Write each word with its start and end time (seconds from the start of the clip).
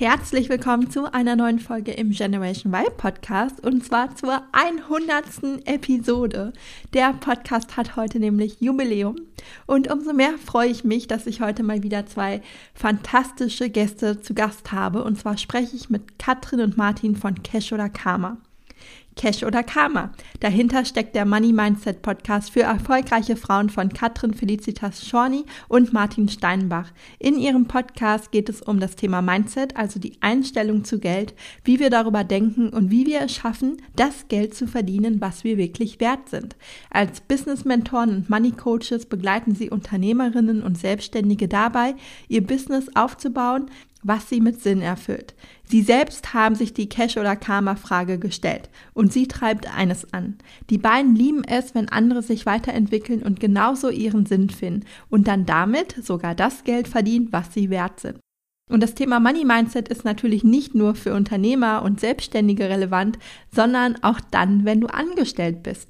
Herzlich 0.00 0.48
willkommen 0.48 0.92
zu 0.92 1.12
einer 1.12 1.34
neuen 1.34 1.58
Folge 1.58 1.90
im 1.90 2.12
Generation 2.12 2.72
Y 2.72 2.96
Podcast 2.96 3.66
und 3.66 3.84
zwar 3.84 4.14
zur 4.14 4.44
100. 4.52 5.66
Episode. 5.66 6.52
Der 6.94 7.14
Podcast 7.14 7.76
hat 7.76 7.96
heute 7.96 8.20
nämlich 8.20 8.60
Jubiläum 8.60 9.16
und 9.66 9.90
umso 9.90 10.12
mehr 10.12 10.38
freue 10.38 10.68
ich 10.68 10.84
mich, 10.84 11.08
dass 11.08 11.26
ich 11.26 11.40
heute 11.40 11.64
mal 11.64 11.82
wieder 11.82 12.06
zwei 12.06 12.42
fantastische 12.74 13.70
Gäste 13.70 14.20
zu 14.20 14.34
Gast 14.34 14.70
habe 14.70 15.02
und 15.02 15.18
zwar 15.18 15.36
spreche 15.36 15.74
ich 15.74 15.90
mit 15.90 16.16
Katrin 16.20 16.60
und 16.60 16.76
Martin 16.76 17.16
von 17.16 17.42
Cash 17.42 17.72
oder 17.72 17.88
Karma. 17.88 18.36
Cash 19.18 19.42
oder 19.42 19.62
Karma. 19.62 20.12
Dahinter 20.40 20.84
steckt 20.84 21.16
der 21.16 21.26
Money 21.26 21.52
Mindset 21.52 22.02
Podcast 22.02 22.52
für 22.52 22.62
erfolgreiche 22.62 23.36
Frauen 23.36 23.68
von 23.68 23.92
Katrin 23.92 24.32
Felicitas 24.32 25.04
Schorny 25.04 25.44
und 25.66 25.92
Martin 25.92 26.28
Steinbach. 26.28 26.92
In 27.18 27.36
ihrem 27.36 27.66
Podcast 27.66 28.30
geht 28.30 28.48
es 28.48 28.62
um 28.62 28.78
das 28.78 28.94
Thema 28.94 29.20
Mindset, 29.20 29.76
also 29.76 29.98
die 29.98 30.16
Einstellung 30.20 30.84
zu 30.84 31.00
Geld, 31.00 31.34
wie 31.64 31.80
wir 31.80 31.90
darüber 31.90 32.22
denken 32.22 32.68
und 32.70 32.92
wie 32.92 33.06
wir 33.06 33.20
es 33.22 33.34
schaffen, 33.34 33.82
das 33.96 34.28
Geld 34.28 34.54
zu 34.54 34.68
verdienen, 34.68 35.20
was 35.20 35.42
wir 35.42 35.58
wirklich 35.58 35.98
wert 35.98 36.28
sind. 36.28 36.54
Als 36.88 37.20
Business 37.20 37.64
Mentoren 37.64 38.10
und 38.10 38.30
Money 38.30 38.52
Coaches 38.52 39.06
begleiten 39.06 39.56
sie 39.56 39.68
Unternehmerinnen 39.68 40.62
und 40.62 40.78
Selbstständige 40.78 41.48
dabei, 41.48 41.96
ihr 42.28 42.46
Business 42.46 42.88
aufzubauen, 42.94 43.68
was 44.02 44.28
sie 44.28 44.40
mit 44.40 44.62
Sinn 44.62 44.80
erfüllt. 44.80 45.34
Sie 45.64 45.82
selbst 45.82 46.32
haben 46.34 46.54
sich 46.54 46.72
die 46.72 46.88
Cash- 46.88 47.16
oder 47.16 47.36
Karma-Frage 47.36 48.18
gestellt 48.18 48.70
und 48.94 49.12
sie 49.12 49.28
treibt 49.28 49.72
eines 49.74 50.12
an. 50.12 50.36
Die 50.70 50.78
beiden 50.78 51.14
lieben 51.14 51.44
es, 51.44 51.74
wenn 51.74 51.88
andere 51.88 52.22
sich 52.22 52.46
weiterentwickeln 52.46 53.22
und 53.22 53.40
genauso 53.40 53.90
ihren 53.90 54.26
Sinn 54.26 54.50
finden 54.50 54.86
und 55.10 55.28
dann 55.28 55.46
damit 55.46 56.04
sogar 56.04 56.34
das 56.34 56.64
Geld 56.64 56.88
verdienen, 56.88 57.28
was 57.30 57.52
sie 57.52 57.70
wert 57.70 58.00
sind. 58.00 58.18
Und 58.70 58.82
das 58.82 58.94
Thema 58.94 59.18
Money 59.18 59.44
Mindset 59.44 59.88
ist 59.88 60.04
natürlich 60.04 60.44
nicht 60.44 60.74
nur 60.74 60.94
für 60.94 61.14
Unternehmer 61.14 61.82
und 61.82 62.00
Selbstständige 62.00 62.68
relevant, 62.68 63.18
sondern 63.50 64.02
auch 64.02 64.20
dann, 64.30 64.64
wenn 64.64 64.80
du 64.80 64.88
angestellt 64.88 65.62
bist. 65.62 65.88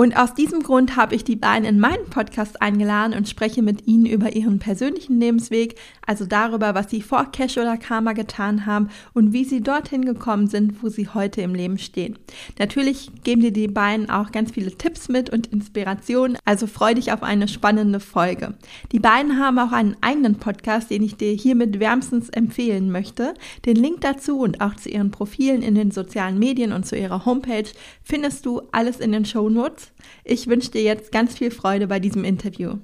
Und 0.00 0.16
aus 0.16 0.32
diesem 0.32 0.62
Grund 0.62 0.96
habe 0.96 1.14
ich 1.14 1.24
die 1.24 1.36
beiden 1.36 1.68
in 1.68 1.78
meinen 1.78 2.06
Podcast 2.08 2.62
eingeladen 2.62 3.12
und 3.12 3.28
spreche 3.28 3.60
mit 3.60 3.86
ihnen 3.86 4.06
über 4.06 4.34
ihren 4.34 4.58
persönlichen 4.58 5.20
Lebensweg, 5.20 5.74
also 6.06 6.24
darüber, 6.24 6.74
was 6.74 6.88
sie 6.88 7.02
vor 7.02 7.30
Cash 7.30 7.58
oder 7.58 7.76
Karma 7.76 8.14
getan 8.14 8.64
haben 8.64 8.88
und 9.12 9.34
wie 9.34 9.44
sie 9.44 9.60
dorthin 9.60 10.06
gekommen 10.06 10.46
sind, 10.46 10.82
wo 10.82 10.88
sie 10.88 11.08
heute 11.08 11.42
im 11.42 11.54
Leben 11.54 11.76
stehen. 11.76 12.18
Natürlich 12.58 13.10
geben 13.24 13.42
dir 13.42 13.52
die 13.52 13.68
beiden 13.68 14.08
auch 14.08 14.32
ganz 14.32 14.52
viele 14.52 14.70
Tipps 14.70 15.10
mit 15.10 15.28
und 15.28 15.48
Inspirationen, 15.48 16.38
also 16.46 16.66
freu 16.66 16.94
dich 16.94 17.12
auf 17.12 17.22
eine 17.22 17.46
spannende 17.46 18.00
Folge. 18.00 18.54
Die 18.92 19.00
beiden 19.00 19.38
haben 19.38 19.58
auch 19.58 19.72
einen 19.72 19.98
eigenen 20.00 20.36
Podcast, 20.36 20.90
den 20.90 21.02
ich 21.02 21.16
dir 21.16 21.34
hiermit 21.34 21.78
wärmstens 21.78 22.30
empfehlen 22.30 22.90
möchte. 22.90 23.34
Den 23.66 23.76
Link 23.76 24.00
dazu 24.00 24.38
und 24.38 24.62
auch 24.62 24.76
zu 24.76 24.88
ihren 24.88 25.10
Profilen 25.10 25.60
in 25.60 25.74
den 25.74 25.90
sozialen 25.90 26.38
Medien 26.38 26.72
und 26.72 26.86
zu 26.86 26.96
ihrer 26.96 27.26
Homepage 27.26 27.68
findest 28.02 28.46
du 28.46 28.62
alles 28.72 28.98
in 28.98 29.12
den 29.12 29.26
Show 29.26 29.50
Notes. 29.50 29.89
Ich 30.24 30.46
wünsche 30.46 30.70
dir 30.70 30.82
jetzt 30.82 31.12
ganz 31.12 31.36
viel 31.36 31.50
Freude 31.50 31.86
bei 31.86 32.00
diesem 32.00 32.24
Interview. 32.24 32.78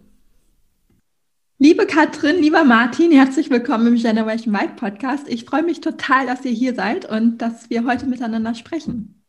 Liebe 1.59 1.87
Katrin, 1.87 2.43
lieber 2.43 2.65
Martin, 2.65 3.11
herzlich 3.11 3.49
willkommen 3.49 3.87
im 3.87 3.94
Generation 3.97 4.55
Y 4.55 4.77
Podcast. 4.77 5.27
Ich 5.27 5.47
freue 5.47 5.62
mich 5.62 5.81
total, 5.81 6.27
dass 6.27 6.45
ihr 6.45 6.53
hier 6.53 6.75
seid 6.75 7.09
und 7.11 7.39
dass 7.39 7.71
wir 7.71 7.87
heute 7.87 8.06
miteinander 8.06 8.55
sprechen. 8.55 9.22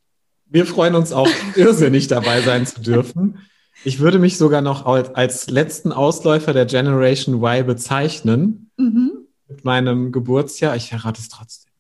Wir 0.46 0.66
freuen 0.66 0.96
uns 0.96 1.14
auch 1.14 1.30
irrsinnig 1.56 2.08
dabei 2.08 2.42
sein 2.42 2.66
zu 2.66 2.82
dürfen. 2.82 3.40
Ich 3.84 4.00
würde 4.00 4.20
mich 4.20 4.38
sogar 4.38 4.62
noch 4.62 4.86
als 4.86 5.50
letzten 5.50 5.92
Ausläufer 5.92 6.52
der 6.52 6.66
Generation 6.66 7.36
Y 7.42 7.66
bezeichnen. 7.66 8.72
Mhm. 8.78 9.12
Mit 9.48 9.64
meinem 9.64 10.12
Geburtsjahr. 10.12 10.76
Ich 10.76 10.90
verrate 10.90 11.22
es 11.22 11.30
trotzdem 11.30 11.72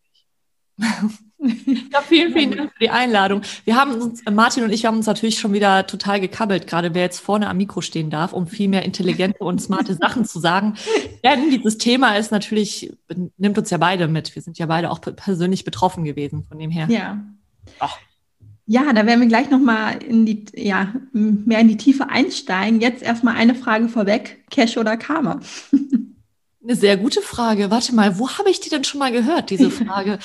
nicht. 0.78 1.19
Ja, 1.91 2.02
vielen, 2.02 2.34
vielen 2.34 2.52
Dank 2.56 2.72
für 2.74 2.80
die 2.80 2.90
Einladung. 2.90 3.41
Wir 3.66 3.75
haben 3.75 3.94
uns, 3.94 4.22
Martin 4.31 4.63
und 4.63 4.72
ich 4.72 4.85
haben 4.85 4.97
uns 4.97 5.06
natürlich 5.06 5.40
schon 5.40 5.53
wieder 5.53 5.88
total 5.88 6.19
gekabbelt, 6.19 6.68
gerade 6.68 6.94
wer 6.94 7.03
jetzt 7.03 7.19
vorne 7.19 7.50
am 7.50 7.58
Mikro 7.58 7.81
stehen 7.81 8.09
darf, 8.09 8.34
um 8.34 8.47
viel 8.47 8.68
mehr 8.68 8.84
intelligente 8.84 9.44
und 9.44 9.62
smarte 9.62 9.94
Sachen 9.96 10.25
zu 10.25 10.40
sagen. 10.40 10.75
Denn 11.24 11.50
dieses 11.50 11.78
Thema 11.78 12.18
ist 12.18 12.31
natürlich, 12.31 12.91
nimmt 13.38 13.57
uns 13.57 13.69
ja 13.69 13.78
beide 13.78 14.07
mit. 14.07 14.36
Wir 14.36 14.41
sind 14.41 14.57
ja 14.57 14.66
beide 14.66 14.91
auch 14.91 15.00
persönlich 15.00 15.63
betroffen 15.63 16.03
gewesen 16.03 16.44
von 16.44 16.59
dem 16.59 16.72
her. 16.72 16.88
Ja. 16.90 17.24
Ach. 17.80 17.97
Ja, 18.66 18.91
da 18.91 19.06
werden 19.06 19.22
wir 19.22 19.28
gleich 19.28 19.50
nochmal 19.50 20.03
in 20.03 20.25
die, 20.25 20.46
ja, 20.53 20.94
mehr 21.13 21.59
in 21.59 21.69
die 21.69 21.78
Tiefe 21.78 22.09
einsteigen. 22.09 22.81
Jetzt 22.81 23.02
erstmal 23.02 23.36
eine 23.36 23.56
Frage 23.56 23.88
vorweg. 23.88 24.44
Cash 24.50 24.78
oder 24.78 24.97
Karma? 24.97 25.40
Eine 26.63 26.75
sehr 26.75 26.97
gute 26.97 27.22
Frage. 27.22 27.69
Warte 27.69 27.94
mal, 27.94 28.18
wo 28.19 28.29
habe 28.29 28.50
ich 28.50 28.59
die 28.59 28.69
denn 28.69 28.84
schon 28.84 29.00
mal 29.00 29.12
gehört, 29.12 29.50
diese 29.50 29.69
Frage? 29.85 30.19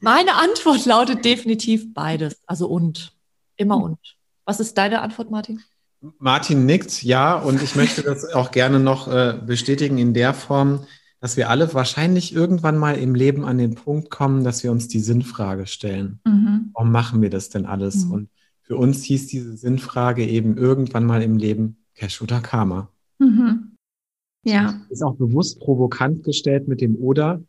Meine 0.00 0.34
Antwort 0.34 0.84
lautet 0.84 1.24
definitiv 1.24 1.92
beides. 1.94 2.40
Also 2.46 2.68
und. 2.68 3.12
Immer 3.56 3.82
und. 3.82 3.98
Was 4.44 4.60
ist 4.60 4.78
deine 4.78 5.02
Antwort, 5.02 5.30
Martin? 5.30 5.62
Martin 6.18 6.66
nickt, 6.66 7.02
ja. 7.02 7.34
Und 7.34 7.62
ich 7.62 7.74
möchte 7.74 8.02
das 8.02 8.24
auch 8.34 8.50
gerne 8.50 8.78
noch 8.78 9.08
äh, 9.08 9.38
bestätigen 9.44 9.98
in 9.98 10.14
der 10.14 10.34
Form, 10.34 10.84
dass 11.20 11.36
wir 11.36 11.50
alle 11.50 11.72
wahrscheinlich 11.74 12.32
irgendwann 12.32 12.78
mal 12.78 12.96
im 12.96 13.14
Leben 13.14 13.44
an 13.44 13.58
den 13.58 13.74
Punkt 13.74 14.10
kommen, 14.10 14.44
dass 14.44 14.62
wir 14.62 14.70
uns 14.70 14.88
die 14.88 15.00
Sinnfrage 15.00 15.66
stellen. 15.66 16.20
Mhm. 16.24 16.70
Warum 16.74 16.92
machen 16.92 17.22
wir 17.22 17.30
das 17.30 17.48
denn 17.48 17.66
alles? 17.66 18.04
Mhm. 18.04 18.12
Und 18.12 18.28
für 18.62 18.76
uns 18.76 19.02
hieß 19.02 19.26
diese 19.26 19.56
Sinnfrage 19.56 20.24
eben 20.24 20.56
irgendwann 20.56 21.06
mal 21.06 21.22
im 21.22 21.38
Leben 21.38 21.78
Cash 21.94 22.22
oder 22.22 22.40
Karma. 22.40 22.90
Mhm. 23.18 23.67
Ja. 24.48 24.80
Ist 24.90 25.02
auch 25.02 25.16
bewusst 25.16 25.60
provokant 25.60 26.24
gestellt 26.24 26.68
mit 26.68 26.80
dem 26.80 26.96
Oder, 26.96 27.42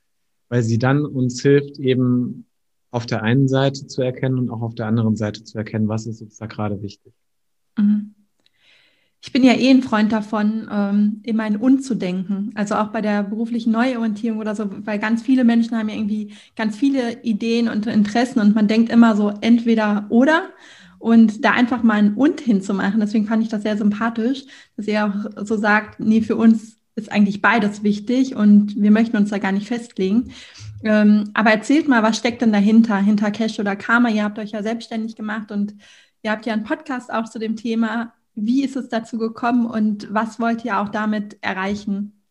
weil 0.49 0.63
sie 0.63 0.77
dann 0.77 1.05
uns 1.05 1.41
hilft, 1.41 1.79
eben 1.79 2.45
auf 2.91 3.05
der 3.05 3.23
einen 3.23 3.47
Seite 3.47 3.87
zu 3.87 4.01
erkennen 4.01 4.39
und 4.39 4.49
auch 4.49 4.61
auf 4.61 4.75
der 4.75 4.87
anderen 4.87 5.15
Seite 5.15 5.43
zu 5.43 5.57
erkennen, 5.57 5.87
was 5.87 6.07
ist 6.07 6.21
uns 6.21 6.37
da 6.37 6.47
gerade 6.47 6.81
wichtig. 6.81 7.13
Mhm. 7.77 8.15
Ich 9.21 9.33
bin 9.33 9.43
ja 9.43 9.53
eh 9.53 9.69
ein 9.69 9.83
Freund 9.83 10.13
davon, 10.13 10.69
ähm, 10.71 11.19
immer 11.23 11.45
in 11.45 11.57
Und 11.57 11.83
zu 11.83 11.93
denken. 11.93 12.51
Also 12.55 12.75
auch 12.75 12.87
bei 12.87 13.01
der 13.01 13.23
beruflichen 13.23 13.71
Neuorientierung 13.73 14.39
oder 14.39 14.55
so, 14.55 14.69
weil 14.85 14.97
ganz 14.97 15.21
viele 15.21 15.43
Menschen 15.43 15.77
haben 15.77 15.89
ja 15.89 15.95
irgendwie 15.95 16.33
ganz 16.55 16.77
viele 16.77 17.21
Ideen 17.23 17.67
und 17.67 17.85
Interessen 17.85 18.39
und 18.39 18.55
man 18.55 18.69
denkt 18.69 18.89
immer 18.89 19.17
so 19.17 19.33
entweder 19.41 20.05
oder. 20.09 20.49
Und 20.99 21.45
da 21.45 21.51
einfach 21.51 21.83
mal 21.83 21.95
ein 21.95 22.13
Und 22.13 22.41
hinzumachen, 22.41 22.99
deswegen 22.99 23.25
fand 23.25 23.43
ich 23.43 23.49
das 23.49 23.63
sehr 23.63 23.77
sympathisch, 23.77 24.45
dass 24.75 24.87
ihr 24.87 25.05
auch 25.05 25.45
so 25.45 25.55
sagt, 25.57 25.99
nee, 25.99 26.21
für 26.21 26.35
uns 26.35 26.78
ist 26.99 27.11
eigentlich 27.11 27.41
beides 27.41 27.83
wichtig 27.83 28.35
und 28.35 28.75
wir 28.79 28.91
möchten 28.91 29.17
uns 29.17 29.29
da 29.29 29.37
gar 29.37 29.51
nicht 29.51 29.67
festlegen. 29.67 30.31
Ähm, 30.83 31.31
aber 31.33 31.51
erzählt 31.51 31.87
mal, 31.87 32.03
was 32.03 32.17
steckt 32.17 32.41
denn 32.41 32.53
dahinter, 32.53 32.97
hinter 32.97 33.31
Cash 33.31 33.59
oder 33.59 33.75
Karma? 33.75 34.09
Ihr 34.09 34.23
habt 34.23 34.39
euch 34.39 34.51
ja 34.51 34.63
selbstständig 34.63 35.15
gemacht 35.15 35.51
und 35.51 35.75
ihr 36.21 36.31
habt 36.31 36.45
ja 36.45 36.53
einen 36.53 36.63
Podcast 36.63 37.11
auch 37.11 37.29
zu 37.29 37.39
dem 37.39 37.55
Thema. 37.55 38.13
Wie 38.35 38.63
ist 38.63 38.75
es 38.75 38.89
dazu 38.89 39.17
gekommen 39.17 39.65
und 39.65 40.13
was 40.13 40.39
wollt 40.39 40.63
ihr 40.63 40.79
auch 40.79 40.89
damit 40.89 41.37
erreichen? 41.41 42.21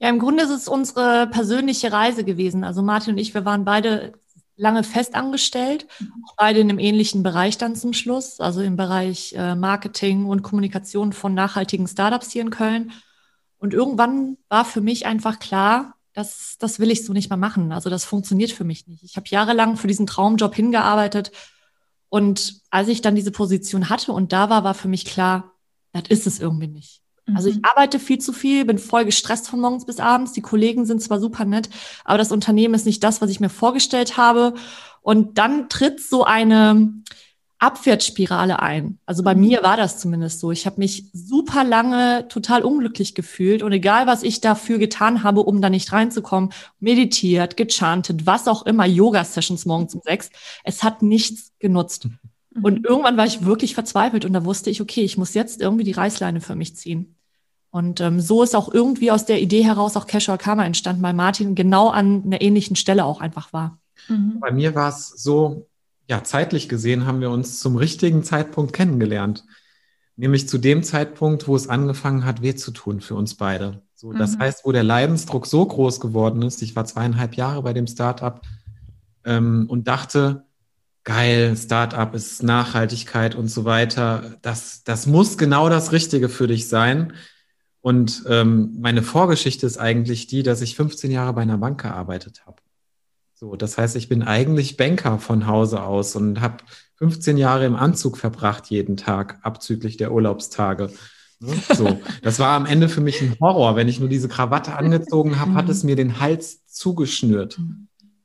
Ja, 0.00 0.08
im 0.08 0.18
Grunde 0.18 0.44
ist 0.44 0.50
es 0.50 0.68
unsere 0.68 1.26
persönliche 1.26 1.92
Reise 1.92 2.24
gewesen. 2.24 2.64
Also 2.64 2.82
Martin 2.82 3.14
und 3.14 3.18
ich, 3.18 3.34
wir 3.34 3.44
waren 3.44 3.64
beide 3.64 4.12
lange 4.58 4.84
festangestellt, 4.84 5.86
mhm. 5.98 6.12
beide 6.36 6.60
in 6.60 6.68
einem 6.68 6.78
ähnlichen 6.78 7.22
Bereich 7.22 7.56
dann 7.58 7.76
zum 7.76 7.92
Schluss, 7.94 8.40
also 8.40 8.60
im 8.60 8.76
Bereich 8.76 9.32
äh, 9.36 9.54
Marketing 9.54 10.26
und 10.26 10.42
Kommunikation 10.42 11.12
von 11.12 11.32
nachhaltigen 11.32 11.86
Startups 11.86 12.30
hier 12.30 12.42
in 12.42 12.50
Köln. 12.50 12.92
Und 13.58 13.74
irgendwann 13.74 14.38
war 14.48 14.64
für 14.64 14.80
mich 14.80 15.06
einfach 15.06 15.38
klar, 15.38 15.94
das, 16.14 16.56
das 16.58 16.80
will 16.80 16.90
ich 16.90 17.04
so 17.04 17.12
nicht 17.12 17.30
mehr 17.30 17.36
machen. 17.36 17.72
Also 17.72 17.90
das 17.90 18.04
funktioniert 18.04 18.50
für 18.52 18.64
mich 18.64 18.86
nicht. 18.86 19.02
Ich 19.04 19.16
habe 19.16 19.26
jahrelang 19.28 19.76
für 19.76 19.86
diesen 19.88 20.06
Traumjob 20.06 20.54
hingearbeitet 20.54 21.32
Und 22.08 22.62
als 22.70 22.88
ich 22.88 23.02
dann 23.02 23.14
diese 23.14 23.30
Position 23.32 23.90
hatte 23.90 24.12
und 24.12 24.32
da 24.32 24.50
war, 24.50 24.64
war 24.64 24.74
für 24.74 24.88
mich 24.88 25.04
klar, 25.04 25.52
das 25.92 26.04
ist 26.08 26.26
es 26.26 26.40
irgendwie 26.40 26.68
nicht. 26.68 27.02
Also 27.34 27.50
ich 27.50 27.56
mhm. 27.56 27.64
arbeite 27.64 27.98
viel 27.98 28.18
zu 28.18 28.32
viel, 28.32 28.64
bin 28.64 28.78
voll 28.78 29.04
gestresst 29.04 29.48
von 29.48 29.60
morgens 29.60 29.84
bis 29.84 30.00
abends. 30.00 30.32
Die 30.32 30.40
Kollegen 30.40 30.86
sind 30.86 31.02
zwar 31.02 31.20
super 31.20 31.44
nett, 31.44 31.68
aber 32.04 32.16
das 32.16 32.32
Unternehmen 32.32 32.74
ist 32.74 32.86
nicht 32.86 33.04
das, 33.04 33.20
was 33.20 33.30
ich 33.30 33.40
mir 33.40 33.50
vorgestellt 33.50 34.16
habe. 34.16 34.54
Und 35.02 35.36
dann 35.36 35.68
tritt 35.68 36.00
so 36.00 36.24
eine 36.24 36.90
Abwärtsspirale 37.60 38.60
ein. 38.60 38.98
Also 39.04 39.22
bei 39.22 39.34
mhm. 39.34 39.40
mir 39.40 39.62
war 39.62 39.76
das 39.76 39.98
zumindest 39.98 40.40
so. 40.40 40.52
Ich 40.52 40.64
habe 40.66 40.78
mich 40.78 41.10
super 41.12 41.64
lange 41.64 42.28
total 42.28 42.62
unglücklich 42.62 43.14
gefühlt 43.14 43.62
und 43.62 43.72
egal, 43.72 44.06
was 44.06 44.22
ich 44.22 44.40
dafür 44.40 44.78
getan 44.78 45.24
habe, 45.24 45.40
um 45.40 45.60
da 45.60 45.68
nicht 45.68 45.92
reinzukommen, 45.92 46.50
meditiert, 46.78 47.56
gechantet, 47.56 48.26
was 48.26 48.46
auch 48.46 48.64
immer, 48.64 48.86
Yoga-Sessions 48.86 49.66
morgens 49.66 49.94
um 49.94 50.00
sechs, 50.04 50.30
es 50.62 50.84
hat 50.84 51.02
nichts 51.02 51.52
genutzt. 51.58 52.08
Mhm. 52.54 52.64
Und 52.64 52.86
irgendwann 52.86 53.16
war 53.16 53.26
ich 53.26 53.44
wirklich 53.44 53.74
verzweifelt 53.74 54.24
und 54.24 54.32
da 54.32 54.44
wusste 54.44 54.70
ich, 54.70 54.80
okay, 54.80 55.02
ich 55.02 55.18
muss 55.18 55.34
jetzt 55.34 55.60
irgendwie 55.60 55.84
die 55.84 55.92
Reißleine 55.92 56.40
für 56.40 56.54
mich 56.54 56.76
ziehen. 56.76 57.16
Und 57.70 58.00
ähm, 58.00 58.20
so 58.20 58.42
ist 58.42 58.56
auch 58.56 58.72
irgendwie 58.72 59.10
aus 59.10 59.26
der 59.26 59.42
Idee 59.42 59.62
heraus 59.62 59.96
auch 59.96 60.06
Casual 60.06 60.38
Karma 60.38 60.64
entstanden, 60.64 61.02
weil 61.02 61.12
Martin 61.12 61.54
genau 61.54 61.88
an 61.88 62.22
einer 62.24 62.40
ähnlichen 62.40 62.76
Stelle 62.76 63.04
auch 63.04 63.20
einfach 63.20 63.52
war. 63.52 63.78
Mhm. 64.08 64.38
Bei 64.40 64.52
mir 64.52 64.74
war 64.74 64.88
es 64.88 65.08
so, 65.08 65.67
ja, 66.08 66.24
zeitlich 66.24 66.68
gesehen 66.68 67.06
haben 67.06 67.20
wir 67.20 67.30
uns 67.30 67.60
zum 67.60 67.76
richtigen 67.76 68.24
Zeitpunkt 68.24 68.72
kennengelernt. 68.72 69.44
Nämlich 70.16 70.48
zu 70.48 70.58
dem 70.58 70.82
Zeitpunkt, 70.82 71.46
wo 71.46 71.54
es 71.54 71.68
angefangen 71.68 72.24
hat, 72.24 72.42
weh 72.42 72.54
zu 72.54 72.72
tun 72.72 73.00
für 73.00 73.14
uns 73.14 73.36
beide. 73.36 73.82
So, 73.94 74.12
das 74.12 74.36
mhm. 74.36 74.40
heißt, 74.40 74.64
wo 74.64 74.72
der 74.72 74.82
Leidensdruck 74.82 75.46
so 75.46 75.64
groß 75.64 76.00
geworden 76.00 76.42
ist, 76.42 76.62
ich 76.62 76.74
war 76.74 76.86
zweieinhalb 76.86 77.34
Jahre 77.34 77.62
bei 77.62 77.72
dem 77.72 77.86
Startup 77.86 78.40
ähm, 79.24 79.66
und 79.68 79.86
dachte, 79.86 80.44
geil, 81.04 81.56
Startup 81.56 82.12
ist 82.14 82.42
Nachhaltigkeit 82.42 83.34
und 83.34 83.48
so 83.48 83.64
weiter. 83.64 84.36
Das, 84.42 84.82
das 84.84 85.06
muss 85.06 85.38
genau 85.38 85.68
das 85.68 85.92
Richtige 85.92 86.28
für 86.28 86.46
dich 86.46 86.68
sein. 86.68 87.12
Und 87.80 88.24
ähm, 88.28 88.76
meine 88.80 89.02
Vorgeschichte 89.02 89.66
ist 89.66 89.78
eigentlich 89.78 90.26
die, 90.26 90.42
dass 90.42 90.62
ich 90.62 90.74
15 90.74 91.10
Jahre 91.10 91.34
bei 91.34 91.42
einer 91.42 91.58
Bank 91.58 91.82
gearbeitet 91.82 92.42
habe. 92.46 92.56
So, 93.40 93.54
das 93.54 93.78
heißt, 93.78 93.94
ich 93.94 94.08
bin 94.08 94.24
eigentlich 94.24 94.76
Banker 94.76 95.20
von 95.20 95.46
Hause 95.46 95.84
aus 95.84 96.16
und 96.16 96.40
habe 96.40 96.56
15 96.96 97.36
Jahre 97.36 97.66
im 97.66 97.76
Anzug 97.76 98.16
verbracht 98.16 98.66
jeden 98.66 98.96
Tag, 98.96 99.38
abzüglich 99.42 99.96
der 99.96 100.10
Urlaubstage. 100.10 100.90
Ne? 101.38 101.54
So, 101.72 102.00
das 102.22 102.40
war 102.40 102.56
am 102.56 102.66
Ende 102.66 102.88
für 102.88 103.00
mich 103.00 103.22
ein 103.22 103.36
Horror. 103.40 103.76
Wenn 103.76 103.86
ich 103.86 104.00
nur 104.00 104.08
diese 104.08 104.26
Krawatte 104.26 104.74
angezogen 104.74 105.38
habe, 105.38 105.54
hat 105.54 105.68
es 105.68 105.84
mir 105.84 105.94
den 105.94 106.18
Hals 106.18 106.66
zugeschnürt. 106.66 107.60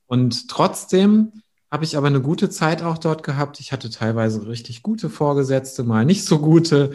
Und 0.07 0.48
trotzdem 0.48 1.31
habe 1.69 1.83
ich 1.83 1.95
aber 1.95 2.07
eine 2.07 2.21
gute 2.21 2.50
Zeit 2.50 2.81
auch 2.81 2.98
dort 2.98 3.21
gehabt. 3.21 3.60
Ich 3.60 3.71
hatte 3.71 3.92
teilweise 3.92 4.48
richtig 4.48 4.81
gute 4.81 5.12
Vorgesetzte, 5.12 5.83
mal 5.83 6.06
nicht 6.06 6.25
so 6.25 6.39
gute. 6.39 6.94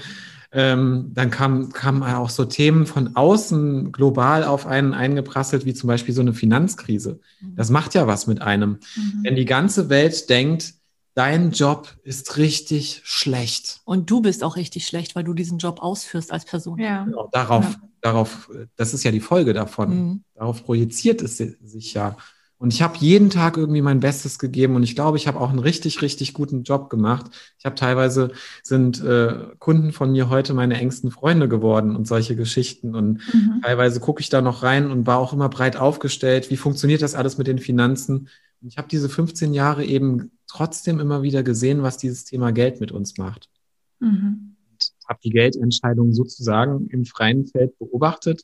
Ähm, 0.50 1.11
dann 1.12 1.31
kamen 1.31 1.73
kam 1.73 2.03
auch 2.03 2.31
so 2.31 2.47
Themen 2.47 2.87
von 2.87 3.17
außen 3.17 3.93
global 3.93 4.45
auf 4.45 4.67
einen 4.67 4.95
eingeprasselt, 4.95 5.67
wie 5.67 5.75
zum 5.75 5.89
Beispiel 5.89 6.15
so 6.15 6.23
eine 6.23 6.33
Finanzkrise. 6.33 7.21
Mhm. 7.41 7.56
Das 7.56 7.69
macht 7.69 7.95
ja 7.95 8.06
was 8.06 8.27
mit 8.27 8.41
einem. 8.41 8.79
Mhm. 8.97 9.21
Wenn 9.23 9.37
die 9.37 9.45
ganze 9.45 9.91
Welt 9.91 10.31
denkt, 10.31 10.75
dein 11.19 11.50
Job 11.50 11.97
ist 12.03 12.37
richtig 12.37 13.03
schlecht. 13.05 13.81
Und 13.85 14.09
du 14.09 14.23
bist 14.23 14.45
auch 14.45 14.56
richtig 14.56 14.87
schlecht, 14.87 15.17
weil 15.17 15.25
du 15.25 15.35
diesen 15.35 15.59
Job 15.59 15.83
ausführst 15.83 16.33
als 16.33 16.45
Person. 16.45 16.79
Ja. 16.79 17.05
Genau, 17.05 17.29
darauf, 17.33 17.65
ja. 17.65 17.89
darauf, 18.01 18.49
das 18.77 18.94
ist 18.94 19.03
ja 19.03 19.11
die 19.11 19.21
Folge 19.21 19.53
davon. 19.53 19.91
Mhm. 19.91 20.25
Darauf 20.35 20.65
projiziert 20.65 21.21
es 21.21 21.37
sich 21.37 21.93
ja. 21.94 22.17
Und 22.58 22.75
ich 22.75 22.82
habe 22.82 22.99
jeden 22.99 23.31
Tag 23.31 23.56
irgendwie 23.56 23.82
mein 23.82 24.00
Bestes 24.00 24.38
gegeben 24.38 24.75
und 24.75 24.82
ich 24.82 24.96
glaube, 24.96 25.16
ich 25.16 25.28
habe 25.28 25.40
auch 25.40 25.50
einen 25.50 25.60
richtig, 25.60 26.02
richtig 26.02 26.34
guten 26.34 26.64
Job 26.64 26.90
gemacht. 26.90 27.26
Ich 27.56 27.64
habe 27.64 27.76
teilweise 27.76 28.32
sind 28.64 29.02
äh, 29.02 29.46
Kunden 29.60 29.93
von 29.93 30.10
mir 30.10 30.28
heute 30.28 30.55
meine 30.55 30.76
engsten 30.76 31.12
Freunde 31.12 31.49
geworden 31.49 31.94
und 31.94 32.08
solche 32.08 32.34
Geschichten. 32.34 32.96
Und 32.96 33.20
mhm. 33.32 33.60
teilweise 33.62 34.00
gucke 34.00 34.20
ich 34.20 34.28
da 34.28 34.43
noch 34.43 34.64
rein 34.64 34.90
und 34.90 35.06
war 35.06 35.19
auch 35.19 35.32
immer 35.32 35.49
breit 35.49 35.76
aufgestellt. 35.76 36.50
Wie 36.50 36.56
funktioniert 36.56 37.00
das 37.00 37.14
alles 37.14 37.38
mit 37.38 37.46
den 37.46 37.60
Finanzen? 37.60 38.28
Und 38.60 38.69
ich 38.69 38.76
habe 38.76 38.88
diese 38.88 39.08
15 39.08 39.55
Jahre 39.55 39.84
eben 39.84 40.32
trotzdem 40.49 40.99
immer 40.99 41.22
wieder 41.22 41.44
gesehen, 41.44 41.84
was 41.84 41.96
dieses 41.96 42.25
Thema 42.25 42.50
Geld 42.50 42.81
mit 42.81 42.90
uns 42.90 43.19
macht. 43.19 43.49
Mhm. 44.00 44.56
Habe 45.08 45.20
die 45.22 45.31
Geldentscheidung 45.31 46.12
sozusagen 46.12 46.88
im 46.88 47.05
freien 47.05 47.46
Feld 47.46 47.78
beobachtet. 47.78 48.43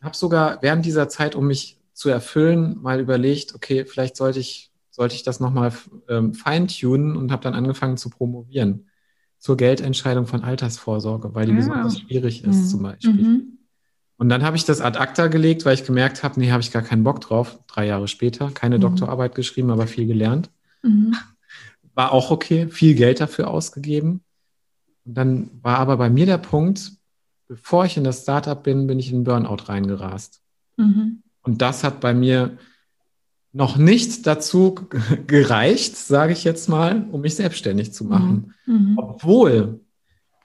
Habe 0.00 0.16
sogar 0.16 0.62
während 0.62 0.86
dieser 0.86 1.08
Zeit, 1.08 1.34
um 1.34 1.48
mich 1.48 1.80
zu 1.94 2.10
erfüllen, 2.10 2.78
mal 2.82 3.00
überlegt, 3.00 3.54
okay, 3.54 3.86
vielleicht 3.86 4.16
sollte 4.16 4.40
ich, 4.40 4.70
sollte 4.90 5.14
ich 5.14 5.22
das 5.22 5.40
nochmal 5.40 5.72
ähm, 6.08 6.34
feintunen 6.34 7.16
und 7.16 7.32
habe 7.32 7.42
dann 7.42 7.54
angefangen 7.54 7.96
zu 7.96 8.10
promovieren 8.10 8.86
zur 9.38 9.58
Geldentscheidung 9.58 10.26
von 10.26 10.42
Altersvorsorge, 10.42 11.34
weil 11.34 11.44
die 11.44 11.52
ja. 11.52 11.58
besonders 11.58 12.00
schwierig 12.00 12.44
ist 12.44 12.56
mhm. 12.56 12.66
zum 12.66 12.82
Beispiel. 12.82 13.12
Mhm. 13.12 13.58
Und 14.16 14.28
dann 14.30 14.42
habe 14.42 14.56
ich 14.56 14.64
das 14.64 14.80
ad 14.80 14.98
acta 14.98 15.26
gelegt, 15.26 15.66
weil 15.66 15.74
ich 15.74 15.84
gemerkt 15.84 16.22
habe, 16.22 16.40
nee, 16.40 16.50
habe 16.50 16.62
ich 16.62 16.72
gar 16.72 16.80
keinen 16.80 17.04
Bock 17.04 17.20
drauf. 17.20 17.58
Drei 17.66 17.86
Jahre 17.86 18.08
später, 18.08 18.50
keine 18.52 18.78
mhm. 18.78 18.82
Doktorarbeit 18.82 19.34
geschrieben, 19.34 19.70
aber 19.70 19.86
viel 19.86 20.06
gelernt. 20.06 20.50
Mhm. 20.82 21.14
War 21.94 22.12
auch 22.12 22.30
okay, 22.30 22.68
viel 22.68 22.94
Geld 22.94 23.20
dafür 23.20 23.48
ausgegeben. 23.48 24.22
Und 25.04 25.14
dann 25.14 25.50
war 25.62 25.78
aber 25.78 25.98
bei 25.98 26.08
mir 26.08 26.24
der 26.24 26.38
Punkt, 26.38 26.92
bevor 27.46 27.84
ich 27.84 27.98
in 27.98 28.04
das 28.04 28.22
Startup 28.22 28.62
bin, 28.62 28.86
bin 28.86 28.98
ich 28.98 29.12
in 29.12 29.24
Burnout 29.24 29.68
reingerast. 29.68 30.40
Mhm. 30.78 31.22
Und 31.44 31.62
das 31.62 31.84
hat 31.84 32.00
bei 32.00 32.12
mir 32.12 32.58
noch 33.52 33.76
nicht 33.76 34.26
dazu 34.26 34.74
gereicht, 35.26 35.96
sage 35.96 36.32
ich 36.32 36.44
jetzt 36.44 36.68
mal, 36.68 37.06
um 37.12 37.20
mich 37.20 37.36
selbstständig 37.36 37.92
zu 37.92 38.04
machen. 38.04 38.54
Mhm. 38.66 38.74
mhm. 38.74 38.98
Obwohl 38.98 39.80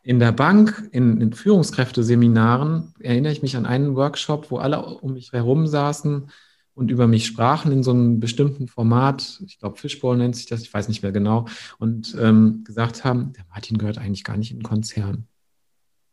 in 0.04 0.20
der 0.20 0.32
Bank, 0.32 0.88
in, 0.92 1.20
in 1.20 1.34
Führungskräfteseminaren, 1.34 2.94
erinnere 3.00 3.34
ich 3.34 3.42
mich 3.42 3.58
an 3.58 3.66
einen 3.66 3.96
Workshop, 3.96 4.50
wo 4.50 4.58
alle 4.58 4.82
um 4.82 5.14
mich 5.14 5.34
herum 5.34 5.68
saßen 5.68 6.30
und 6.74 6.92
über 6.92 7.08
mich 7.08 7.26
sprachen 7.26 7.72
in 7.72 7.84
so 7.84 7.92
einem 7.92 8.20
bestimmten 8.20 8.68
Format, 8.68 9.42
ich 9.46 9.60
glaube 9.60 9.78
Fishbowl 9.78 10.16
nennt 10.16 10.36
sich 10.36 10.46
das, 10.46 10.62
ich 10.62 10.74
weiß 10.74 10.88
nicht 10.88 11.04
mehr 11.04 11.12
genau, 11.12 11.46
und 11.78 12.16
ähm, 12.20 12.64
gesagt 12.64 13.04
haben, 13.04 13.34
der 13.34 13.44
Martin 13.50 13.78
gehört 13.78 13.98
eigentlich 13.98 14.24
gar 14.24 14.38
nicht 14.38 14.52
in 14.52 14.60
den 14.60 14.64
Konzern. 14.64 15.28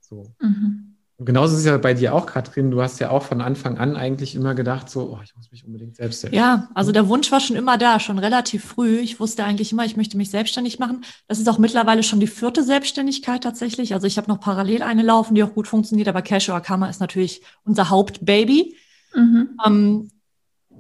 So. 0.01 0.35
Mhm. 0.41 0.86
Und 1.19 1.25
genauso 1.25 1.55
ist 1.55 1.61
es 1.61 1.65
ja 1.65 1.79
bei 1.79 1.95
dir 1.95 2.15
auch, 2.15 2.27
Katrin. 2.27 2.71
Du 2.71 2.83
hast 2.83 2.99
ja 3.01 3.09
auch 3.09 3.23
von 3.23 3.41
Anfang 3.41 3.79
an 3.79 3.97
eigentlich 3.97 4.35
immer 4.35 4.55
gedacht, 4.55 4.91
so, 4.91 5.15
oh, 5.15 5.21
ich 5.25 5.35
muss 5.35 5.51
mich 5.51 5.65
unbedingt 5.65 5.97
selbst 5.97 6.21
selbstständig 6.21 6.47
Ja, 6.47 6.69
also 6.75 6.93
der 6.93 7.09
Wunsch 7.09 7.33
war 7.33 7.41
schon 7.41 7.57
immer 7.57 7.79
da, 7.79 8.01
schon 8.01 8.19
relativ 8.19 8.67
früh. 8.67 8.99
Ich 8.99 9.19
wusste 9.19 9.43
eigentlich 9.43 9.73
immer, 9.73 9.87
ich 9.87 9.97
möchte 9.97 10.19
mich 10.19 10.31
selbstständig 10.31 10.79
machen. 10.79 11.05
Das 11.27 11.39
ist 11.39 11.49
auch 11.49 11.57
mittlerweile 11.57 12.03
schon 12.03 12.21
die 12.21 12.27
vierte 12.27 12.63
Selbstständigkeit 12.63 13.43
tatsächlich. 13.43 13.95
Also 13.95 14.07
ich 14.07 14.19
habe 14.19 14.29
noch 14.29 14.41
parallel 14.41 14.83
eine 14.83 15.03
laufen, 15.03 15.35
die 15.35 15.43
auch 15.43 15.55
gut 15.55 15.69
funktioniert, 15.69 16.09
aber 16.09 16.21
Casual 16.21 16.61
Karma 16.61 16.91
ist 16.91 17.01
natürlich 17.01 17.41
unser 17.65 17.89
Hauptbaby. 17.89 18.77
Mhm. 19.15 19.59
Ähm, 19.65 20.11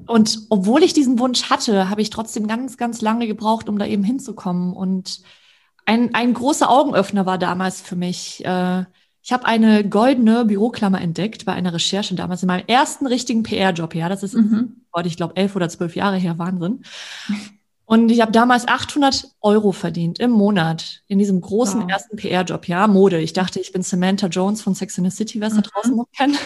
und 0.06 0.40
obwohl 0.50 0.82
ich 0.82 0.92
diesen 0.92 1.18
Wunsch 1.18 1.48
hatte, 1.48 1.88
habe 1.88 2.02
ich 2.02 2.10
trotzdem 2.10 2.46
ganz, 2.46 2.76
ganz 2.76 3.00
lange 3.00 3.26
gebraucht, 3.26 3.70
um 3.70 3.78
da 3.78 3.86
eben 3.86 4.04
hinzukommen. 4.04 4.74
Und 4.74 5.22
ein, 5.86 6.14
ein 6.14 6.34
großer 6.34 6.68
Augenöffner 6.68 7.24
war 7.24 7.38
damals 7.38 7.80
für 7.80 7.96
mich. 7.96 8.44
Äh, 8.44 8.84
ich 9.26 9.32
habe 9.32 9.44
eine 9.44 9.82
goldene 9.82 10.44
Büroklammer 10.44 11.00
entdeckt 11.00 11.46
bei 11.46 11.52
einer 11.52 11.74
Recherche 11.74 12.14
damals 12.14 12.44
in 12.44 12.46
meinem 12.46 12.64
ersten 12.68 13.08
richtigen 13.08 13.42
PR-Job. 13.42 13.96
Ja, 13.96 14.08
das 14.08 14.22
ist, 14.22 14.34
mhm. 14.34 14.84
ich 15.02 15.16
glaube, 15.16 15.34
elf 15.34 15.56
oder 15.56 15.68
zwölf 15.68 15.96
Jahre 15.96 16.16
her, 16.16 16.38
Wahnsinn. 16.38 16.84
Und 17.86 18.12
ich 18.12 18.20
habe 18.20 18.30
damals 18.30 18.68
800 18.68 19.32
Euro 19.40 19.72
verdient 19.72 20.20
im 20.20 20.30
Monat 20.30 21.02
in 21.08 21.18
diesem 21.18 21.40
großen 21.40 21.82
wow. 21.82 21.90
ersten 21.90 22.16
PR-Job. 22.16 22.68
Ja, 22.68 22.86
Mode. 22.86 23.18
Ich 23.18 23.32
dachte, 23.32 23.58
ich 23.58 23.72
bin 23.72 23.82
Samantha 23.82 24.28
Jones 24.28 24.62
von 24.62 24.76
Sex 24.76 24.96
in 24.96 25.10
the 25.10 25.10
City, 25.10 25.40
wer 25.40 25.48
es 25.48 25.54
mhm. 25.54 25.62
da 25.62 25.70
draußen 25.70 25.96
noch 25.96 26.06
kennt. 26.16 26.38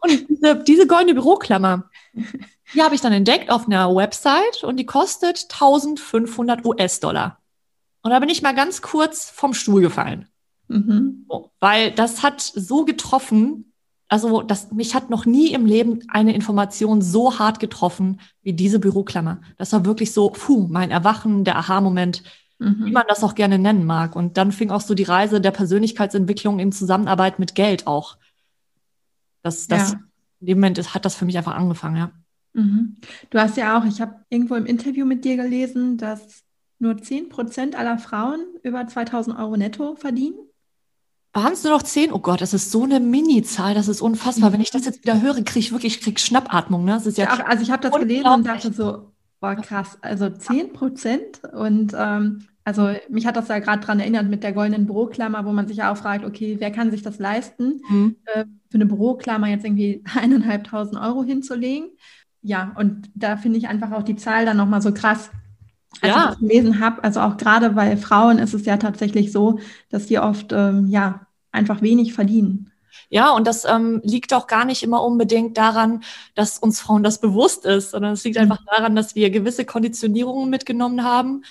Und 0.00 0.28
diese, 0.30 0.64
diese 0.64 0.86
goldene 0.86 1.12
Büroklammer, 1.12 1.90
die 2.74 2.82
habe 2.82 2.94
ich 2.94 3.02
dann 3.02 3.12
entdeckt 3.12 3.50
auf 3.50 3.66
einer 3.66 3.94
Website 3.94 4.64
und 4.64 4.78
die 4.78 4.86
kostet 4.86 5.46
1500 5.52 6.64
US-Dollar. 6.64 7.38
Und 8.00 8.12
da 8.12 8.18
bin 8.18 8.30
ich 8.30 8.40
mal 8.40 8.54
ganz 8.54 8.80
kurz 8.80 9.28
vom 9.28 9.52
Stuhl 9.52 9.82
gefallen. 9.82 10.31
Mhm. 10.72 11.26
weil 11.60 11.92
das 11.92 12.22
hat 12.22 12.40
so 12.40 12.84
getroffen, 12.84 13.72
also 14.08 14.42
das, 14.42 14.72
mich 14.72 14.94
hat 14.94 15.10
noch 15.10 15.26
nie 15.26 15.52
im 15.52 15.66
Leben 15.66 16.00
eine 16.08 16.34
Information 16.34 17.00
so 17.00 17.38
hart 17.38 17.60
getroffen 17.60 18.20
wie 18.42 18.52
diese 18.52 18.78
Büroklammer. 18.78 19.40
Das 19.56 19.72
war 19.72 19.84
wirklich 19.84 20.12
so, 20.12 20.30
puh, 20.30 20.66
mein 20.68 20.90
Erwachen, 20.90 21.44
der 21.44 21.56
Aha-Moment, 21.56 22.22
mhm. 22.58 22.84
wie 22.84 22.90
man 22.90 23.04
das 23.08 23.24
auch 23.24 23.34
gerne 23.34 23.58
nennen 23.58 23.86
mag. 23.86 24.14
Und 24.16 24.36
dann 24.36 24.52
fing 24.52 24.70
auch 24.70 24.80
so 24.82 24.94
die 24.94 25.02
Reise 25.02 25.40
der 25.40 25.50
Persönlichkeitsentwicklung 25.50 26.58
in 26.58 26.72
Zusammenarbeit 26.72 27.38
mit 27.38 27.54
Geld 27.54 27.86
auch. 27.86 28.18
Das, 29.42 29.66
das, 29.66 29.92
ja. 29.92 30.00
in 30.40 30.46
dem 30.46 30.58
Moment 30.58 30.94
hat 30.94 31.04
das 31.04 31.14
für 31.14 31.24
mich 31.24 31.36
einfach 31.38 31.54
angefangen, 31.54 31.96
ja. 31.96 32.12
Mhm. 32.54 32.96
Du 33.30 33.38
hast 33.38 33.56
ja 33.56 33.78
auch, 33.78 33.84
ich 33.86 34.00
habe 34.00 34.16
irgendwo 34.28 34.54
im 34.56 34.66
Interview 34.66 35.06
mit 35.06 35.24
dir 35.24 35.36
gelesen, 35.36 35.96
dass 35.96 36.44
nur 36.78 36.98
10 36.98 37.28
Prozent 37.28 37.76
aller 37.76 37.96
Frauen 37.96 38.44
über 38.62 38.86
2000 38.86 39.38
Euro 39.38 39.56
netto 39.56 39.94
verdienen. 39.96 40.36
Waren 41.32 41.54
es 41.54 41.64
nur 41.64 41.72
noch 41.72 41.82
zehn? 41.82 42.12
Oh 42.12 42.18
Gott, 42.18 42.40
das 42.40 42.52
ist 42.52 42.70
so 42.70 42.84
eine 42.84 43.00
Mini-Zahl, 43.00 43.74
das 43.74 43.88
ist 43.88 44.02
unfassbar. 44.02 44.52
Wenn 44.52 44.60
ich 44.60 44.70
das 44.70 44.84
jetzt 44.84 45.02
wieder 45.02 45.22
höre, 45.22 45.42
kriege 45.42 45.60
ich 45.60 45.72
wirklich 45.72 46.00
krieg 46.00 46.20
Schnappatmung. 46.20 46.84
Ne? 46.84 46.92
Das 46.92 47.06
ist 47.06 47.16
ja, 47.18 47.24
ja 47.24 47.46
also 47.46 47.62
ich 47.62 47.70
habe 47.70 47.88
das 47.88 47.98
gelesen 47.98 48.26
und 48.26 48.46
dachte 48.46 48.72
so, 48.72 49.12
Boah, 49.42 49.56
krass. 49.56 49.98
Also 50.02 50.30
10 50.30 50.72
Prozent. 50.72 51.42
Und 51.52 51.92
ähm, 51.98 52.46
also 52.62 52.94
mich 53.08 53.26
hat 53.26 53.36
das 53.36 53.48
ja 53.48 53.58
gerade 53.58 53.80
daran 53.80 53.98
erinnert 53.98 54.28
mit 54.28 54.44
der 54.44 54.52
goldenen 54.52 54.86
Büroklammer, 54.86 55.44
wo 55.44 55.52
man 55.52 55.66
sich 55.66 55.78
ja 55.78 55.92
auch 55.92 55.96
fragt, 55.96 56.24
okay, 56.24 56.56
wer 56.60 56.70
kann 56.70 56.92
sich 56.92 57.02
das 57.02 57.18
leisten, 57.18 57.82
mhm. 57.90 58.16
äh, 58.26 58.44
für 58.70 58.74
eine 58.76 58.86
Büroklammer 58.86 59.48
jetzt 59.48 59.64
irgendwie 59.64 60.04
eineinhalbtausend 60.14 60.96
Euro 60.96 61.24
hinzulegen? 61.24 61.90
Ja, 62.40 62.72
und 62.76 63.10
da 63.16 63.36
finde 63.36 63.58
ich 63.58 63.66
einfach 63.66 63.90
auch 63.90 64.04
die 64.04 64.14
Zahl 64.14 64.46
dann 64.46 64.56
nochmal 64.56 64.80
so 64.80 64.94
krass, 64.94 65.32
als 66.00 66.14
ja. 66.14 66.18
ich 66.18 66.30
das 66.30 66.38
gelesen 66.38 66.80
habe. 66.80 67.04
Also 67.04 67.20
auch 67.20 67.36
gerade 67.36 67.70
bei 67.70 67.96
Frauen 67.96 68.38
ist 68.38 68.54
es 68.54 68.64
ja 68.64 68.76
tatsächlich 68.76 69.32
so, 69.32 69.58
dass 69.90 70.06
die 70.06 70.18
oft 70.18 70.52
ähm, 70.52 70.88
ja 70.88 71.26
einfach 71.50 71.82
wenig 71.82 72.14
verdienen. 72.14 72.70
Ja, 73.08 73.30
und 73.32 73.46
das 73.46 73.64
ähm, 73.64 74.00
liegt 74.04 74.32
auch 74.32 74.46
gar 74.46 74.64
nicht 74.64 74.82
immer 74.82 75.02
unbedingt 75.02 75.58
daran, 75.58 76.02
dass 76.34 76.58
uns 76.58 76.80
Frauen 76.80 77.02
das 77.02 77.20
bewusst 77.20 77.66
ist, 77.66 77.90
sondern 77.90 78.12
es 78.12 78.24
liegt 78.24 78.38
einfach 78.38 78.58
daran, 78.74 78.96
dass 78.96 79.14
wir 79.14 79.30
gewisse 79.30 79.66
Konditionierungen 79.66 80.48
mitgenommen 80.48 81.04
haben 81.04 81.44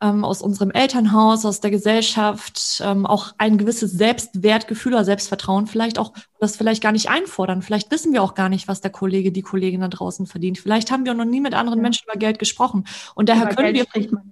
ähm, 0.00 0.24
aus 0.24 0.42
unserem 0.42 0.70
Elternhaus, 0.70 1.44
aus 1.44 1.60
der 1.60 1.70
Gesellschaft, 1.70 2.80
ähm, 2.84 3.04
auch 3.04 3.32
ein 3.38 3.58
gewisses 3.58 3.92
Selbstwertgefühl 3.92 4.94
oder 4.94 5.04
Selbstvertrauen 5.04 5.66
vielleicht 5.66 5.98
auch 5.98 6.12
das 6.38 6.56
vielleicht 6.56 6.82
gar 6.82 6.92
nicht 6.92 7.10
einfordern. 7.10 7.62
Vielleicht 7.62 7.90
wissen 7.90 8.12
wir 8.12 8.22
auch 8.22 8.34
gar 8.34 8.48
nicht, 8.48 8.68
was 8.68 8.80
der 8.80 8.92
Kollege, 8.92 9.32
die 9.32 9.42
Kollegin 9.42 9.80
da 9.80 9.88
draußen 9.88 10.26
verdient. 10.26 10.58
Vielleicht 10.58 10.90
haben 10.90 11.04
wir 11.04 11.14
noch 11.14 11.24
nie 11.24 11.40
mit 11.40 11.54
anderen 11.54 11.80
ja. 11.80 11.82
Menschen 11.82 12.04
über 12.08 12.18
Geld 12.18 12.38
gesprochen. 12.38 12.86
Und 13.14 13.28
daher 13.28 13.46
über 13.46 13.54
können 13.54 13.74
Geld 13.74 13.88
wir. 13.94 14.22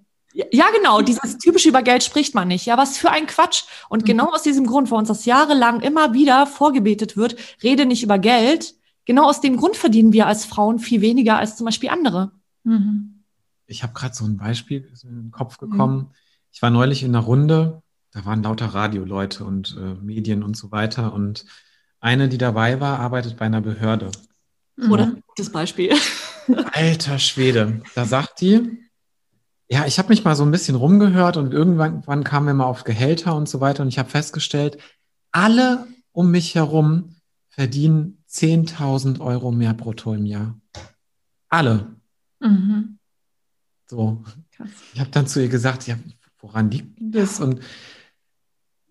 Ja, 0.53 0.67
genau, 0.77 1.01
dieses 1.01 1.39
typische 1.39 1.71
über 1.71 1.83
Geld 1.83 2.05
spricht 2.05 2.35
man 2.35 2.49
nicht. 2.49 2.67
Ja, 2.67 2.77
was 2.77 2.99
für 2.99 3.11
ein 3.11 3.27
Quatsch. 3.27 3.65
Und 3.89 4.03
mhm. 4.03 4.07
genau 4.07 4.33
aus 4.33 4.43
diesem 4.43 4.67
Grund, 4.67 4.91
wo 4.91 4.97
uns 4.97 5.09
das 5.09 5.25
jahrelang 5.25 5.81
immer 5.81 6.13
wieder 6.13 6.47
vorgebetet 6.47 7.17
wird, 7.17 7.37
rede 7.63 7.87
nicht 7.87 8.03
über 8.03 8.19
Geld. 8.19 8.75
Genau 9.07 9.25
aus 9.25 9.41
dem 9.41 9.57
Grund 9.57 9.77
verdienen 9.77 10.13
wir 10.13 10.27
als 10.27 10.45
Frauen 10.45 10.79
viel 10.79 11.01
weniger 11.01 11.39
als 11.39 11.57
zum 11.57 11.65
Beispiel 11.65 11.89
andere. 11.89 12.33
Mhm 12.65 13.16
ich 13.67 13.83
habe 13.83 13.93
gerade 13.93 14.15
so 14.15 14.25
ein 14.25 14.37
Beispiel 14.37 14.91
in 15.03 15.23
den 15.23 15.31
Kopf 15.31 15.61
mhm. 15.61 15.71
gekommen. 15.71 15.99
Mhm. 15.99 16.11
Ich 16.53 16.63
war 16.63 16.71
neulich 16.71 17.03
in 17.03 17.15
einer 17.15 17.25
Runde, 17.25 17.83
da 18.13 18.25
waren 18.25 18.43
lauter 18.43 18.67
Radioleute 18.67 19.45
und 19.45 19.77
äh, 19.79 19.95
Medien 20.03 20.43
und 20.43 20.57
so 20.57 20.73
weiter. 20.73 21.13
Und 21.13 21.45
eine, 22.01 22.29
die 22.29 22.39
dabei 22.39 22.81
war, 22.81 22.99
arbeitet 22.99 23.37
bei 23.37 23.47
einer 23.47 23.61
Behörde. 23.61 24.11
Mhm. 24.77 24.91
Oder 24.91 25.13
das 25.37 25.51
Beispiel. 25.51 25.95
Alter 26.73 27.19
Schwede. 27.19 27.83
Da 27.95 28.05
sagt 28.07 28.41
die, 28.41 28.79
ja, 29.69 29.85
ich 29.85 29.99
habe 29.99 30.11
mich 30.11 30.25
mal 30.25 30.37
so 30.37 30.45
ein 30.45 30.51
bisschen 30.51 30.77
rumgehört 30.77 31.37
und 31.37 31.53
irgendwann 31.53 32.25
kamen 32.25 32.47
wir 32.47 32.55
mal 32.55 32.67
auf 32.67 32.85
Gehälter 32.85 33.35
und 33.35 33.49
so 33.49 33.61
weiter. 33.61 33.83
Und 33.83 33.89
ich 33.89 33.99
habe 33.99 34.09
festgestellt, 34.09 34.79
alle 35.33 35.87
um 36.13 36.31
mich 36.31 36.55
herum 36.55 37.17
verdienen 37.49 38.23
10.000 38.31 39.21
Euro 39.21 39.51
mehr 39.51 39.75
brutto 39.75 40.15
im 40.15 40.25
Jahr. 40.25 40.59
Alle. 41.49 41.97
Mhm. 42.41 42.99
So. 43.87 44.23
Krass. 44.57 44.69
Ich 44.95 45.01
habe 45.01 45.11
dann 45.11 45.27
zu 45.27 45.41
ihr 45.41 45.49
gesagt, 45.49 45.87
ja, 45.87 45.97
woran 46.41 46.71
liegt 46.71 46.99
das? 47.01 47.41
Und 47.41 47.61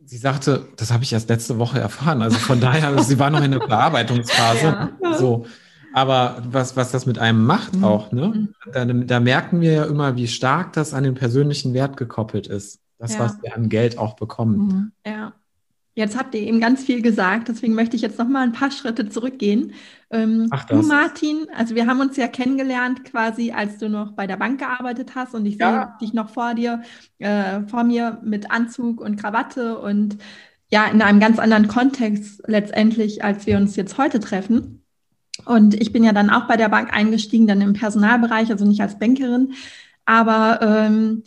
sie 0.06 0.18
sagte, 0.18 0.68
das 0.78 0.92
habe 0.92 1.04
ich 1.04 1.14
erst 1.14 1.30
letzte 1.30 1.58
Woche 1.58 1.80
erfahren. 1.80 2.22
Also 2.22 2.38
von 2.38 2.60
daher, 2.60 2.90
also 2.90 3.04
sie 3.04 3.20
war 3.20 3.30
noch 3.30 3.44
in 3.44 3.52
der 3.52 3.60
Bearbeitungsphase. 3.60 4.92
Ja. 5.02 5.18
So. 5.18 5.46
Aber 5.94 6.44
was, 6.50 6.76
was 6.76 6.92
das 6.92 7.06
mit 7.06 7.20
einem 7.20 7.46
macht 7.46 7.76
mhm. 7.76 7.84
auch, 7.86 8.12
ne? 8.12 8.28
Mhm. 8.28 8.56
Da, 8.74 8.86
da, 8.86 9.20
merken 9.22 9.62
wir 9.62 9.72
ja 9.72 9.86
immer, 9.86 10.18
wie 10.18 10.28
stark 10.28 10.74
das 10.74 10.94
an 10.94 11.06
den 11.06 11.16
persönlichen 11.16 11.74
Wert 11.74 11.96
gekoppelt 11.96 12.48
ist. 12.48 12.82
Das, 12.98 13.14
ja. 13.14 13.20
was 13.22 13.42
wir 13.42 13.56
an 13.56 13.70
Geld 13.70 13.98
auch 13.98 14.16
bekommen. 14.16 14.58
Mhm. 14.58 14.92
Ja. 15.10 15.34
Jetzt 15.94 16.18
habt 16.18 16.36
ihr 16.36 16.42
eben 16.42 16.60
ganz 16.60 16.84
viel 16.84 17.02
gesagt, 17.02 17.48
deswegen 17.48 17.74
möchte 17.74 17.96
ich 17.96 18.02
jetzt 18.02 18.20
noch 18.20 18.28
mal 18.28 18.44
ein 18.44 18.52
paar 18.52 18.72
Schritte 18.72 19.08
zurückgehen. 19.08 19.72
Ähm, 20.12 20.48
Ach, 20.52 20.66
du, 20.66 20.82
Martin, 20.82 21.48
also 21.56 21.76
wir 21.76 21.88
haben 21.88 22.00
uns 22.00 22.16
ja 22.18 22.28
kennengelernt 22.28 23.04
quasi, 23.06 23.52
als 23.52 23.78
du 23.80 23.90
noch 23.90 24.12
bei 24.12 24.28
der 24.28 24.38
Bank 24.38 24.60
gearbeitet 24.60 25.16
hast 25.16 25.34
und 25.34 25.46
ich 25.46 25.58
ja. 25.58 25.96
sehe 26.00 26.08
dich 26.08 26.14
noch 26.14 26.30
vor 26.30 26.54
dir, 26.54 26.82
äh, 27.20 27.62
vor 27.68 27.84
mir 27.84 28.20
mit 28.24 28.52
Anzug 28.52 29.02
und 29.02 29.18
Krawatte 29.18 29.80
und 29.80 30.18
ja, 30.72 30.86
in 30.86 31.02
einem 31.02 31.20
ganz 31.20 31.40
anderen 31.40 31.68
Kontext 31.68 32.44
letztendlich, 32.48 33.24
als 33.24 33.46
wir 33.46 33.58
uns 33.58 33.76
jetzt 33.76 33.98
heute 33.98 34.20
treffen. 34.20 34.84
Und 35.46 35.80
ich 35.80 35.92
bin 35.92 36.04
ja 36.04 36.14
dann 36.14 36.30
auch 36.30 36.48
bei 36.48 36.58
der 36.58 36.70
Bank 36.70 36.94
eingestiegen, 36.94 37.48
dann 37.48 37.62
im 37.62 37.74
Personalbereich, 37.74 38.52
also 38.52 38.66
nicht 38.66 38.82
als 38.82 38.98
Bankerin, 38.98 39.54
aber 40.06 40.60
ähm, 40.62 41.24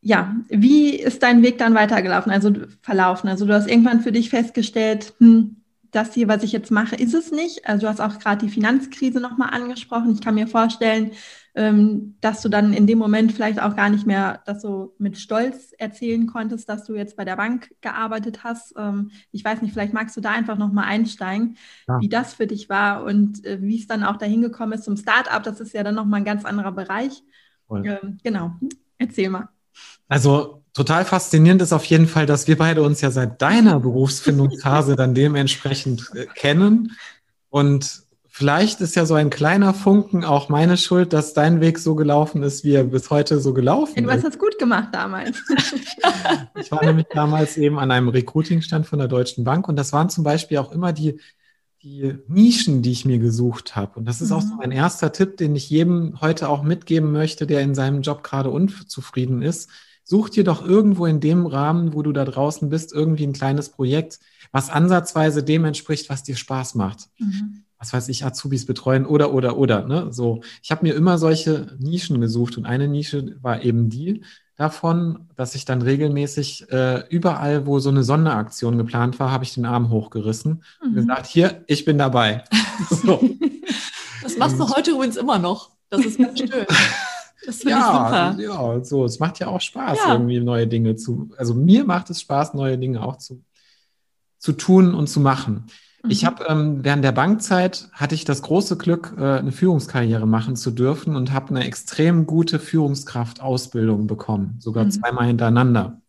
ja, 0.00 0.36
wie 0.48 0.90
ist 0.90 1.22
dein 1.22 1.42
Weg 1.42 1.58
dann 1.58 1.74
weitergelaufen, 1.74 2.30
also 2.30 2.52
verlaufen? 2.80 3.28
Also 3.28 3.44
du 3.44 3.52
hast 3.52 3.68
irgendwann 3.68 4.00
für 4.00 4.12
dich 4.12 4.30
festgestellt, 4.30 5.14
hm, 5.18 5.56
das 5.96 6.12
hier, 6.12 6.28
was 6.28 6.42
ich 6.42 6.52
jetzt 6.52 6.70
mache, 6.70 6.94
ist 6.94 7.14
es 7.14 7.32
nicht. 7.32 7.66
Also 7.66 7.86
du 7.86 7.88
hast 7.88 8.00
auch 8.00 8.18
gerade 8.18 8.44
die 8.44 8.52
Finanzkrise 8.52 9.18
nochmal 9.20 9.50
angesprochen. 9.52 10.12
Ich 10.12 10.20
kann 10.20 10.34
mir 10.34 10.46
vorstellen, 10.46 11.12
ähm, 11.54 12.16
dass 12.20 12.42
du 12.42 12.50
dann 12.50 12.74
in 12.74 12.86
dem 12.86 12.98
Moment 12.98 13.32
vielleicht 13.32 13.60
auch 13.60 13.74
gar 13.74 13.88
nicht 13.88 14.06
mehr 14.06 14.42
das 14.44 14.60
so 14.60 14.94
mit 14.98 15.16
Stolz 15.16 15.72
erzählen 15.78 16.26
konntest, 16.26 16.68
dass 16.68 16.84
du 16.84 16.94
jetzt 16.94 17.16
bei 17.16 17.24
der 17.24 17.36
Bank 17.36 17.74
gearbeitet 17.80 18.44
hast. 18.44 18.74
Ähm, 18.76 19.10
ich 19.32 19.42
weiß 19.42 19.62
nicht, 19.62 19.72
vielleicht 19.72 19.94
magst 19.94 20.16
du 20.16 20.20
da 20.20 20.32
einfach 20.32 20.58
nochmal 20.58 20.84
einsteigen, 20.84 21.56
ja. 21.88 21.98
wie 22.00 22.10
das 22.10 22.34
für 22.34 22.46
dich 22.46 22.68
war 22.68 23.04
und 23.04 23.44
äh, 23.46 23.62
wie 23.62 23.78
es 23.78 23.86
dann 23.86 24.04
auch 24.04 24.16
dahin 24.16 24.42
gekommen 24.42 24.72
ist 24.72 24.84
zum 24.84 24.98
Startup. 24.98 25.42
Das 25.42 25.60
ist 25.60 25.72
ja 25.72 25.82
dann 25.82 25.94
nochmal 25.94 26.20
ein 26.20 26.26
ganz 26.26 26.44
anderer 26.44 26.72
Bereich. 26.72 27.22
Ähm, 27.70 28.18
genau, 28.22 28.52
erzähl 28.98 29.30
mal. 29.30 29.48
Also 30.08 30.62
total 30.76 31.06
faszinierend 31.06 31.62
ist 31.62 31.72
auf 31.72 31.86
jeden 31.86 32.06
Fall, 32.06 32.26
dass 32.26 32.46
wir 32.48 32.58
beide 32.58 32.82
uns 32.82 33.00
ja 33.00 33.10
seit 33.10 33.40
deiner 33.40 33.80
Berufsfindungsphase 33.80 34.94
dann 34.94 35.14
dementsprechend 35.14 36.10
äh, 36.14 36.26
kennen. 36.26 36.92
Und 37.48 38.02
vielleicht 38.28 38.82
ist 38.82 38.94
ja 38.94 39.06
so 39.06 39.14
ein 39.14 39.30
kleiner 39.30 39.72
Funken 39.72 40.22
auch 40.22 40.50
meine 40.50 40.76
Schuld, 40.76 41.14
dass 41.14 41.32
dein 41.32 41.62
Weg 41.62 41.78
so 41.78 41.94
gelaufen 41.94 42.42
ist, 42.42 42.62
wie 42.62 42.74
er 42.74 42.84
bis 42.84 43.08
heute 43.08 43.40
so 43.40 43.54
gelaufen 43.54 43.94
du 43.94 44.00
ist. 44.02 44.06
Du 44.06 44.12
hast 44.12 44.24
das 44.34 44.38
gut 44.38 44.58
gemacht 44.58 44.88
damals. 44.92 45.38
ich 46.60 46.70
war 46.70 46.84
nämlich 46.84 47.06
damals 47.10 47.56
eben 47.56 47.78
an 47.78 47.90
einem 47.90 48.08
Recruitingstand 48.08 48.86
von 48.86 48.98
der 48.98 49.08
Deutschen 49.08 49.44
Bank 49.44 49.68
und 49.70 49.76
das 49.76 49.94
waren 49.94 50.10
zum 50.10 50.24
Beispiel 50.24 50.58
auch 50.58 50.72
immer 50.72 50.92
die 50.92 51.18
die 51.82 52.18
Nischen, 52.26 52.82
die 52.82 52.90
ich 52.90 53.04
mir 53.04 53.18
gesucht 53.18 53.76
habe. 53.76 54.00
Und 54.00 54.06
das 54.06 54.20
ist 54.20 54.30
mhm. 54.30 54.36
auch 54.36 54.40
so 54.40 54.54
mhm. 54.54 54.58
mein 54.58 54.72
erster 54.72 55.12
Tipp, 55.12 55.36
den 55.36 55.54
ich 55.54 55.70
jedem 55.70 56.20
heute 56.20 56.48
auch 56.48 56.64
mitgeben 56.64 57.12
möchte, 57.12 57.46
der 57.46 57.60
in 57.60 57.76
seinem 57.76 58.02
Job 58.02 58.24
gerade 58.24 58.50
unzufrieden 58.50 59.40
ist. 59.40 59.70
Such 60.08 60.28
dir 60.28 60.44
doch 60.44 60.64
irgendwo 60.64 61.04
in 61.04 61.18
dem 61.18 61.46
Rahmen, 61.46 61.92
wo 61.92 62.02
du 62.02 62.12
da 62.12 62.24
draußen 62.24 62.68
bist, 62.68 62.92
irgendwie 62.92 63.26
ein 63.26 63.32
kleines 63.32 63.70
Projekt, 63.70 64.20
was 64.52 64.70
ansatzweise 64.70 65.42
dem 65.42 65.64
entspricht, 65.64 66.08
was 66.08 66.22
dir 66.22 66.36
Spaß 66.36 66.76
macht. 66.76 67.08
Mhm. 67.18 67.64
Was 67.76 67.92
weiß 67.92 68.08
ich, 68.08 68.24
Azubis 68.24 68.66
betreuen 68.66 69.04
oder, 69.04 69.34
oder, 69.34 69.58
oder. 69.58 69.84
Ne? 69.84 70.12
So, 70.12 70.42
ich 70.62 70.70
habe 70.70 70.86
mir 70.86 70.94
immer 70.94 71.18
solche 71.18 71.76
Nischen 71.80 72.20
gesucht 72.20 72.56
und 72.56 72.66
eine 72.66 72.86
Nische 72.86 73.36
war 73.42 73.64
eben 73.64 73.90
die, 73.90 74.22
davon, 74.56 75.28
dass 75.34 75.56
ich 75.56 75.64
dann 75.64 75.82
regelmäßig 75.82 76.70
äh, 76.70 77.04
überall, 77.08 77.66
wo 77.66 77.80
so 77.80 77.90
eine 77.90 78.04
Sonderaktion 78.04 78.78
geplant 78.78 79.18
war, 79.18 79.32
habe 79.32 79.42
ich 79.42 79.54
den 79.54 79.66
Arm 79.66 79.90
hochgerissen 79.90 80.62
mhm. 80.80 80.88
und 80.88 80.94
gesagt, 80.94 81.26
hier, 81.26 81.64
ich 81.66 81.84
bin 81.84 81.98
dabei. 81.98 82.44
so. 82.90 83.28
Das 84.22 84.36
machst 84.38 84.58
du 84.60 84.68
heute 84.68 84.92
übrigens 84.92 85.16
immer 85.16 85.40
noch. 85.40 85.72
Das 85.90 86.04
ist 86.04 86.16
ganz 86.16 86.38
schön. 86.38 86.50
Das 87.46 87.58
finde 87.58 87.70
ja, 87.70 88.34
ich 88.34 88.42
super. 88.42 88.76
Ja, 88.76 88.84
so, 88.84 89.04
es 89.04 89.20
macht 89.20 89.38
ja 89.38 89.46
auch 89.46 89.60
Spaß, 89.60 89.98
ja. 90.04 90.12
irgendwie 90.12 90.40
neue 90.40 90.66
Dinge 90.66 90.96
zu. 90.96 91.30
Also 91.38 91.54
mir 91.54 91.84
macht 91.84 92.10
es 92.10 92.20
Spaß, 92.20 92.54
neue 92.54 92.76
Dinge 92.76 93.02
auch 93.02 93.16
zu, 93.18 93.42
zu 94.38 94.52
tun 94.52 94.94
und 94.94 95.06
zu 95.06 95.20
machen. 95.20 95.66
Ich 96.08 96.22
mhm. 96.22 96.26
habe 96.26 96.44
ähm, 96.48 96.84
während 96.84 97.04
der 97.04 97.12
Bankzeit 97.12 97.88
hatte 97.92 98.14
ich 98.14 98.24
das 98.24 98.42
große 98.42 98.76
Glück, 98.76 99.14
äh, 99.16 99.38
eine 99.38 99.52
Führungskarriere 99.52 100.26
machen 100.26 100.56
zu 100.56 100.70
dürfen 100.70 101.16
und 101.16 101.32
habe 101.32 101.50
eine 101.50 101.64
extrem 101.64 102.26
gute 102.26 102.58
Führungskraftausbildung 102.58 104.06
bekommen, 104.06 104.56
sogar 104.58 104.84
mhm. 104.84 104.90
zweimal 104.90 105.26
hintereinander. 105.26 106.00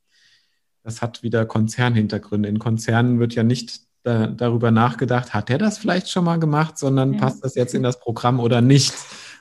Das 0.83 1.01
hat 1.01 1.21
wieder 1.21 1.45
Konzernhintergründe. 1.45 2.49
In 2.49 2.59
Konzernen 2.59 3.19
wird 3.19 3.35
ja 3.35 3.43
nicht 3.43 3.81
da, 4.03 4.27
darüber 4.27 4.71
nachgedacht, 4.71 5.33
hat 5.33 5.49
er 5.49 5.57
das 5.57 5.77
vielleicht 5.77 6.09
schon 6.09 6.23
mal 6.23 6.39
gemacht, 6.39 6.77
sondern 6.77 7.13
ja. 7.13 7.19
passt 7.19 7.43
das 7.43 7.55
jetzt 7.55 7.75
in 7.75 7.83
das 7.83 7.99
Programm 7.99 8.39
oder 8.39 8.61
nicht. 8.61 8.93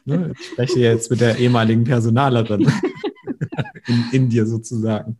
Ne? 0.06 0.32
Ich 0.38 0.46
spreche 0.46 0.80
jetzt 0.80 1.10
mit 1.10 1.20
der 1.20 1.38
ehemaligen 1.38 1.84
Personalerin 1.84 2.62
in, 3.86 4.04
in 4.12 4.28
dir 4.28 4.46
sozusagen. 4.46 5.18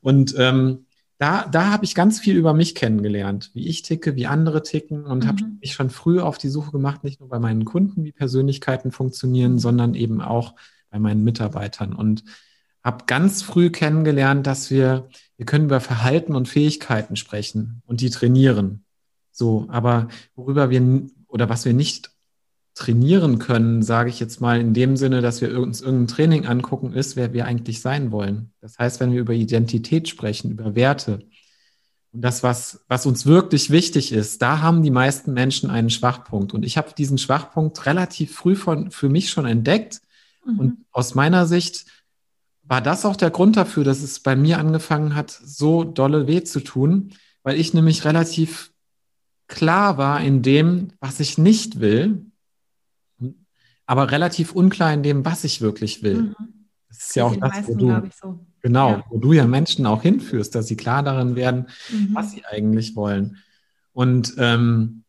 Und 0.00 0.34
ähm, 0.36 0.86
da, 1.18 1.46
da 1.46 1.70
habe 1.70 1.84
ich 1.84 1.94
ganz 1.94 2.20
viel 2.20 2.36
über 2.36 2.54
mich 2.54 2.74
kennengelernt, 2.74 3.50
wie 3.54 3.66
ich 3.66 3.82
ticke, 3.82 4.14
wie 4.14 4.26
andere 4.26 4.62
ticken 4.62 5.04
und 5.04 5.24
mhm. 5.24 5.28
habe 5.28 5.44
mich 5.60 5.74
schon 5.74 5.90
früh 5.90 6.20
auf 6.20 6.38
die 6.38 6.48
Suche 6.48 6.72
gemacht, 6.72 7.04
nicht 7.04 7.20
nur 7.20 7.28
bei 7.28 7.38
meinen 7.38 7.64
Kunden, 7.64 8.04
wie 8.04 8.12
Persönlichkeiten 8.12 8.92
funktionieren, 8.92 9.58
sondern 9.58 9.94
eben 9.94 10.20
auch 10.20 10.54
bei 10.90 10.98
meinen 10.98 11.24
Mitarbeitern 11.24 11.92
und 11.92 12.24
habe 12.84 13.04
ganz 13.06 13.42
früh 13.42 13.70
kennengelernt, 13.70 14.46
dass 14.46 14.70
wir, 14.70 15.08
wir 15.36 15.46
können 15.46 15.66
über 15.66 15.80
Verhalten 15.80 16.34
und 16.34 16.48
Fähigkeiten 16.48 17.16
sprechen 17.16 17.82
und 17.86 18.00
die 18.00 18.10
trainieren. 18.10 18.84
So, 19.30 19.66
aber 19.68 20.08
worüber 20.34 20.70
wir 20.70 21.06
oder 21.26 21.48
was 21.48 21.64
wir 21.64 21.74
nicht 21.74 22.10
trainieren 22.78 23.38
können, 23.38 23.82
sage 23.82 24.10
ich 24.10 24.20
jetzt 24.20 24.40
mal 24.40 24.60
in 24.60 24.74
dem 24.74 24.96
Sinne, 24.96 25.20
dass 25.20 25.40
wir 25.40 25.58
uns 25.58 25.80
irgendein 25.80 26.08
Training 26.08 26.46
angucken, 26.46 26.92
ist, 26.92 27.16
wer 27.16 27.32
wir 27.32 27.44
eigentlich 27.44 27.80
sein 27.80 28.12
wollen. 28.12 28.52
Das 28.60 28.78
heißt, 28.78 29.00
wenn 29.00 29.12
wir 29.12 29.20
über 29.20 29.34
Identität 29.34 30.08
sprechen, 30.08 30.50
über 30.50 30.74
Werte 30.74 31.20
und 32.12 32.22
das, 32.22 32.42
was, 32.42 32.84
was 32.88 33.04
uns 33.04 33.26
wirklich 33.26 33.70
wichtig 33.70 34.12
ist, 34.12 34.40
da 34.40 34.60
haben 34.60 34.82
die 34.82 34.90
meisten 34.90 35.32
Menschen 35.32 35.70
einen 35.70 35.90
Schwachpunkt. 35.90 36.54
Und 36.54 36.64
ich 36.64 36.78
habe 36.78 36.94
diesen 36.96 37.18
Schwachpunkt 37.18 37.84
relativ 37.84 38.34
früh 38.34 38.56
von, 38.56 38.90
für 38.90 39.08
mich 39.08 39.30
schon 39.30 39.46
entdeckt, 39.46 40.00
Mhm. 40.48 40.58
Und 40.58 40.78
aus 40.92 41.14
meiner 41.14 41.46
Sicht 41.46 41.86
war 42.62 42.80
das 42.80 43.04
auch 43.04 43.16
der 43.16 43.30
Grund 43.30 43.56
dafür, 43.56 43.84
dass 43.84 44.02
es 44.02 44.20
bei 44.20 44.36
mir 44.36 44.58
angefangen 44.58 45.14
hat, 45.14 45.30
so 45.30 45.84
dolle 45.84 46.26
weh 46.26 46.42
zu 46.42 46.60
tun, 46.60 47.14
weil 47.42 47.58
ich 47.58 47.74
nämlich 47.74 48.04
relativ 48.04 48.72
klar 49.46 49.96
war 49.96 50.20
in 50.20 50.42
dem, 50.42 50.92
was 51.00 51.20
ich 51.20 51.38
nicht 51.38 51.80
will, 51.80 52.27
aber 53.88 54.10
relativ 54.10 54.52
unklar 54.52 54.92
in 54.92 55.02
dem, 55.02 55.24
was 55.24 55.44
ich 55.44 55.62
wirklich 55.62 56.02
will. 56.02 56.22
Mhm. 56.22 56.36
Das 56.88 56.98
ist 56.98 57.16
ja 57.16 57.24
auch 57.24 57.34
das, 57.34 57.50
meisten, 57.50 57.72
wo 57.72 57.74
du, 57.74 58.10
so. 58.20 58.38
genau, 58.60 58.90
ja. 58.90 59.04
wo 59.08 59.18
du 59.18 59.32
ja 59.32 59.46
Menschen 59.46 59.86
auch 59.86 60.02
hinführst, 60.02 60.54
dass 60.54 60.66
sie 60.66 60.76
klar 60.76 61.02
darin 61.02 61.36
werden, 61.36 61.68
mhm. 61.90 62.10
was 62.12 62.32
sie 62.32 62.44
eigentlich 62.44 62.96
wollen. 62.96 63.38
Und, 63.94 64.34
ähm, 64.36 65.04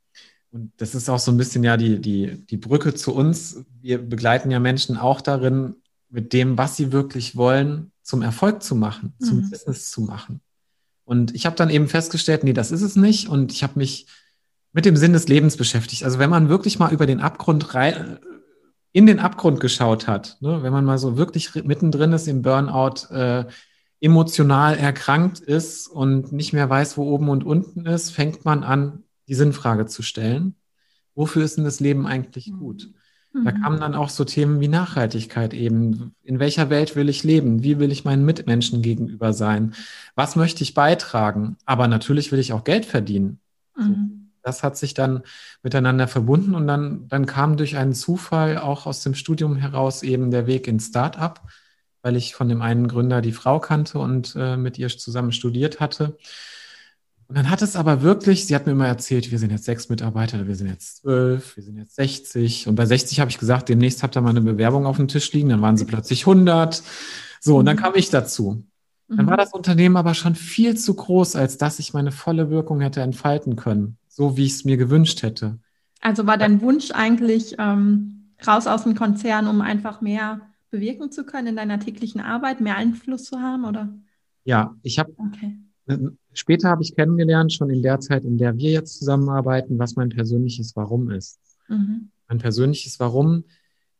und 0.52 0.72
das 0.78 0.96
ist 0.96 1.10
auch 1.10 1.20
so 1.20 1.30
ein 1.32 1.38
bisschen 1.38 1.64
ja 1.64 1.76
die, 1.76 2.00
die, 2.00 2.46
die 2.46 2.58
Brücke 2.58 2.94
zu 2.94 3.14
uns. 3.14 3.66
Wir 3.82 3.98
begleiten 3.98 4.50
ja 4.50 4.60
Menschen 4.60 4.98
auch 4.98 5.20
darin, 5.20 5.76
mit 6.10 6.32
dem, 6.32 6.58
was 6.58 6.78
sie 6.78 6.94
wirklich 6.94 7.36
wollen, 7.36 7.92
zum 8.02 8.22
Erfolg 8.22 8.64
zu 8.64 8.76
machen, 8.76 9.14
mhm. 9.20 9.26
zum 9.26 9.50
Business 9.50 9.92
zu 9.92 10.02
machen. 10.02 10.40
Und 11.04 11.36
ich 11.36 11.46
habe 11.46 11.56
dann 11.58 11.70
eben 11.70 11.90
festgestellt, 11.90 12.46
nee, 12.46 12.54
das 12.54 12.72
ist 12.72 12.82
es 12.82 12.96
nicht. 12.96 13.28
Und 13.28 13.52
ich 13.52 13.62
habe 13.62 13.78
mich 13.78 14.08
mit 14.72 14.86
dem 14.86 14.96
Sinn 14.96 15.12
des 15.12 15.28
Lebens 15.28 15.58
beschäftigt. 15.58 16.06
Also 16.06 16.18
wenn 16.18 16.30
man 16.30 16.48
wirklich 16.48 16.80
mal 16.80 16.94
über 16.94 17.06
den 17.06 17.20
Abgrund 17.20 17.76
rein, 17.76 18.20
in 18.91 19.05
den 19.05 19.19
Abgrund 19.19 19.60
geschaut 19.60 20.08
hat, 20.08 20.38
ne? 20.41 20.63
wenn 20.63 20.74
man 20.74 20.86
mal 20.86 20.98
so 20.98 21.17
wirklich 21.17 21.53
mittendrin 21.63 22.13
ist 22.13 22.27
im 22.27 22.41
Burnout, 22.41 23.13
äh, 23.13 23.46
emotional 24.01 24.77
erkrankt 24.77 25.39
ist 25.39 25.88
und 25.88 26.31
nicht 26.31 26.53
mehr 26.53 26.69
weiß, 26.69 26.98
wo 26.98 27.03
oben 27.03 27.29
und 27.29 27.43
unten 27.43 27.86
ist, 27.86 28.12
fängt 28.12 28.46
man 28.46 28.63
an, 28.63 29.03
die 29.27 29.36
Sinnfrage 29.36 29.86
zu 29.86 30.01
stellen. 30.01 30.55
Wofür 31.15 31.43
ist 31.43 31.58
denn 31.58 31.65
das 31.65 31.81
Leben 31.81 32.08
eigentlich 32.08 32.48
mhm. 32.48 32.60
gut? 32.60 32.89
Mhm. 33.34 33.43
Da 33.43 33.51
kamen 33.51 33.79
dann 33.79 33.96
auch 33.96 34.10
so 34.10 34.24
Themen 34.24 34.62
wie 34.62 34.69
Nachhaltigkeit 34.69 35.53
eben. 35.53 36.15
In 36.24 36.39
welcher 36.39 36.69
Welt 36.69 36.96
will 36.96 37.10
ich 37.10 37.24
leben? 37.24 37.62
Wie 37.62 37.77
will 37.77 37.91
ich 37.91 38.05
meinen 38.05 38.25
Mitmenschen 38.25 38.81
gegenüber 38.81 39.34
sein? 39.34 39.75
Was 40.15 40.36
möchte 40.36 40.63
ich 40.63 40.74
beitragen? 40.74 41.58
Aber 41.65 41.88
natürlich 41.88 42.31
will 42.31 42.39
ich 42.39 42.53
auch 42.53 42.63
Geld 42.63 42.86
verdienen. 42.86 43.39
Mhm 43.75 44.19
das 44.41 44.63
hat 44.63 44.77
sich 44.77 44.93
dann 44.93 45.24
miteinander 45.63 46.08
verbunden 46.08 46.55
und 46.55 46.67
dann, 46.67 47.08
dann 47.08 47.25
kam 47.25 47.58
durch 47.58 47.77
einen 47.77 47.93
Zufall 47.93 48.58
auch 48.58 48.86
aus 48.86 49.01
dem 49.01 49.15
Studium 49.15 49.55
heraus 49.55 50.03
eben 50.03 50.31
der 50.31 50.48
Weg 50.48 50.67
ins 50.67 50.88
Startup, 50.88 51.41
weil 52.01 52.15
ich 52.15 52.36
von 52.36 52.50
dem 52.50 52.62
einen 52.62 52.88
Gründer 52.88 53.22
die 53.22 53.34
Frau 53.34 53.60
kannte 53.60 54.00
und 54.00 54.36
äh, 54.38 54.58
mit 54.58 54.77
ihr 54.77 54.89
zusammen 54.89 55.31
studiert 55.31 55.79
hatte. 55.79 56.17
Und 57.29 57.38
dann 57.38 57.51
hat 57.51 57.62
es 57.62 57.75
aber 57.75 58.01
wirklich, 58.01 58.48
sie 58.48 58.55
hat 58.55 58.65
mir 58.65 58.72
immer 58.72 58.88
erzählt, 58.88 59.29
wir 59.29 59.38
sind 59.38 59.51
jetzt 59.51 59.65
sechs 59.65 59.88
Mitarbeiter, 59.88 60.48
wir 60.48 60.55
sind 60.55 60.67
jetzt 60.67 60.98
zwölf, 60.98 61.55
wir 61.58 61.63
sind 61.63 61.77
jetzt 61.77 61.96
60. 61.96 62.67
Und 62.67 62.74
bei 62.74 62.88
60 62.88 63.19
habe 63.19 63.29
ich 63.29 63.38
gesagt, 63.38 63.69
demnächst 63.69 64.01
habt 64.01 64.17
ihr 64.17 64.22
mal 64.22 64.31
eine 64.31 64.41
Bewerbung 64.41 64.88
auf 64.88 64.98
dem 64.98 65.08
Tisch 65.08 65.31
liegen, 65.34 65.50
dann 65.50 65.62
waren 65.62 65.77
sie 65.77 65.86
plötzlich 65.86 66.22
100. 66.22 66.81
So, 67.39 67.58
und 67.58 67.65
dann 67.65 67.75
mhm. 67.75 67.81
kam 67.81 67.93
ich 67.93 68.10
dazu. 68.10 68.65
Dann 69.10 69.27
war 69.27 69.34
mhm. 69.34 69.41
das 69.41 69.53
Unternehmen 69.53 69.98
aber 69.98 70.15
schon 70.15 70.34
viel 70.34 70.75
zu 70.75 70.96
groß, 70.96 71.36
als 71.36 71.60
dass 71.60 71.77
ich 71.77 71.93
meine 71.93 72.12
volle 72.12 72.50
Wirkung 72.50 72.81
hätte 72.81 73.01
entfalten 73.01 73.55
können 73.55 73.99
so, 74.20 74.36
wie 74.36 74.46
ich 74.46 74.52
es 74.52 74.66
mir 74.66 74.76
gewünscht 74.76 75.24
hätte. 75.24 75.60
Also 76.02 76.28
war 76.28 76.38
dein 76.38 76.62
Wunsch 76.62 76.92
eigentlich 76.92 77.56
ähm, 77.58 78.34
raus 78.46 78.68
aus 78.68 78.84
dem 78.84 78.94
Konzern, 78.94 79.48
um 79.48 79.62
einfach 79.62 80.02
mehr 80.02 80.42
bewirken 80.72 81.10
zu 81.10 81.24
können 81.24 81.48
in 81.48 81.56
deiner 81.56 81.80
täglichen 81.80 82.20
Arbeit, 82.20 82.60
mehr 82.60 82.76
Einfluss 82.76 83.24
zu 83.24 83.40
haben, 83.40 83.64
oder? 83.64 83.88
Ja, 84.44 84.76
ich 84.84 85.00
habe 85.00 85.14
okay. 85.18 85.58
später 86.34 86.68
habe 86.70 86.84
ich 86.84 86.98
kennengelernt, 86.98 87.54
schon 87.54 87.70
in 87.70 87.82
der 87.82 88.02
Zeit, 88.02 88.26
in 88.26 88.38
der 88.38 88.58
wir 88.58 88.72
jetzt 88.72 89.00
zusammenarbeiten, 89.00 89.80
was 89.80 89.96
mein 89.96 90.10
persönliches 90.10 90.76
Warum 90.76 91.10
ist. 91.12 91.40
Mhm. 91.70 92.12
Mein 92.28 92.40
persönliches 92.40 93.00
Warum 93.00 93.46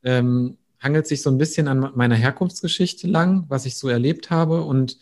ähm, 0.04 0.58
hangelt 0.82 1.08
sich 1.08 1.22
so 1.22 1.30
ein 1.30 1.38
bisschen 1.38 1.70
an 1.70 1.92
meiner 1.96 2.16
Herkunftsgeschichte 2.16 3.08
lang, 3.08 3.46
was 3.48 3.66
ich 3.66 3.78
so 3.78 3.88
erlebt 3.88 4.32
habe 4.32 4.64
und 4.64 4.98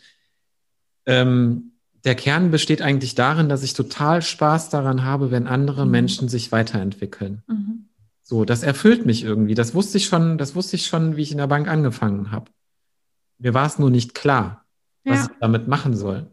ähm, 1.06 1.72
der 2.04 2.14
Kern 2.14 2.50
besteht 2.50 2.82
eigentlich 2.82 3.14
darin, 3.14 3.48
dass 3.48 3.62
ich 3.62 3.74
total 3.74 4.22
Spaß 4.22 4.70
daran 4.70 5.04
habe, 5.04 5.30
wenn 5.30 5.46
andere 5.46 5.84
mhm. 5.84 5.90
Menschen 5.90 6.28
sich 6.28 6.52
weiterentwickeln. 6.52 7.42
Mhm. 7.46 7.88
So, 8.22 8.44
das 8.44 8.62
erfüllt 8.62 9.06
mich 9.06 9.24
irgendwie. 9.24 9.54
Das 9.54 9.74
wusste 9.74 9.98
ich 9.98 10.06
schon, 10.06 10.38
das 10.38 10.54
wusste 10.54 10.76
ich 10.76 10.86
schon, 10.86 11.16
wie 11.16 11.22
ich 11.22 11.32
in 11.32 11.38
der 11.38 11.46
Bank 11.46 11.66
angefangen 11.66 12.30
habe. 12.30 12.50
Mir 13.38 13.54
war 13.54 13.66
es 13.66 13.78
nur 13.78 13.90
nicht 13.90 14.14
klar, 14.14 14.64
was 15.04 15.18
ja. 15.18 15.24
ich 15.24 15.38
damit 15.40 15.66
machen 15.68 15.96
soll. 15.96 16.30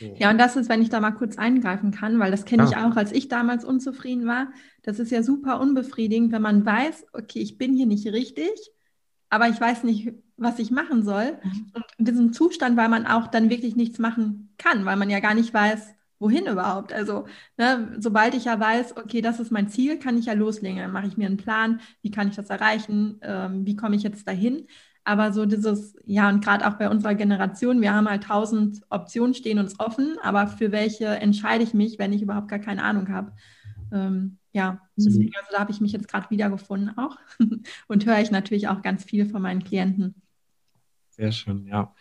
So. 0.00 0.16
Ja, 0.18 0.30
und 0.30 0.38
das 0.38 0.56
ist, 0.56 0.68
wenn 0.68 0.82
ich 0.82 0.88
da 0.88 1.00
mal 1.00 1.12
kurz 1.12 1.36
eingreifen 1.36 1.90
kann, 1.90 2.18
weil 2.18 2.30
das 2.30 2.44
kenne 2.44 2.64
ja. 2.64 2.68
ich 2.70 2.76
auch, 2.76 2.96
als 2.96 3.12
ich 3.12 3.28
damals 3.28 3.64
unzufrieden 3.64 4.26
war. 4.26 4.48
Das 4.82 4.98
ist 4.98 5.12
ja 5.12 5.22
super 5.22 5.60
unbefriedigend, 5.60 6.32
wenn 6.32 6.42
man 6.42 6.64
weiß, 6.64 7.06
okay, 7.12 7.40
ich 7.40 7.58
bin 7.58 7.74
hier 7.74 7.86
nicht 7.86 8.06
richtig, 8.06 8.50
aber 9.32 9.48
ich 9.48 9.58
weiß 9.58 9.84
nicht, 9.84 10.12
was 10.36 10.58
ich 10.58 10.70
machen 10.70 11.02
soll. 11.02 11.38
Mhm. 11.42 11.72
Und 11.72 11.84
in 11.96 12.04
diesem 12.04 12.32
Zustand, 12.34 12.76
weil 12.76 12.90
man 12.90 13.06
auch 13.06 13.28
dann 13.28 13.48
wirklich 13.48 13.76
nichts 13.76 13.98
machen 13.98 14.54
kann, 14.58 14.84
weil 14.84 14.96
man 14.96 15.08
ja 15.08 15.20
gar 15.20 15.32
nicht 15.32 15.54
weiß, 15.54 15.94
wohin 16.18 16.46
überhaupt. 16.46 16.92
Also, 16.92 17.24
ne, 17.56 17.96
sobald 17.98 18.34
ich 18.34 18.44
ja 18.44 18.60
weiß, 18.60 18.98
okay, 18.98 19.22
das 19.22 19.40
ist 19.40 19.50
mein 19.50 19.70
Ziel, 19.70 19.98
kann 19.98 20.18
ich 20.18 20.26
ja 20.26 20.34
loslegen. 20.34 20.76
Dann 20.76 20.92
mache 20.92 21.06
ich 21.06 21.16
mir 21.16 21.28
einen 21.28 21.38
Plan, 21.38 21.80
wie 22.02 22.10
kann 22.10 22.28
ich 22.28 22.36
das 22.36 22.50
erreichen, 22.50 23.20
ähm, 23.22 23.64
wie 23.64 23.74
komme 23.74 23.96
ich 23.96 24.02
jetzt 24.02 24.28
dahin. 24.28 24.66
Aber 25.02 25.32
so 25.32 25.46
dieses, 25.46 25.96
ja, 26.04 26.28
und 26.28 26.44
gerade 26.44 26.68
auch 26.68 26.74
bei 26.74 26.90
unserer 26.90 27.14
Generation, 27.14 27.80
wir 27.80 27.94
haben 27.94 28.08
halt 28.10 28.24
tausend 28.24 28.82
Optionen 28.90 29.32
stehen 29.32 29.58
uns 29.58 29.80
offen, 29.80 30.18
aber 30.22 30.46
für 30.46 30.72
welche 30.72 31.06
entscheide 31.06 31.64
ich 31.64 31.72
mich, 31.72 31.98
wenn 31.98 32.12
ich 32.12 32.20
überhaupt 32.20 32.48
gar 32.48 32.58
keine 32.58 32.84
Ahnung 32.84 33.08
habe? 33.08 33.32
Ähm, 33.90 34.36
ja, 34.52 34.80
deswegen, 34.96 35.32
also 35.36 35.48
da 35.50 35.60
habe 35.60 35.72
ich 35.72 35.80
mich 35.80 35.92
jetzt 35.92 36.08
gerade 36.08 36.28
wiedergefunden 36.30 36.96
auch 36.98 37.16
und 37.88 38.06
höre 38.06 38.20
ich 38.20 38.30
natürlich 38.30 38.68
auch 38.68 38.82
ganz 38.82 39.04
viel 39.04 39.26
von 39.26 39.42
meinen 39.42 39.64
Klienten. 39.64 40.14
Sehr 41.10 41.32
schön, 41.32 41.66
ja. 41.66 41.94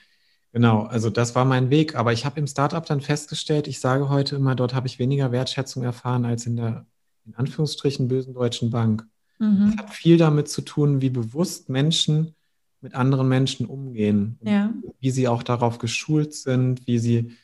Genau, 0.53 0.83
also 0.83 1.09
das 1.09 1.33
war 1.33 1.45
mein 1.45 1.69
Weg. 1.69 1.95
Aber 1.95 2.11
ich 2.11 2.25
habe 2.25 2.39
im 2.39 2.47
Startup 2.47 2.85
dann 2.85 2.99
festgestellt, 2.99 3.67
ich 3.67 3.79
sage 3.79 4.09
heute 4.09 4.35
immer, 4.35 4.55
dort 4.55 4.73
habe 4.73 4.87
ich 4.87 4.99
weniger 4.99 5.31
Wertschätzung 5.31 5.83
erfahren 5.83 6.25
als 6.25 6.45
in 6.45 6.57
der, 6.57 6.85
in 7.25 7.35
Anführungsstrichen, 7.35 8.09
bösen 8.09 8.33
Deutschen 8.33 8.69
Bank. 8.69 9.05
Mhm. 9.39 9.73
Das 9.77 9.85
hat 9.85 9.93
viel 9.93 10.17
damit 10.17 10.49
zu 10.49 10.61
tun, 10.61 11.01
wie 11.01 11.09
bewusst 11.09 11.69
Menschen 11.69 12.35
mit 12.81 12.95
anderen 12.95 13.29
Menschen 13.29 13.65
umgehen. 13.65 14.39
Ja. 14.43 14.73
Wie 14.99 15.11
sie 15.11 15.27
auch 15.27 15.43
darauf 15.43 15.77
geschult 15.77 16.33
sind, 16.33 16.85
wie 16.85 16.99
sie 16.99 17.37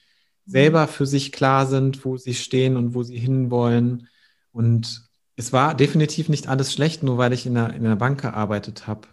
selber 0.46 0.88
für 0.88 1.06
sich 1.06 1.32
klar 1.32 1.66
sind, 1.66 2.04
wo 2.04 2.18
sie 2.18 2.34
stehen 2.34 2.76
und 2.76 2.94
wo 2.94 3.04
sie 3.04 3.18
hinwollen. 3.18 4.08
Und 4.58 5.08
es 5.36 5.54
war 5.54 5.76
definitiv 5.76 6.30
nicht 6.30 6.48
alles 6.48 6.74
schlecht, 6.74 7.04
nur 7.04 7.18
weil 7.18 7.34
ich 7.34 7.46
in 7.46 7.54
der, 7.54 7.74
in 7.74 7.84
der 7.84 7.96
Bank 7.96 8.22
gearbeitet 8.22 8.88
habe 8.88 9.08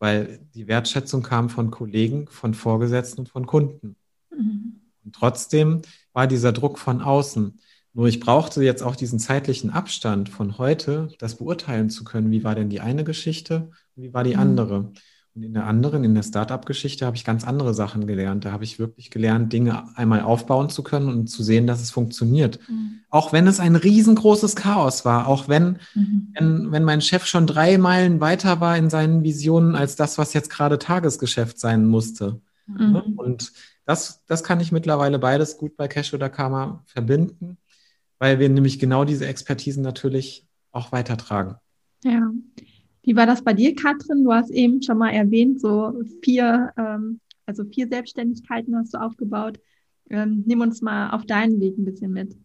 weil 0.00 0.40
die 0.54 0.66
Wertschätzung 0.66 1.22
kam 1.22 1.50
von 1.50 1.70
Kollegen, 1.70 2.26
von 2.26 2.54
Vorgesetzten 2.54 3.20
und 3.20 3.28
von 3.28 3.46
Kunden. 3.46 3.96
Mhm. 4.36 4.80
Und 5.04 5.14
trotzdem 5.14 5.82
war 6.12 6.26
dieser 6.26 6.52
Druck 6.52 6.78
von 6.78 7.02
außen. 7.02 7.60
Nur 7.92 8.06
ich 8.06 8.18
brauchte 8.18 8.62
jetzt 8.62 8.82
auch 8.82 8.96
diesen 8.96 9.18
zeitlichen 9.18 9.70
Abstand 9.70 10.28
von 10.28 10.58
heute, 10.58 11.10
das 11.18 11.36
beurteilen 11.36 11.90
zu 11.90 12.04
können, 12.04 12.30
wie 12.30 12.44
war 12.44 12.54
denn 12.54 12.70
die 12.70 12.80
eine 12.80 13.04
Geschichte 13.04 13.70
und 13.94 14.02
wie 14.02 14.14
war 14.14 14.24
die 14.24 14.34
mhm. 14.34 14.40
andere. 14.40 14.92
Und 15.34 15.44
in 15.44 15.54
der 15.54 15.66
anderen, 15.66 16.02
in 16.02 16.14
der 16.14 16.24
Startup-Geschichte, 16.24 17.06
habe 17.06 17.16
ich 17.16 17.24
ganz 17.24 17.46
andere 17.46 17.72
Sachen 17.72 18.06
gelernt. 18.06 18.44
Da 18.44 18.52
habe 18.52 18.64
ich 18.64 18.80
wirklich 18.80 19.10
gelernt, 19.10 19.52
Dinge 19.52 19.96
einmal 19.96 20.22
aufbauen 20.22 20.70
zu 20.70 20.82
können 20.82 21.08
und 21.08 21.28
zu 21.28 21.44
sehen, 21.44 21.68
dass 21.68 21.80
es 21.80 21.92
funktioniert. 21.92 22.58
Mhm. 22.68 23.00
Auch 23.10 23.32
wenn 23.32 23.46
es 23.46 23.60
ein 23.60 23.76
riesengroßes 23.76 24.56
Chaos 24.56 25.04
war, 25.04 25.28
auch 25.28 25.48
wenn, 25.48 25.78
mhm. 25.94 26.28
wenn, 26.34 26.72
wenn 26.72 26.84
mein 26.84 27.00
Chef 27.00 27.26
schon 27.26 27.46
drei 27.46 27.78
Meilen 27.78 28.20
weiter 28.20 28.60
war 28.60 28.76
in 28.76 28.90
seinen 28.90 29.22
Visionen 29.22 29.76
als 29.76 29.94
das, 29.94 30.18
was 30.18 30.32
jetzt 30.32 30.50
gerade 30.50 30.78
Tagesgeschäft 30.78 31.60
sein 31.60 31.86
musste. 31.86 32.40
Mhm. 32.66 33.14
Und 33.16 33.52
das, 33.84 34.24
das 34.26 34.42
kann 34.42 34.60
ich 34.60 34.72
mittlerweile 34.72 35.20
beides 35.20 35.58
gut 35.58 35.76
bei 35.76 35.86
Cash 35.86 36.12
oder 36.12 36.28
Karma 36.28 36.82
verbinden, 36.86 37.56
weil 38.18 38.40
wir 38.40 38.48
nämlich 38.48 38.80
genau 38.80 39.04
diese 39.04 39.26
Expertisen 39.26 39.82
natürlich 39.82 40.46
auch 40.72 40.90
weitertragen. 40.92 41.56
Ja, 42.02 42.30
wie 43.02 43.16
war 43.16 43.26
das 43.26 43.42
bei 43.42 43.52
dir, 43.54 43.74
Katrin? 43.74 44.24
Du 44.24 44.32
hast 44.32 44.50
eben 44.50 44.82
schon 44.82 44.98
mal 44.98 45.10
erwähnt, 45.10 45.60
so 45.60 46.02
vier, 46.22 46.72
ähm, 46.76 47.20
also 47.46 47.64
vier 47.64 47.88
Selbstständigkeiten 47.88 48.76
hast 48.76 48.94
du 48.94 48.98
aufgebaut. 48.98 49.58
Ähm, 50.10 50.44
nimm 50.46 50.60
uns 50.60 50.82
mal 50.82 51.10
auf 51.10 51.24
deinen 51.24 51.60
Weg 51.60 51.78
ein 51.78 51.84
bisschen 51.84 52.12
mit. 52.12 52.36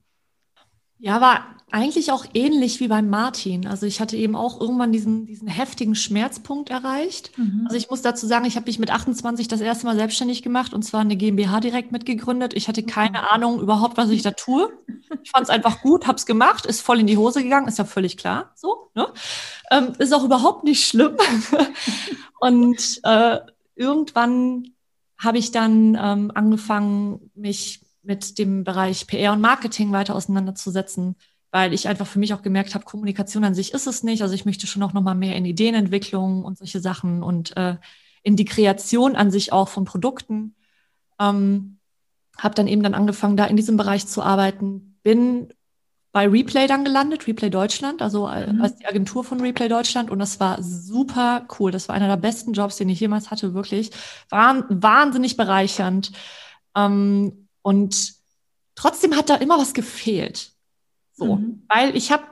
Ja, 1.00 1.20
war 1.20 1.56
eigentlich 1.72 2.12
auch 2.12 2.26
ähnlich 2.34 2.80
wie 2.80 2.88
beim 2.88 3.10
Martin. 3.10 3.68
Also 3.68 3.86
ich 3.86 4.00
hatte 4.00 4.16
eben 4.16 4.36
auch 4.36 4.62
irgendwann 4.62 4.94
diesen, 4.94 5.26
diesen 5.26 5.48
heftigen 5.48 5.94
Schmerzpunkt 5.94 6.70
erreicht. 6.70 7.38
Mhm. 7.38 7.64
Also 7.66 7.76
ich 7.76 7.90
muss 7.90 8.02
dazu 8.02 8.28
sagen, 8.28 8.46
ich 8.46 8.56
habe 8.56 8.68
mich 8.68 8.80
mit 8.80 8.92
28 8.92 9.50
das 9.50 9.60
erste 9.60 9.86
Mal 9.86 9.96
selbstständig 9.96 10.42
gemacht 10.42 10.74
und 10.74 10.84
zwar 10.84 11.02
eine 11.02 11.18
GmbH 11.18 11.60
direkt 11.60 11.92
mitgegründet. 11.92 12.54
Ich 12.54 12.70
hatte 12.70 12.84
keine 12.84 13.20
mhm. 13.20 13.26
Ahnung 13.30 13.60
überhaupt, 13.60 13.98
was 13.98 14.10
ich 14.10 14.22
da 14.22 14.32
tue. 14.32 14.72
Ich 15.24 15.32
fand 15.32 15.44
es 15.44 15.50
einfach 15.50 15.82
gut, 15.82 16.08
habe 16.08 16.18
es 16.18 16.26
gemacht, 16.26 16.66
ist 16.66 16.82
voll 16.82 17.00
in 17.00 17.08
die 17.08 17.18
Hose 17.18 17.44
gegangen, 17.44 17.68
ist 17.68 17.78
ja 17.78 17.86
völlig 17.86 18.16
klar. 18.16 18.52
So, 18.56 18.90
ne? 18.96 19.08
Ähm, 19.72 19.94
ist 19.98 20.14
auch 20.14 20.24
überhaupt 20.24 20.64
nicht 20.64 20.88
schlimm. 20.88 21.18
und 22.40 23.02
äh, 23.04 23.40
irgendwann 23.76 24.70
habe 25.18 25.40
ich 25.40 25.52
dann 25.52 25.98
ähm, 26.00 26.32
angefangen, 26.34 27.32
mich 27.36 27.85
mit 28.06 28.38
dem 28.38 28.64
Bereich 28.64 29.08
PR 29.08 29.34
und 29.34 29.42
Marketing 29.42 29.92
weiter 29.92 30.16
auseinanderzusetzen, 30.16 31.16
weil 31.52 31.74
ich 31.74 31.88
einfach 31.88 32.08
für 32.08 32.20
mich 32.20 32.34
auch 32.34 32.42
gemerkt 32.42 32.76
habe, 32.76 32.86
Kommunikation 32.86 33.44
an 33.44 33.56
sich 33.56 33.74
ist 33.74 33.88
es 33.88 34.04
nicht. 34.04 34.22
Also 34.22 34.36
ich 34.36 34.46
möchte 34.46 34.68
schon 34.68 34.84
auch 34.84 34.94
nochmal 34.94 35.16
mehr 35.16 35.36
in 35.36 35.46
Ideenentwicklung 35.46 36.44
und 36.44 36.58
solche 36.58 36.80
Sachen 36.80 37.24
und 37.24 37.56
äh, 37.58 37.78
in 38.24 38.36
die 38.36 38.46
Kreation 38.46 39.16
an 39.16 39.32
sich 39.32 39.54
auch 39.54 39.70
von 39.70 39.86
Produkten. 39.86 40.56
Ähm, 41.20 41.80
habe 42.38 42.56
dann 42.56 42.68
eben 42.68 42.84
dann 42.84 42.94
angefangen, 42.94 43.38
da 43.38 43.46
in 43.46 43.56
diesem 43.56 43.78
Bereich 43.78 44.08
zu 44.08 44.22
arbeiten. 44.22 44.98
Bin 45.04 45.54
bei 46.12 46.28
Replay 46.28 46.68
dann 46.68 46.86
gelandet, 46.86 47.28
Replay 47.28 47.50
Deutschland, 47.50 48.02
also 48.02 48.28
mhm. 48.28 48.62
als 48.62 48.78
die 48.78 48.86
Agentur 48.86 49.24
von 49.24 49.42
Replay 49.42 49.68
Deutschland. 49.68 50.10
Und 50.10 50.20
das 50.20 50.40
war 50.40 50.62
super 50.64 51.46
cool. 51.60 51.72
Das 51.72 51.88
war 51.88 51.96
einer 51.96 52.08
der 52.08 52.18
besten 52.18 52.54
Jobs, 52.54 52.78
den 52.78 52.90
ich 52.90 53.00
jemals 53.00 53.32
hatte, 53.32 53.54
wirklich. 53.54 53.92
War 54.30 54.66
wahnsinnig 54.70 55.38
bereichernd. 55.38 56.12
Ähm, 56.76 57.45
und 57.66 58.14
trotzdem 58.76 59.16
hat 59.16 59.32
da 59.32 59.36
immer 59.38 59.58
was 59.58 59.74
gefehlt. 59.74 60.52
So, 61.14 61.38
mhm. 61.38 61.64
weil 61.68 61.98
ich 61.98 62.12
habe 62.12 62.24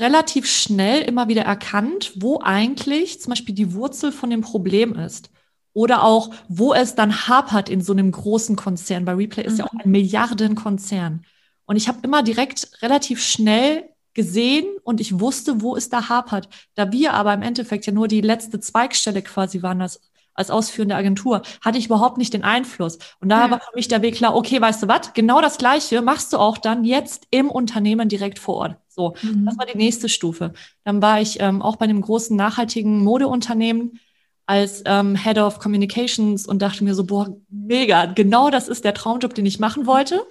relativ 0.00 0.50
schnell 0.50 1.02
immer 1.02 1.28
wieder 1.28 1.42
erkannt, 1.42 2.14
wo 2.16 2.40
eigentlich 2.40 3.20
zum 3.20 3.30
Beispiel 3.30 3.54
die 3.54 3.74
Wurzel 3.74 4.10
von 4.10 4.30
dem 4.30 4.40
Problem 4.40 4.96
ist. 4.96 5.30
Oder 5.72 6.02
auch, 6.02 6.34
wo 6.48 6.74
es 6.74 6.96
dann 6.96 7.28
hapert 7.28 7.68
in 7.68 7.80
so 7.80 7.92
einem 7.92 8.10
großen 8.10 8.56
Konzern. 8.56 9.04
Bei 9.04 9.14
Replay 9.14 9.44
ist 9.44 9.52
mhm. 9.52 9.58
ja 9.58 9.64
auch 9.66 9.72
ein 9.72 9.90
Milliardenkonzern. 9.90 11.24
Und 11.66 11.76
ich 11.76 11.86
habe 11.86 12.00
immer 12.02 12.24
direkt 12.24 12.82
relativ 12.82 13.22
schnell 13.22 13.88
gesehen 14.14 14.66
und 14.82 15.00
ich 15.00 15.20
wusste, 15.20 15.60
wo 15.60 15.76
es 15.76 15.90
da 15.90 16.08
hapert. 16.08 16.48
Da 16.74 16.90
wir 16.90 17.12
aber 17.12 17.32
im 17.34 17.42
Endeffekt 17.42 17.86
ja 17.86 17.92
nur 17.92 18.08
die 18.08 18.20
letzte 18.20 18.58
Zweigstelle 18.58 19.22
quasi 19.22 19.62
waren, 19.62 19.78
das 19.78 20.00
als 20.34 20.50
ausführende 20.50 20.96
Agentur, 20.96 21.42
hatte 21.60 21.78
ich 21.78 21.86
überhaupt 21.86 22.18
nicht 22.18 22.34
den 22.34 22.44
Einfluss. 22.44 22.98
Und 23.20 23.28
da 23.28 23.46
ja. 23.46 23.50
war 23.50 23.60
für 23.60 23.74
mich 23.74 23.88
der 23.88 24.02
Weg 24.02 24.16
klar, 24.16 24.34
okay, 24.34 24.60
weißt 24.60 24.82
du 24.82 24.88
was, 24.88 25.12
genau 25.14 25.40
das 25.40 25.58
Gleiche 25.58 26.02
machst 26.02 26.32
du 26.32 26.38
auch 26.38 26.58
dann 26.58 26.84
jetzt 26.84 27.26
im 27.30 27.50
Unternehmen 27.50 28.08
direkt 28.08 28.38
vor 28.38 28.56
Ort. 28.56 28.76
So, 28.88 29.14
mhm. 29.22 29.46
das 29.46 29.58
war 29.58 29.66
die 29.66 29.76
nächste 29.76 30.08
Stufe. 30.08 30.52
Dann 30.84 31.02
war 31.02 31.20
ich 31.20 31.40
ähm, 31.40 31.62
auch 31.62 31.76
bei 31.76 31.84
einem 31.84 32.00
großen 32.00 32.36
nachhaltigen 32.36 33.02
Modeunternehmen 33.02 33.98
als 34.46 34.82
ähm, 34.84 35.16
Head 35.16 35.38
of 35.38 35.58
Communications 35.58 36.46
und 36.46 36.60
dachte 36.60 36.84
mir 36.84 36.94
so, 36.94 37.04
boah, 37.04 37.34
mega, 37.48 38.06
genau 38.06 38.50
das 38.50 38.68
ist 38.68 38.84
der 38.84 38.94
Traumjob, 38.94 39.34
den 39.34 39.46
ich 39.46 39.58
machen 39.58 39.86
wollte. 39.86 40.24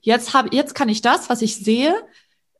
Jetzt 0.00 0.34
habe, 0.34 0.50
jetzt 0.52 0.74
kann 0.74 0.88
ich 0.88 1.02
das, 1.02 1.28
was 1.28 1.42
ich 1.42 1.56
sehe, 1.56 1.94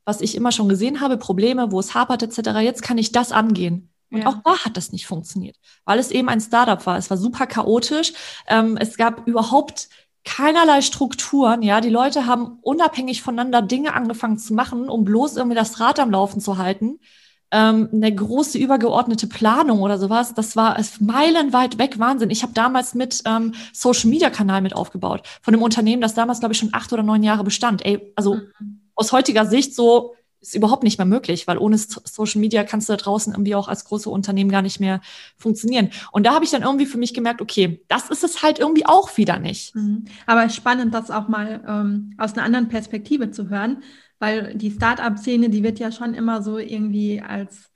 was 0.05 0.21
ich 0.21 0.35
immer 0.35 0.51
schon 0.51 0.69
gesehen 0.69 1.01
habe, 1.01 1.17
Probleme, 1.17 1.71
wo 1.71 1.79
es 1.79 1.93
hapert 1.93 2.23
etc. 2.23 2.59
Jetzt 2.61 2.81
kann 2.81 2.97
ich 2.97 3.11
das 3.11 3.31
angehen. 3.31 3.89
Und 4.11 4.21
ja. 4.21 4.27
auch 4.27 4.37
da 4.43 4.65
hat 4.65 4.75
das 4.75 4.91
nicht 4.91 5.05
funktioniert, 5.05 5.55
weil 5.85 5.99
es 5.99 6.11
eben 6.11 6.29
ein 6.29 6.41
Startup 6.41 6.83
war. 6.85 6.97
Es 6.97 7.09
war 7.09 7.17
super 7.17 7.45
chaotisch. 7.47 8.13
Ähm, 8.47 8.77
es 8.77 8.97
gab 8.97 9.27
überhaupt 9.27 9.89
keinerlei 10.25 10.81
Strukturen. 10.81 11.61
Ja, 11.61 11.81
die 11.81 11.89
Leute 11.89 12.25
haben 12.25 12.59
unabhängig 12.61 13.21
voneinander 13.21 13.61
Dinge 13.61 13.93
angefangen 13.93 14.37
zu 14.37 14.53
machen, 14.53 14.89
um 14.89 15.05
bloß 15.05 15.37
irgendwie 15.37 15.55
das 15.55 15.79
Rad 15.79 15.99
am 15.99 16.11
Laufen 16.11 16.41
zu 16.41 16.57
halten. 16.57 16.99
Ähm, 17.51 17.89
eine 17.91 18.13
große 18.13 18.59
übergeordnete 18.59 19.25
Planung 19.25 19.81
oder 19.81 19.97
sowas, 19.97 20.35
das 20.35 20.55
war 20.55 20.77
es 20.77 21.01
meilenweit 21.01 21.79
weg, 21.79 21.97
Wahnsinn. 21.97 22.29
Ich 22.29 22.43
habe 22.43 22.53
damals 22.53 22.93
mit 22.93 23.23
ähm, 23.25 23.55
Social 23.73 24.07
Media 24.07 24.29
Kanal 24.29 24.61
mit 24.61 24.75
aufgebaut 24.75 25.23
von 25.41 25.55
einem 25.55 25.63
Unternehmen, 25.63 25.99
das 25.99 26.13
damals 26.13 26.41
glaube 26.41 26.53
ich 26.53 26.59
schon 26.59 26.73
acht 26.73 26.93
oder 26.93 27.01
neun 27.01 27.23
Jahre 27.23 27.43
bestand. 27.43 27.83
Ey, 27.83 28.13
also 28.15 28.35
mhm. 28.35 28.81
aus 28.93 29.11
heutiger 29.11 29.47
Sicht 29.47 29.73
so 29.73 30.13
ist 30.41 30.55
überhaupt 30.55 30.83
nicht 30.83 30.97
mehr 30.97 31.05
möglich, 31.05 31.47
weil 31.47 31.57
ohne 31.57 31.77
Social 31.77 32.39
Media 32.39 32.63
kannst 32.63 32.87
du 32.87 32.93
da 32.93 32.97
draußen 32.97 33.33
irgendwie 33.33 33.55
auch 33.55 33.67
als 33.67 33.85
große 33.85 34.09
Unternehmen 34.09 34.49
gar 34.49 34.61
nicht 34.61 34.79
mehr 34.79 35.01
funktionieren. 35.37 35.89
Und 36.11 36.25
da 36.25 36.33
habe 36.33 36.45
ich 36.45 36.51
dann 36.51 36.63
irgendwie 36.63 36.85
für 36.85 36.97
mich 36.97 37.13
gemerkt, 37.13 37.41
okay, 37.41 37.83
das 37.87 38.09
ist 38.09 38.23
es 38.23 38.41
halt 38.41 38.59
irgendwie 38.59 38.85
auch 38.85 39.17
wieder 39.17 39.39
nicht. 39.39 39.75
Mhm. 39.75 40.05
Aber 40.25 40.47
spannend, 40.49 40.93
das 40.93 41.11
auch 41.11 41.27
mal 41.27 41.63
ähm, 41.67 42.13
aus 42.17 42.33
einer 42.33 42.43
anderen 42.43 42.69
Perspektive 42.69 43.31
zu 43.31 43.49
hören, 43.49 43.83
weil 44.19 44.55
die 44.55 44.71
Start-up-Szene, 44.71 45.49
die 45.49 45.63
wird 45.63 45.79
ja 45.79 45.91
schon 45.91 46.13
immer 46.13 46.41
so 46.41 46.57
irgendwie 46.57 47.21
als, 47.21 47.69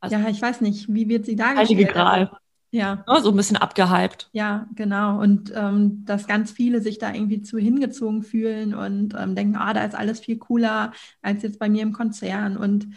also, 0.00 0.16
ja, 0.16 0.28
ich 0.28 0.40
weiß 0.40 0.60
nicht, 0.62 0.92
wie 0.92 1.08
wird 1.08 1.26
sie 1.26 1.36
dargestellt? 1.36 1.68
Heilige 1.68 1.92
Gral. 1.92 2.30
Ja. 2.70 3.04
ja. 3.06 3.20
So 3.20 3.30
ein 3.30 3.36
bisschen 3.36 3.56
abgehypt. 3.56 4.28
Ja, 4.32 4.68
genau. 4.74 5.20
Und 5.20 5.52
ähm, 5.54 6.04
dass 6.04 6.26
ganz 6.26 6.50
viele 6.52 6.80
sich 6.80 6.98
da 6.98 7.12
irgendwie 7.12 7.42
zu 7.42 7.58
hingezogen 7.58 8.22
fühlen 8.22 8.74
und 8.74 9.14
ähm, 9.18 9.34
denken, 9.34 9.56
ah, 9.56 9.72
da 9.72 9.84
ist 9.84 9.94
alles 9.94 10.20
viel 10.20 10.38
cooler 10.38 10.92
als 11.22 11.42
jetzt 11.42 11.58
bei 11.58 11.68
mir 11.68 11.82
im 11.82 11.92
Konzern. 11.92 12.56
Und 12.56 12.88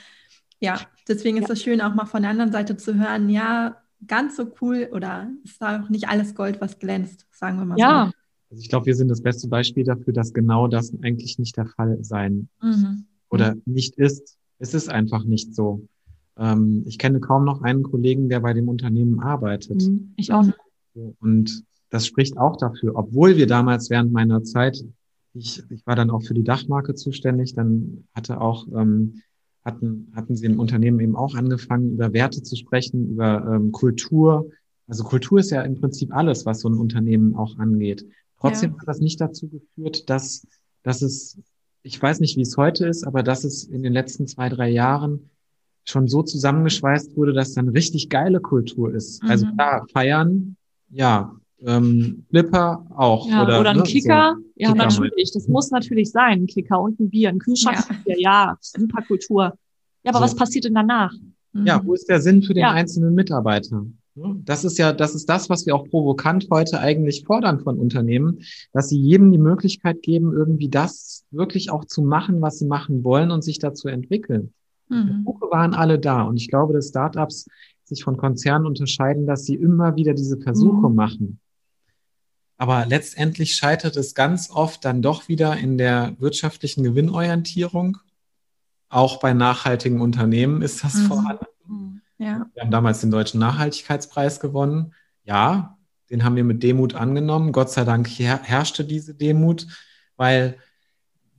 ja, 0.60 0.80
deswegen 1.08 1.38
ist 1.38 1.50
es 1.50 1.60
ja. 1.60 1.72
schön, 1.72 1.82
auch 1.82 1.96
mal 1.96 2.06
von 2.06 2.22
der 2.22 2.32
anderen 2.32 2.52
Seite 2.52 2.78
zu 2.78 2.96
hören, 2.96 3.30
ja, 3.30 3.78
ganz 4.08 4.36
so 4.36 4.52
cool 4.62 4.90
oder 4.92 5.30
ist 5.44 5.62
auch 5.62 5.90
nicht 5.90 6.10
alles 6.10 6.36
Gold, 6.36 6.62
was 6.62 6.80
glänzt, 6.80 7.26
sagen 7.32 7.58
wir 7.58 7.66
mal 7.66 7.78
ja. 7.78 8.06
so. 8.06 8.18
Also 8.52 8.62
ich 8.62 8.70
glaube, 8.70 8.86
wir 8.86 8.96
sind 8.96 9.08
das 9.08 9.22
beste 9.22 9.48
Beispiel 9.48 9.84
dafür, 9.84 10.14
dass 10.14 10.34
genau 10.34 10.68
das 10.68 10.94
eigentlich 11.02 11.40
nicht 11.40 11.58
der 11.58 11.66
Fall 11.66 11.98
sein 12.02 12.50
mhm. 12.62 13.06
oder 13.30 13.56
nicht 13.66 13.96
ist. 13.96 14.38
Es 14.60 14.74
ist 14.74 14.90
einfach 14.90 15.24
nicht 15.24 15.56
so. 15.56 15.88
Ähm, 16.38 16.84
ich 16.86 16.98
kenne 16.98 17.20
kaum 17.20 17.46
noch 17.46 17.62
einen 17.62 17.84
Kollegen, 17.84 18.30
der 18.30 18.40
bei 18.40 18.54
dem 18.54 18.68
Unternehmen 18.68 19.20
arbeitet. 19.20 19.84
Mhm. 19.84 20.14
Ich 20.18 20.32
auch. 20.34 20.46
Und 21.20 21.64
das 21.90 22.08
spricht 22.08 22.38
auch 22.38 22.58
dafür, 22.58 22.96
obwohl 22.96 23.38
wir 23.38 23.48
damals 23.48 23.90
während 23.90 24.12
meiner 24.12 24.44
Zeit, 24.44 24.84
ich, 25.34 25.64
ich 25.70 25.86
war 25.86 25.96
dann 25.96 26.10
auch 26.10 26.24
für 26.24 26.34
die 26.34 26.44
Dachmarke 26.44 26.96
zuständig, 26.96 27.54
dann 27.56 28.06
hatte 28.16 28.42
auch, 28.42 28.68
ähm, 28.76 29.22
hatten, 29.64 30.12
hatten 30.16 30.36
sie 30.36 30.46
im 30.46 30.60
Unternehmen 30.60 31.00
eben 31.00 31.16
auch 31.16 31.36
angefangen, 31.36 31.94
über 31.94 32.14
Werte 32.14 32.44
zu 32.44 32.56
sprechen, 32.56 33.12
über 33.12 33.46
ähm, 33.48 33.72
Kultur. 33.72 34.50
Also 34.88 35.04
Kultur 35.04 35.40
ist 35.40 35.52
ja 35.52 35.62
im 35.62 35.80
Prinzip 35.80 36.14
alles, 36.14 36.46
was 36.46 36.62
so 36.62 36.70
ein 36.70 36.78
Unternehmen 36.78 37.36
auch 37.36 37.58
angeht. 37.58 38.06
Trotzdem 38.40 38.72
ja. 38.72 38.80
hat 38.80 38.88
das 38.88 39.00
nicht 39.00 39.22
dazu 39.22 39.48
geführt, 39.48 40.10
dass, 40.10 40.46
dass 40.84 41.02
es, 41.02 41.40
ich 41.84 42.02
weiß 42.02 42.20
nicht, 42.20 42.38
wie 42.38 42.42
es 42.42 42.58
heute 42.58 42.88
ist, 42.88 43.06
aber 43.06 43.24
dass 43.24 43.44
es 43.44 43.64
in 43.64 43.84
den 43.84 43.94
letzten 43.94 44.28
zwei, 44.28 44.50
drei 44.50 44.70
Jahren 44.70 45.30
schon 45.86 46.08
so 46.08 46.24
zusammengeschweißt 46.24 47.16
wurde, 47.18 47.34
dass 47.34 47.54
dann 47.54 47.70
richtig 47.70 48.10
geile 48.10 48.40
Kultur 48.40 48.94
ist. 48.94 49.22
Also 49.24 49.46
mhm. 49.46 49.52
Also 49.52 49.56
klar, 49.56 49.86
feiern, 49.92 50.56
ja, 50.90 51.36
ähm, 51.66 52.26
Flipper 52.30 52.86
auch. 52.96 53.28
Ja, 53.28 53.44
oder, 53.44 53.60
oder 53.60 53.70
ein 53.72 53.78
ne, 53.78 53.84
Kicker. 53.84 54.36
So. 54.38 54.46
Ja, 54.56 54.72
Kicker 54.72 54.86
natürlich. 54.86 55.32
Das 55.34 55.48
muss 55.48 55.72
natürlich 55.72 56.12
sein. 56.12 56.42
Ein 56.42 56.48
Kicker 56.48 56.82
und 56.82 57.00
ein 57.00 57.10
Bier, 57.10 57.30
ein 57.30 57.40
Kühlschrank. 57.40 57.78
Ja, 58.06 58.16
ja 58.18 58.58
super 58.60 59.02
Kultur. 59.02 59.54
Ja, 60.04 60.12
aber 60.12 60.20
so. 60.20 60.26
was 60.26 60.36
passiert 60.36 60.66
denn 60.66 60.76
danach? 60.76 61.14
Ja, 61.54 61.82
wo 61.86 61.94
ist 61.94 62.10
der 62.10 62.20
Sinn 62.20 62.42
für 62.42 62.54
den 62.54 62.62
ja. 62.62 62.72
einzelnen 62.72 63.14
Mitarbeiter? 63.14 63.86
Das 64.16 64.64
ist 64.64 64.78
ja, 64.78 64.94
das 64.94 65.16
ist 65.16 65.28
das, 65.28 65.50
was 65.50 65.66
wir 65.66 65.76
auch 65.76 65.88
provokant 65.88 66.48
heute 66.52 66.80
eigentlich 66.80 67.24
fordern 67.26 67.60
von 67.60 67.80
Unternehmen, 67.80 68.42
dass 68.72 68.90
sie 68.90 69.00
jedem 69.00 69.32
die 69.32 69.40
Möglichkeit 69.40 70.04
geben, 70.04 70.34
irgendwie 70.34 70.70
das 70.70 71.26
wirklich 71.32 71.72
auch 71.72 71.86
zu 71.86 72.04
machen, 72.04 72.42
was 72.42 72.60
sie 72.60 72.66
machen 72.66 73.04
wollen 73.04 73.32
und 73.32 73.44
sich 73.44 73.58
dazu 73.58 73.88
entwickeln. 73.88 74.54
Mhm. 74.90 75.24
Versuche 75.24 75.52
waren 75.52 75.74
alle 75.74 76.00
da. 76.00 76.24
Und 76.24 76.38
ich 76.38 76.50
glaube, 76.50 76.74
dass 76.74 76.90
Startups 76.90 77.48
sich 77.84 78.04
von 78.04 78.18
Konzernen 78.18 78.66
unterscheiden, 78.66 79.26
dass 79.26 79.46
sie 79.46 79.56
immer 79.56 79.96
wieder 79.96 80.14
diese 80.14 80.40
Versuche 80.40 80.90
mhm. 80.90 80.96
machen. 80.96 81.40
Aber 82.58 82.86
letztendlich 82.86 83.56
scheitert 83.56 83.98
es 83.98 84.16
ganz 84.16 84.50
oft 84.50 84.86
dann 84.86 85.02
doch 85.02 85.28
wieder 85.28 85.58
in 85.58 85.78
der 85.78 86.16
wirtschaftlichen 86.20 86.84
Gewinnorientierung. 86.84 87.98
Auch 88.90 89.20
bei 89.20 89.34
nachhaltigen 89.34 90.02
Unternehmen 90.02 90.62
ist 90.62 90.84
das 90.84 90.96
mhm. 90.96 91.06
vorhanden. 91.08 91.46
Mhm. 91.68 92.02
Ja. 92.20 92.46
Wir 92.54 92.64
haben 92.64 92.72
damals 92.72 93.02
den 93.02 93.12
Deutschen 93.12 93.40
Nachhaltigkeitspreis 93.40 94.40
gewonnen. 94.40 94.94
Ja, 95.24 95.78
den 96.10 96.24
haben 96.24 96.36
wir 96.36 96.44
mit 96.44 96.64
Demut 96.64 96.94
angenommen. 96.94 97.52
Gott 97.52 97.72
sei 97.72 97.84
Dank 97.84 98.08
herrschte 98.08 98.86
diese 98.86 99.16
Demut, 99.16 99.68
weil 100.16 100.58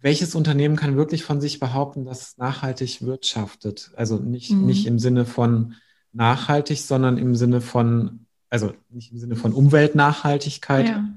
welches 0.04 0.34
Unternehmen 0.34 0.76
kann 0.76 0.98
wirklich 0.98 1.24
von 1.24 1.40
sich 1.40 1.58
behaupten, 1.58 2.04
dass 2.04 2.20
es 2.20 2.36
nachhaltig 2.36 3.00
wirtschaftet? 3.00 3.90
Also 3.96 4.18
nicht, 4.18 4.50
mhm. 4.50 4.66
nicht 4.66 4.86
im 4.86 4.98
Sinne 4.98 5.24
von 5.24 5.76
nachhaltig, 6.12 6.82
sondern 6.82 7.16
im 7.16 7.34
Sinne 7.34 7.62
von, 7.62 8.26
also 8.50 8.74
nicht 8.90 9.12
im 9.12 9.18
Sinne 9.18 9.34
von 9.34 9.54
Umweltnachhaltigkeit, 9.54 10.88
ja. 10.88 11.08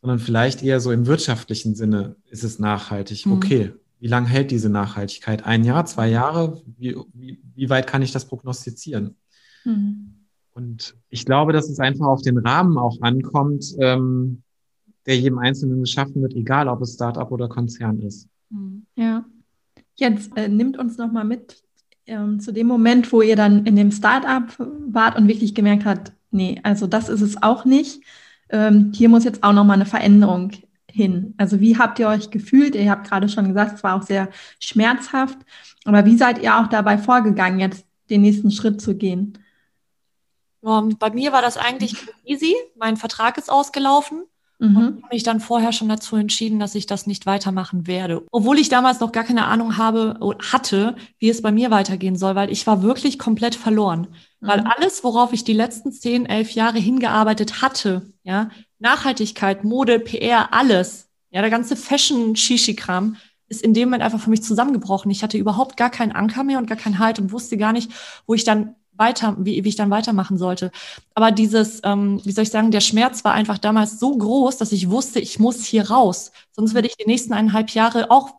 sondern 0.00 0.18
vielleicht 0.18 0.64
eher 0.64 0.80
so 0.80 0.90
im 0.90 1.06
wirtschaftlichen 1.06 1.76
Sinne 1.76 2.16
ist 2.28 2.42
es 2.42 2.58
nachhaltig. 2.58 3.24
Mhm. 3.24 3.32
Okay, 3.34 3.72
wie 4.00 4.08
lange 4.08 4.26
hält 4.26 4.50
diese 4.50 4.68
Nachhaltigkeit? 4.68 5.46
Ein 5.46 5.62
Jahr, 5.62 5.86
zwei 5.86 6.08
Jahre? 6.08 6.60
Wie, 6.76 6.96
wie, 7.12 7.40
wie 7.54 7.70
weit 7.70 7.86
kann 7.86 8.02
ich 8.02 8.10
das 8.10 8.24
prognostizieren? 8.24 9.16
Mhm. 9.64 10.26
Und 10.54 10.96
ich 11.08 11.24
glaube, 11.24 11.52
dass 11.52 11.68
es 11.68 11.78
einfach 11.78 12.06
auf 12.06 12.22
den 12.22 12.38
Rahmen 12.38 12.78
auch 12.78 13.00
ankommt, 13.00 13.64
ähm, 13.78 14.42
der 15.06 15.18
jedem 15.18 15.38
Einzelnen 15.38 15.80
geschaffen 15.80 16.22
wird, 16.22 16.34
egal 16.34 16.68
ob 16.68 16.80
es 16.82 16.94
Startup 16.94 17.30
oder 17.30 17.48
Konzern 17.48 18.00
ist. 18.00 18.28
Hm. 18.50 18.86
Ja. 18.96 19.24
Jetzt 19.96 20.36
äh, 20.36 20.48
nimmt 20.48 20.78
uns 20.78 20.98
noch 20.98 21.12
mal 21.12 21.24
mit 21.24 21.62
ähm, 22.06 22.40
zu 22.40 22.52
dem 22.52 22.66
Moment, 22.66 23.12
wo 23.12 23.22
ihr 23.22 23.36
dann 23.36 23.64
in 23.66 23.76
dem 23.76 23.90
Startup 23.90 24.44
wart 24.58 25.16
und 25.16 25.28
wirklich 25.28 25.54
gemerkt 25.54 25.84
habt, 25.84 26.12
nee, 26.30 26.60
also 26.62 26.86
das 26.86 27.08
ist 27.08 27.20
es 27.20 27.42
auch 27.42 27.64
nicht. 27.64 28.02
Ähm, 28.50 28.92
hier 28.94 29.08
muss 29.08 29.24
jetzt 29.24 29.42
auch 29.42 29.52
noch 29.52 29.64
mal 29.64 29.74
eine 29.74 29.86
Veränderung 29.86 30.52
hin. 30.90 31.34
Also 31.38 31.60
wie 31.60 31.78
habt 31.78 31.98
ihr 31.98 32.08
euch 32.08 32.30
gefühlt? 32.30 32.74
Ihr 32.74 32.90
habt 32.90 33.08
gerade 33.08 33.28
schon 33.28 33.48
gesagt, 33.48 33.76
es 33.76 33.84
war 33.84 33.96
auch 33.96 34.02
sehr 34.02 34.28
schmerzhaft. 34.60 35.38
Aber 35.84 36.04
wie 36.04 36.16
seid 36.16 36.42
ihr 36.42 36.58
auch 36.58 36.68
dabei 36.68 36.98
vorgegangen, 36.98 37.60
jetzt 37.60 37.86
den 38.10 38.22
nächsten 38.22 38.50
Schritt 38.50 38.80
zu 38.80 38.96
gehen? 38.96 39.38
Um, 40.60 40.96
bei 40.98 41.10
mir 41.10 41.32
war 41.32 41.42
das 41.42 41.56
eigentlich 41.56 41.96
easy. 42.24 42.54
Mein 42.76 42.96
Vertrag 42.96 43.38
ist 43.38 43.50
ausgelaufen 43.50 44.24
Mhm. 44.64 44.76
Und 44.76 45.02
habe 45.02 45.14
mich 45.14 45.22
dann 45.22 45.40
vorher 45.40 45.72
schon 45.72 45.88
dazu 45.88 46.16
entschieden, 46.16 46.58
dass 46.58 46.74
ich 46.74 46.86
das 46.86 47.06
nicht 47.06 47.26
weitermachen 47.26 47.86
werde. 47.86 48.26
Obwohl 48.30 48.58
ich 48.58 48.68
damals 48.68 49.00
noch 49.00 49.12
gar 49.12 49.24
keine 49.24 49.46
Ahnung 49.46 49.76
habe, 49.76 50.18
hatte, 50.52 50.96
wie 51.18 51.28
es 51.28 51.42
bei 51.42 51.52
mir 51.52 51.70
weitergehen 51.70 52.16
soll, 52.16 52.34
weil 52.34 52.50
ich 52.50 52.66
war 52.66 52.82
wirklich 52.82 53.18
komplett 53.18 53.54
verloren. 53.54 54.08
Mhm. 54.40 54.48
Weil 54.48 54.60
alles, 54.60 55.04
worauf 55.04 55.32
ich 55.32 55.44
die 55.44 55.52
letzten 55.52 55.92
zehn, 55.92 56.26
elf 56.26 56.52
Jahre 56.52 56.78
hingearbeitet 56.78 57.62
hatte, 57.62 58.12
ja, 58.22 58.50
Nachhaltigkeit, 58.78 59.64
Mode, 59.64 60.00
PR, 60.00 60.52
alles, 60.52 61.08
ja, 61.30 61.40
der 61.40 61.50
ganze 61.50 61.76
Fashion-Shishi-Kram, 61.76 63.16
ist 63.48 63.62
in 63.62 63.74
dem 63.74 63.88
Moment 63.88 64.02
einfach 64.02 64.20
für 64.20 64.30
mich 64.30 64.42
zusammengebrochen. 64.42 65.10
Ich 65.10 65.22
hatte 65.22 65.36
überhaupt 65.36 65.76
gar 65.76 65.90
keinen 65.90 66.12
Anker 66.12 66.44
mehr 66.44 66.58
und 66.58 66.66
gar 66.66 66.78
keinen 66.78 66.98
Halt 66.98 67.18
und 67.18 67.30
wusste 67.30 67.56
gar 67.56 67.72
nicht, 67.72 67.90
wo 68.26 68.34
ich 68.34 68.44
dann 68.44 68.74
weiter, 68.96 69.36
wie, 69.38 69.64
wie 69.64 69.68
ich 69.68 69.76
dann 69.76 69.90
weitermachen 69.90 70.38
sollte. 70.38 70.70
Aber 71.14 71.30
dieses, 71.30 71.80
ähm, 71.84 72.20
wie 72.24 72.32
soll 72.32 72.44
ich 72.44 72.50
sagen, 72.50 72.70
der 72.70 72.80
Schmerz 72.80 73.24
war 73.24 73.32
einfach 73.32 73.58
damals 73.58 73.98
so 73.98 74.16
groß, 74.16 74.56
dass 74.56 74.72
ich 74.72 74.90
wusste, 74.90 75.20
ich 75.20 75.38
muss 75.38 75.64
hier 75.64 75.90
raus. 75.90 76.32
Sonst 76.52 76.74
werde 76.74 76.88
ich 76.88 76.96
die 76.96 77.06
nächsten 77.06 77.32
eineinhalb 77.32 77.70
Jahre 77.70 78.10
auch 78.10 78.30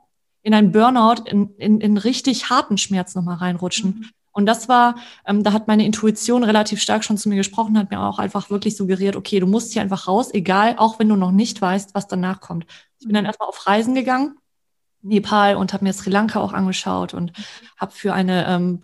in 0.42 0.54
einen 0.54 0.72
Burnout, 0.72 1.24
in, 1.26 1.56
in, 1.58 1.82
in 1.82 1.98
richtig 1.98 2.50
harten 2.50 2.78
Schmerz 2.78 3.16
nochmal 3.16 3.38
reinrutschen. 3.38 3.90
Mhm. 4.00 4.10
Und 4.32 4.48
das 4.48 4.68
war, 4.68 4.96
ähm, 5.26 5.44
da 5.44 5.54
hat 5.54 5.68
meine 5.68 5.86
Intuition 5.86 6.44
relativ 6.44 6.82
stark 6.82 7.06
schon 7.06 7.18
zu 7.18 7.30
mir 7.30 7.38
gesprochen, 7.38 7.78
hat 7.78 7.90
mir 7.90 8.02
auch 8.02 8.20
einfach 8.20 8.50
wirklich 8.50 8.76
suggeriert, 8.76 9.16
okay, 9.16 9.40
du 9.40 9.48
musst 9.48 9.72
hier 9.72 9.82
einfach 9.82 10.10
raus, 10.10 10.34
egal, 10.34 10.76
auch 10.78 11.00
wenn 11.00 11.08
du 11.08 11.16
noch 11.16 11.32
nicht 11.32 11.62
weißt, 11.62 11.96
was 11.96 12.08
danach 12.08 12.42
kommt. 12.42 12.66
Ich 13.00 13.06
bin 13.06 13.16
dann 13.16 13.24
erstmal 13.24 13.48
auf 13.48 13.66
Reisen 13.66 13.96
gegangen, 13.96 14.36
Nepal 15.02 15.56
und 15.56 15.72
habe 15.72 15.86
mir 15.86 15.94
Sri 15.94 16.10
Lanka 16.10 16.42
auch 16.42 16.52
angeschaut 16.52 17.14
und 17.14 17.32
habe 17.78 17.94
für 17.94 18.14
eine 18.14 18.46
ähm, 18.48 18.84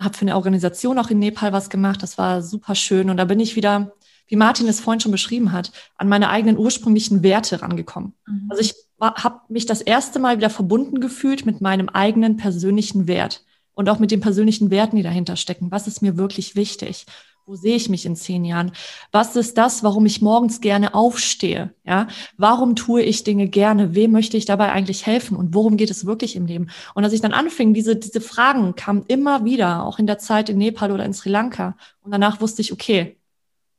habe 0.00 0.16
für 0.16 0.22
eine 0.22 0.36
Organisation 0.36 0.98
auch 0.98 1.10
in 1.10 1.18
Nepal 1.18 1.52
was 1.52 1.70
gemacht. 1.70 2.02
Das 2.02 2.18
war 2.18 2.42
super 2.42 2.74
schön. 2.74 3.10
Und 3.10 3.16
da 3.16 3.24
bin 3.24 3.40
ich 3.40 3.56
wieder, 3.56 3.92
wie 4.26 4.36
Martin 4.36 4.68
es 4.68 4.80
vorhin 4.80 5.00
schon 5.00 5.12
beschrieben 5.12 5.52
hat, 5.52 5.72
an 5.96 6.08
meine 6.08 6.30
eigenen 6.30 6.58
ursprünglichen 6.58 7.22
Werte 7.22 7.62
rangekommen. 7.62 8.14
Mhm. 8.26 8.46
Also 8.50 8.62
ich 8.62 8.74
habe 9.00 9.40
mich 9.48 9.66
das 9.66 9.80
erste 9.80 10.18
Mal 10.18 10.36
wieder 10.38 10.50
verbunden 10.50 11.00
gefühlt 11.00 11.46
mit 11.46 11.60
meinem 11.60 11.88
eigenen 11.88 12.36
persönlichen 12.36 13.06
Wert 13.06 13.44
und 13.74 13.88
auch 13.88 13.98
mit 13.98 14.10
den 14.10 14.20
persönlichen 14.20 14.70
Werten, 14.70 14.96
die 14.96 15.02
dahinter 15.02 15.36
stecken. 15.36 15.70
Was 15.70 15.86
ist 15.86 16.00
mir 16.00 16.16
wirklich 16.16 16.56
wichtig? 16.56 17.06
Wo 17.46 17.56
sehe 17.56 17.76
ich 17.76 17.90
mich 17.90 18.06
in 18.06 18.16
zehn 18.16 18.42
Jahren? 18.46 18.72
Was 19.12 19.36
ist 19.36 19.58
das, 19.58 19.82
warum 19.82 20.06
ich 20.06 20.22
morgens 20.22 20.62
gerne 20.62 20.94
aufstehe? 20.94 21.74
Ja, 21.84 22.08
warum 22.38 22.74
tue 22.74 23.02
ich 23.02 23.22
Dinge 23.22 23.48
gerne? 23.48 23.94
Wem 23.94 24.12
möchte 24.12 24.38
ich 24.38 24.46
dabei 24.46 24.72
eigentlich 24.72 25.04
helfen? 25.04 25.36
Und 25.36 25.54
worum 25.54 25.76
geht 25.76 25.90
es 25.90 26.06
wirklich 26.06 26.36
im 26.36 26.46
Leben? 26.46 26.70
Und 26.94 27.04
als 27.04 27.12
ich 27.12 27.20
dann 27.20 27.34
anfing, 27.34 27.74
diese, 27.74 27.96
diese 27.96 28.22
Fragen 28.22 28.76
kamen 28.76 29.04
immer 29.08 29.44
wieder, 29.44 29.84
auch 29.84 29.98
in 29.98 30.06
der 30.06 30.18
Zeit 30.18 30.48
in 30.48 30.56
Nepal 30.56 30.90
oder 30.90 31.04
in 31.04 31.12
Sri 31.12 31.28
Lanka. 31.28 31.76
Und 32.00 32.12
danach 32.12 32.40
wusste 32.40 32.62
ich, 32.62 32.72
okay, 32.72 33.18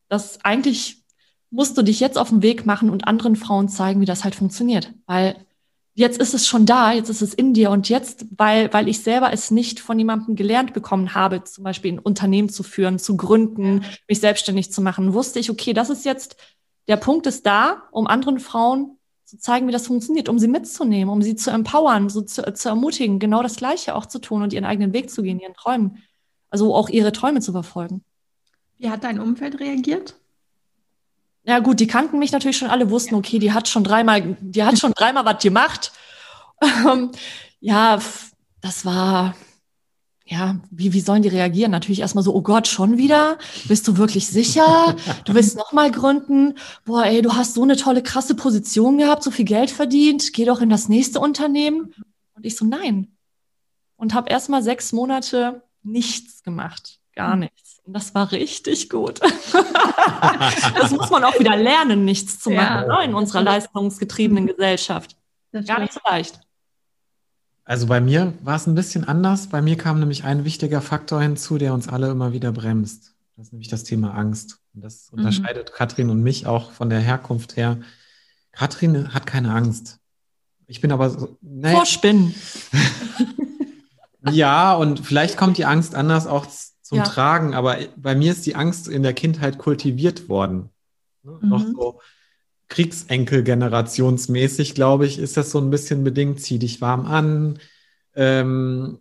das 0.10 0.46
eigentlich 0.46 1.04
musst 1.50 1.76
du 1.76 1.82
dich 1.82 2.00
jetzt 2.00 2.20
auf 2.20 2.30
den 2.30 2.44
Weg 2.44 2.68
machen 2.68 2.92
und 2.92 3.08
anderen 3.08 3.36
Frauen 3.36 3.68
zeigen, 3.68 4.00
wie 4.00 4.06
das 4.06 4.24
halt 4.24 4.36
funktioniert. 4.36 4.94
Weil 5.08 5.38
jetzt 5.96 6.20
ist 6.20 6.34
es 6.34 6.46
schon 6.46 6.66
da, 6.66 6.92
jetzt 6.92 7.10
ist 7.10 7.22
es 7.22 7.34
in 7.34 7.54
dir 7.54 7.72
und 7.72 7.90
jetzt, 7.90 8.26
weil, 8.38 8.72
weil 8.74 8.88
ich 8.88 9.02
selber 9.02 9.32
es 9.32 9.50
nicht 9.50 9.80
von 9.80 9.98
jemandem 9.98 10.36
gelernt 10.36 10.74
bekommen 10.74 11.16
habe, 11.16 11.44
zum 11.46 11.64
Beispiel 11.64 11.94
ein 11.94 12.00
Unternehmen 12.00 12.50
zu 12.50 12.64
führen, 12.64 13.00
zu 13.00 13.18
gründen, 13.18 13.86
mich 14.08 14.20
selbstständig 14.20 14.72
zu 14.72 14.82
machen, 14.82 15.14
wusste 15.14 15.40
ich, 15.40 15.50
okay, 15.50 15.74
das 15.74 15.90
ist 15.90 16.06
jetzt, 16.06 16.36
der 16.90 16.98
Punkt 16.98 17.26
ist 17.28 17.46
da, 17.46 17.84
um 17.92 18.08
anderen 18.08 18.40
Frauen 18.40 18.98
zu 19.24 19.40
zeigen, 19.40 19.68
wie 19.68 19.72
das 19.72 19.88
funktioniert, 19.88 20.30
um 20.30 20.38
sie 20.38 20.50
mitzunehmen, 20.50 21.12
um 21.12 21.22
sie 21.22 21.36
zu 21.36 21.50
empowern, 21.50 22.10
so 22.10 22.22
zu, 22.22 22.44
zu 22.54 22.70
ermutigen, 22.70 23.18
genau 23.18 23.42
das 23.42 23.56
Gleiche 23.56 23.96
auch 23.96 24.06
zu 24.06 24.20
tun 24.20 24.44
und 24.44 24.54
ihren 24.54 24.66
eigenen 24.66 24.94
Weg 24.94 25.10
zu 25.10 25.24
gehen, 25.24 25.40
ihren 25.40 25.56
Träumen, 25.56 26.04
also 26.50 26.76
auch 26.76 26.90
ihre 26.90 27.14
Träume 27.14 27.40
zu 27.40 27.54
verfolgen. 27.54 28.04
Wie 28.78 28.90
hat 28.90 29.06
dein 29.06 29.20
Umfeld 29.20 29.60
reagiert? 29.62 30.16
Ja 31.46 31.60
gut, 31.60 31.80
die 31.80 31.88
kannten 31.88 32.18
mich 32.18 32.32
natürlich 32.32 32.58
schon 32.58 32.70
alle, 32.70 32.90
wussten, 32.90 33.16
okay, 33.16 33.38
die 33.38 33.54
hat 33.54 33.68
schon 33.68 33.84
dreimal, 33.84 34.36
die 34.42 34.64
hat 34.64 34.80
schon 34.80 34.94
dreimal 34.96 35.26
was 35.26 35.44
gemacht. 35.44 35.92
Ähm, 36.62 37.12
ja, 37.60 38.00
das 38.62 38.84
war, 38.84 39.36
ja, 40.26 40.60
wie, 40.72 40.94
wie 40.94 41.02
sollen 41.02 41.22
die 41.22 41.30
reagieren? 41.30 41.70
Natürlich 41.70 42.00
erstmal 42.00 42.24
so, 42.24 42.34
oh 42.34 42.42
Gott, 42.42 42.68
schon 42.68 42.98
wieder? 42.98 43.38
Bist 43.68 43.88
du 43.88 43.98
wirklich 43.98 44.28
sicher? 44.28 44.96
Du 45.26 45.36
willst 45.36 45.56
nochmal 45.56 45.92
gründen? 45.92 46.56
Boah, 46.84 47.06
ey, 47.06 47.22
du 47.22 47.36
hast 47.36 47.54
so 47.54 47.62
eine 47.62 47.76
tolle, 47.76 48.02
krasse 48.02 48.34
Position 48.34 48.98
gehabt, 48.98 49.22
so 49.22 49.30
viel 49.30 49.46
Geld 49.46 49.70
verdient, 49.70 50.34
geh 50.34 50.46
doch 50.46 50.62
in 50.62 50.70
das 50.70 50.90
nächste 50.90 51.20
Unternehmen. 51.20 51.94
Und 52.34 52.46
ich 52.46 52.56
so, 52.56 52.66
nein. 52.66 53.16
Und 53.98 54.16
habe 54.16 54.32
erstmal 54.32 54.64
sechs 54.64 54.94
Monate 54.94 55.62
nichts 55.84 56.42
gemacht, 56.42 57.00
gar 57.14 57.36
nichts. 57.36 57.65
Das 57.88 58.16
war 58.16 58.32
richtig 58.32 58.90
gut. 58.90 59.22
das 60.80 60.92
muss 60.92 61.10
man 61.10 61.24
auch 61.24 61.40
wieder 61.40 61.56
lernen, 61.56 62.04
nichts 62.04 62.40
zu 62.40 62.50
machen 62.50 62.88
ja. 62.90 62.98
ne, 63.00 63.06
in 63.06 63.14
unserer 63.14 63.42
leistungsgetriebenen 63.42 64.48
Gesellschaft. 64.48 65.16
Gar 65.52 65.82
nicht 65.82 65.94
so 65.94 66.00
leicht. 66.10 66.40
Also 67.64 67.88
bei 67.88 68.02
mir 68.02 68.34
war 68.42 68.56
es 68.56 68.68
ein 68.68 68.76
bisschen 68.76 69.04
anders. 69.08 69.48
Bei 69.48 69.62
mir 69.62 69.78
kam 69.78 70.00
nämlich 70.00 70.24
ein 70.24 70.46
wichtiger 70.46 70.82
Faktor 70.82 71.22
hinzu, 71.22 71.58
der 71.58 71.74
uns 71.74 71.88
alle 71.88 72.10
immer 72.10 72.34
wieder 72.34 72.52
bremst. 72.52 73.14
Das 73.36 73.48
ist 73.48 73.54
nämlich 73.54 73.70
das 73.70 73.84
Thema 73.84 74.14
Angst. 74.14 74.60
Und 74.74 74.84
das 74.84 75.12
mhm. 75.12 75.20
unterscheidet 75.20 75.74
Katrin 75.74 76.10
und 76.10 76.22
mich 76.22 76.48
auch 76.48 76.72
von 76.72 76.90
der 76.90 77.00
Herkunft 77.00 77.56
her. 77.56 77.80
Katrin 78.52 79.14
hat 79.14 79.26
keine 79.26 79.54
Angst. 79.54 80.00
Ich 80.68 80.82
bin 80.82 80.92
aber 80.92 81.10
so. 81.10 81.38
Naja. 81.42 81.78
Vor 81.78 81.86
Spinnen. 81.86 82.34
ja, 84.32 84.74
und 84.74 85.00
vielleicht 85.02 85.38
kommt 85.38 85.58
die 85.58 85.66
Angst 85.66 85.96
anders 85.96 86.28
auch 86.28 86.48
zum 86.86 87.00
ja. 87.00 87.04
Tragen, 87.04 87.56
aber 87.56 87.78
bei 87.98 88.14
mir 88.14 88.32
ist 88.32 88.46
die 88.46 88.54
Angst 88.54 88.88
in 88.88 89.02
der 89.02 89.14
Kindheit 89.14 89.58
kultiviert 89.58 90.30
worden. 90.30 90.70
Ne? 91.24 91.40
Mhm. 91.42 91.50
Noch 91.50 91.66
so 91.66 92.00
Kriegsenkel-generationsmäßig, 92.68 94.76
glaube 94.76 95.08
ich, 95.08 95.18
ist 95.18 95.36
das 95.36 95.50
so 95.50 95.58
ein 95.58 95.72
bisschen 95.72 96.04
bedingt. 96.04 96.42
Zieh 96.42 96.60
dich 96.60 96.82
warm 96.82 97.08
an, 97.08 97.58
ähm, 98.14 99.00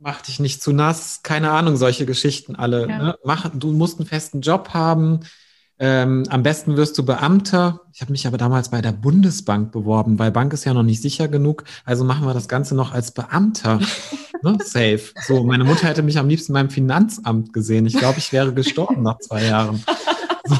mach 0.00 0.22
dich 0.22 0.40
nicht 0.40 0.64
zu 0.64 0.72
nass, 0.72 1.22
keine 1.22 1.52
Ahnung, 1.52 1.76
solche 1.76 2.06
Geschichten 2.06 2.56
alle. 2.56 2.88
Ja. 2.88 2.98
Ne? 2.98 3.16
Mach, 3.22 3.48
du 3.54 3.70
musst 3.70 4.00
einen 4.00 4.08
festen 4.08 4.40
Job 4.40 4.70
haben. 4.70 5.20
Ähm, 5.78 6.24
am 6.28 6.42
besten 6.42 6.76
wirst 6.76 6.98
du 6.98 7.04
Beamter. 7.04 7.82
Ich 7.92 8.00
habe 8.00 8.10
mich 8.10 8.26
aber 8.26 8.36
damals 8.36 8.70
bei 8.70 8.82
der 8.82 8.90
Bundesbank 8.90 9.70
beworben, 9.70 10.18
weil 10.18 10.32
Bank 10.32 10.52
ist 10.52 10.64
ja 10.64 10.74
noch 10.74 10.82
nicht 10.82 11.00
sicher 11.00 11.28
genug. 11.28 11.62
Also 11.84 12.02
machen 12.02 12.26
wir 12.26 12.34
das 12.34 12.48
Ganze 12.48 12.74
noch 12.74 12.92
als 12.92 13.12
Beamter. 13.12 13.78
ne? 14.42 14.58
Safe. 14.64 15.00
So, 15.26 15.44
meine 15.44 15.64
Mutter 15.64 15.86
hätte 15.86 16.02
mich 16.02 16.18
am 16.18 16.28
liebsten 16.28 16.52
beim 16.52 16.70
Finanzamt 16.70 17.52
gesehen. 17.52 17.86
Ich 17.86 17.96
glaube, 17.96 18.18
ich 18.18 18.32
wäre 18.32 18.52
gestorben 18.52 19.02
nach 19.02 19.18
zwei 19.18 19.44
Jahren. 19.44 19.82
So. 20.44 20.56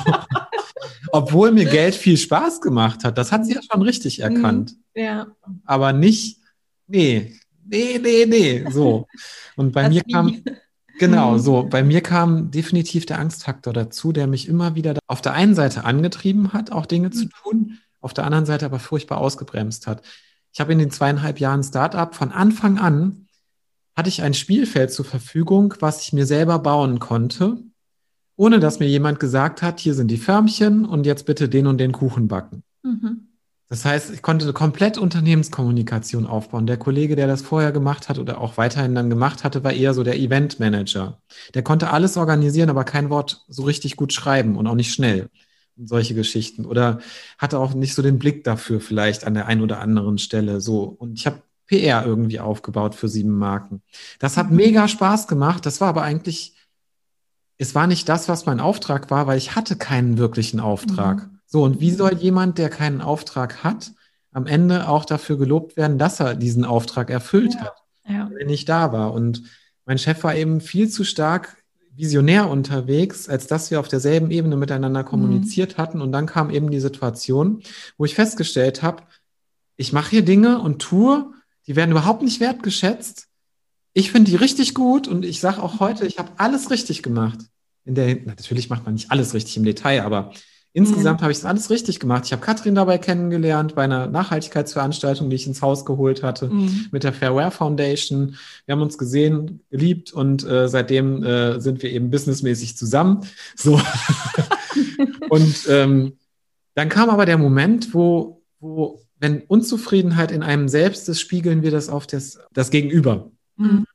Obwohl 1.13 1.53
mir 1.53 1.67
Geld 1.67 1.95
viel 1.95 2.17
Spaß 2.17 2.61
gemacht 2.61 3.05
hat. 3.05 3.19
Das 3.19 3.33
hat 3.33 3.45
sie 3.45 3.55
ja 3.55 3.61
schon 3.63 3.83
richtig 3.83 4.19
mhm. 4.19 4.25
erkannt. 4.25 4.75
Ja. 4.95 5.27
Aber 5.65 5.93
nicht, 5.93 6.39
nee, 6.87 7.35
nee, 7.65 8.01
nee, 8.03 8.27
nee. 8.27 8.65
So. 8.71 9.07
Und 9.57 9.73
bei 9.73 9.83
das 9.83 9.93
mir 9.93 10.03
kam. 10.11 10.43
Genau, 10.99 11.33
mhm. 11.33 11.39
so. 11.39 11.63
Bei 11.65 11.83
mir 11.83 12.01
kam 12.01 12.51
definitiv 12.51 13.07
der 13.07 13.19
Angstfaktor 13.19 13.73
dazu, 13.73 14.13
der 14.13 14.27
mich 14.27 14.49
immer 14.49 14.75
wieder 14.75 14.95
auf 15.07 15.21
der 15.21 15.33
einen 15.33 15.55
Seite 15.55 15.85
angetrieben 15.85 16.53
hat, 16.53 16.71
auch 16.71 16.87
Dinge 16.87 17.11
zu 17.11 17.25
mhm. 17.25 17.31
tun, 17.43 17.79
auf 18.01 18.15
der 18.15 18.25
anderen 18.25 18.47
Seite 18.47 18.67
aber 18.67 18.79
furchtbar 18.79 19.19
ausgebremst 19.19 19.87
hat. 19.87 20.03
Ich 20.53 20.61
habe 20.61 20.73
in 20.73 20.79
den 20.79 20.91
zweieinhalb 20.91 21.41
Jahren 21.41 21.63
Startup 21.63 22.15
von 22.15 22.31
Anfang 22.31 22.79
an 22.79 23.27
hatte 23.95 24.09
ich 24.09 24.23
ein 24.23 24.35
Spielfeld 24.35 24.93
zur 24.93 25.05
Verfügung, 25.05 25.75
was 25.81 26.03
ich 26.03 26.13
mir 26.13 26.27
selber 26.27 26.59
bauen 26.59 26.99
konnte, 26.99 27.59
ohne 28.37 28.61
dass 28.61 28.79
mir 28.79 28.89
jemand 28.89 29.21
gesagt 29.21 29.63
hat, 29.63 29.81
hier 29.81 29.95
sind 29.95 30.09
die 30.09 30.17
Förmchen 30.17 30.85
und 30.85 31.07
jetzt 31.07 31.27
bitte 31.27 31.49
den 31.49 31.67
und 31.67 31.79
den 31.79 31.93
Kuchen 31.93 32.29
backen. 32.29 32.63
Mhm. 32.83 33.29
Das 33.73 33.87
heißt, 33.87 34.11
ich 34.13 34.21
konnte 34.21 34.45
eine 34.45 34.53
komplett 34.53 34.99
Unternehmenskommunikation 34.99 36.27
aufbauen. 36.27 36.67
Der 36.67 36.77
Kollege, 36.77 37.17
der 37.17 37.27
das 37.27 37.41
vorher 37.41 37.73
gemacht 37.73 38.11
hat 38.11 38.19
oder 38.19 38.39
auch 38.39 38.59
weiterhin 38.59 38.95
dann 38.95 39.09
gemacht 39.09 39.45
hatte, 39.45 39.65
war 39.65 39.73
eher 39.73 39.95
so 39.95 40.03
der 40.03 40.19
Eventmanager. 40.19 41.23
Der 41.55 41.63
konnte 41.63 41.91
alles 41.91 42.19
organisieren, 42.19 42.69
aber 42.69 42.85
kein 42.85 43.09
Wort 43.09 43.47
so 43.49 43.63
richtig 43.63 43.97
gut 43.97 44.13
schreiben 44.13 44.57
und 44.57 44.67
auch 44.67 44.75
nicht 44.75 44.93
schnell. 44.93 45.31
Und 45.79 45.89
solche 45.89 46.15
Geschichten. 46.15 46.67
Oder 46.67 46.99
hatte 47.39 47.59
auch 47.59 47.73
nicht 47.73 47.95
so 47.95 48.03
den 48.03 48.19
Blick 48.19 48.45
dafür 48.45 48.79
vielleicht 48.79 49.25
an 49.25 49.33
der 49.33 49.47
einen 49.47 49.63
oder 49.63 49.81
anderen 49.81 50.19
Stelle. 50.19 50.61
So. 50.61 50.83
Und 50.83 51.19
ich 51.19 51.27
habe 51.27 51.43
PR 51.73 52.05
irgendwie 52.05 52.39
aufgebaut 52.39 52.95
für 52.95 53.09
sieben 53.09 53.39
Marken. 53.39 53.81
Das 54.19 54.37
hat 54.37 54.51
mhm. 54.51 54.57
mega 54.57 54.89
Spaß 54.89 55.27
gemacht. 55.27 55.65
Das 55.65 55.81
war 55.81 55.89
aber 55.89 56.03
eigentlich, 56.03 56.55
es 57.57 57.75
war 57.75 57.87
nicht 57.87 58.11
das, 58.11 58.29
was 58.29 58.45
mein 58.45 58.61
Auftrag 58.61 59.11
war, 59.11 59.27
weil 59.27 59.39
ich 59.39 59.57
hatte 59.57 59.77
keinen 59.77 60.19
wirklichen 60.19 60.61
Auftrag. 60.61 61.23
Mhm. 61.23 61.39
So, 61.47 61.63
und 61.63 61.81
wie 61.81 61.91
soll 61.91 62.13
jemand, 62.19 62.59
der 62.59 62.69
keinen 62.69 63.01
Auftrag 63.01 63.65
hat, 63.65 63.93
am 64.33 64.47
Ende 64.47 64.87
auch 64.87 65.07
dafür 65.07 65.39
gelobt 65.39 65.79
werden, 65.79 65.97
dass 65.97 66.21
er 66.21 66.35
diesen 66.35 66.67
Auftrag 66.67 67.09
erfüllt 67.09 67.55
ja, 67.55 67.61
hat, 67.63 67.83
ja. 68.07 68.31
wenn 68.35 68.51
ich 68.51 68.67
da 68.67 68.93
war? 68.93 69.15
Und 69.15 69.43
mein 69.87 69.97
Chef 69.97 70.23
war 70.25 70.35
eben 70.35 70.61
viel 70.61 70.91
zu 70.91 71.05
stark 71.05 71.57
visionär 71.95 72.51
unterwegs, 72.51 73.31
als 73.31 73.47
dass 73.47 73.71
wir 73.71 73.81
auf 73.81 73.89
derselben 73.89 74.31
Ebene 74.31 74.57
miteinander 74.57 75.05
kommuniziert 75.05 75.79
mhm. 75.79 75.83
hatten. 75.83 76.01
Und 76.03 76.13
dann 76.13 76.27
kam 76.27 76.51
eben 76.51 76.71
die 76.71 76.81
Situation, 76.81 77.63
wo 77.97 78.05
ich 78.05 78.15
festgestellt 78.15 78.83
habe, 78.83 79.05
ich 79.77 79.95
mache 79.95 80.11
hier 80.11 80.25
Dinge 80.25 80.61
und 80.61 80.81
tue, 80.81 81.33
die 81.67 81.77
werden 81.77 81.91
überhaupt 81.91 82.23
nicht 82.23 82.41
wertgeschätzt. 82.41 83.29
Ich 83.95 84.11
finde 84.11 84.31
die 84.31 84.37
richtig 84.37 84.75
gut 84.75 85.09
und 85.09 85.25
ich 85.25 85.41
sage 85.41 85.63
auch 85.63 85.81
heute, 85.81 86.07
ich 86.07 86.19
habe 86.19 86.31
alles 86.37 86.71
richtig 86.71 87.03
gemacht. 87.03 87.39
In 87.85 87.95
der, 87.95 88.17
natürlich 88.25 88.71
macht 88.71 88.85
man 88.85 88.95
nicht 88.95 89.11
alles 89.11 89.35
richtig 89.35 89.57
im 89.57 89.65
Detail, 89.65 90.03
aber 90.03 90.33
Insgesamt 90.75 91.21
mhm. 91.21 91.25
habe 91.25 91.33
ich 91.33 91.39
es 91.39 91.45
alles 91.45 91.69
richtig 91.69 92.01
gemacht. 92.01 92.25
Ich 92.25 92.33
habe 92.33 92.41
Katrin 92.41 92.75
dabei 92.75 92.97
kennengelernt 92.97 93.75
bei 93.75 93.85
einer 93.85 94.07
Nachhaltigkeitsveranstaltung, 94.07 95.29
die 95.29 95.37
ich 95.37 95.47
ins 95.47 95.61
Haus 95.61 95.85
geholt 95.85 96.23
hatte, 96.23 96.49
mhm. 96.49 96.87
mit 96.91 97.05
der 97.05 97.13
Fairware 97.13 97.51
Foundation. 97.51 98.37
Wir 98.65 98.73
haben 98.73 98.81
uns 98.81 98.97
gesehen, 98.97 99.61
geliebt 99.71 100.15
und 100.15 100.47
äh, 100.47 100.69
seitdem 100.69 101.23
äh, 101.23 101.61
sind 101.61 101.83
wir 101.83 101.91
eben 101.91 102.11
businessmäßig 102.11 102.79
zusammen. 102.79 103.21
So. 103.55 103.79
und 105.29 105.67
ähm, 105.69 106.17
dann 106.75 106.89
kam 106.89 107.11
aber 107.11 107.27
der 107.27 107.37
Moment, 107.37 107.93
wo, 107.93 108.43
wo, 108.59 109.02
wenn 109.23 109.43
Unzufriedenheit 109.43 110.33
in 110.33 110.43
einem 110.43 110.69
selbst 110.69 111.09
ist, 111.09 111.21
spiegeln 111.21 111.63
wir 111.63 111.71
das 111.71 111.89
auf 111.89 112.09
das, 112.09 112.41
das 112.53 112.71
Gegenüber. 112.71 113.31
Mhm. 113.57 113.87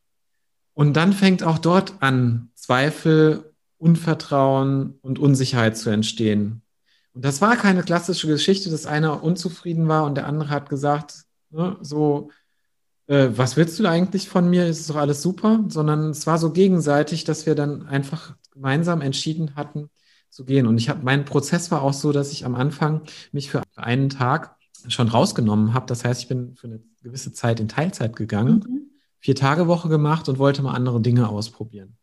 Und 0.73 0.93
dann 0.93 1.11
fängt 1.11 1.43
auch 1.43 1.57
dort 1.57 1.95
an, 1.99 2.49
Zweifel, 2.55 3.53
Unvertrauen 3.77 4.97
und 5.01 5.19
Unsicherheit 5.19 5.77
zu 5.77 5.89
entstehen. 5.89 6.61
Und 7.13 7.25
das 7.25 7.41
war 7.41 7.57
keine 7.57 7.83
klassische 7.83 8.27
Geschichte, 8.27 8.69
dass 8.69 8.85
einer 8.85 9.21
unzufrieden 9.21 9.89
war 9.89 10.05
und 10.05 10.15
der 10.15 10.27
andere 10.27 10.49
hat 10.49 10.69
gesagt, 10.69 11.25
ne, 11.49 11.75
so, 11.81 12.31
äh, 13.07 13.27
was 13.31 13.57
willst 13.57 13.77
du 13.79 13.85
eigentlich 13.85 14.29
von 14.29 14.49
mir? 14.49 14.65
Ist 14.65 14.89
doch 14.89 14.95
alles 14.95 15.21
super? 15.21 15.65
Sondern 15.67 16.11
es 16.11 16.25
war 16.25 16.37
so 16.37 16.53
gegenseitig, 16.53 17.25
dass 17.25 17.45
wir 17.45 17.55
dann 17.55 17.85
einfach 17.85 18.33
gemeinsam 18.51 19.01
entschieden 19.01 19.57
hatten 19.57 19.89
zu 20.29 20.45
gehen. 20.45 20.67
Und 20.67 20.77
ich 20.77 20.87
habe, 20.87 21.03
mein 21.03 21.25
Prozess 21.25 21.69
war 21.69 21.81
auch 21.81 21.93
so, 21.93 22.13
dass 22.13 22.31
ich 22.31 22.45
am 22.45 22.55
Anfang 22.55 23.01
mich 23.33 23.51
für 23.51 23.61
einen 23.75 24.07
Tag 24.07 24.56
schon 24.87 25.07
rausgenommen 25.07 25.73
habe. 25.73 25.85
Das 25.85 26.03
heißt, 26.03 26.21
ich 26.21 26.27
bin 26.27 26.55
für 26.55 26.67
eine 26.67 26.81
gewisse 27.03 27.33
Zeit 27.33 27.59
in 27.59 27.67
Teilzeit 27.67 28.15
gegangen, 28.15 28.65
mhm. 28.67 28.81
vier 29.19 29.35
Tage 29.35 29.67
Woche 29.67 29.89
gemacht 29.89 30.29
und 30.29 30.39
wollte 30.39 30.61
mal 30.61 30.73
andere 30.73 31.01
Dinge 31.01 31.29
ausprobieren. 31.29 31.97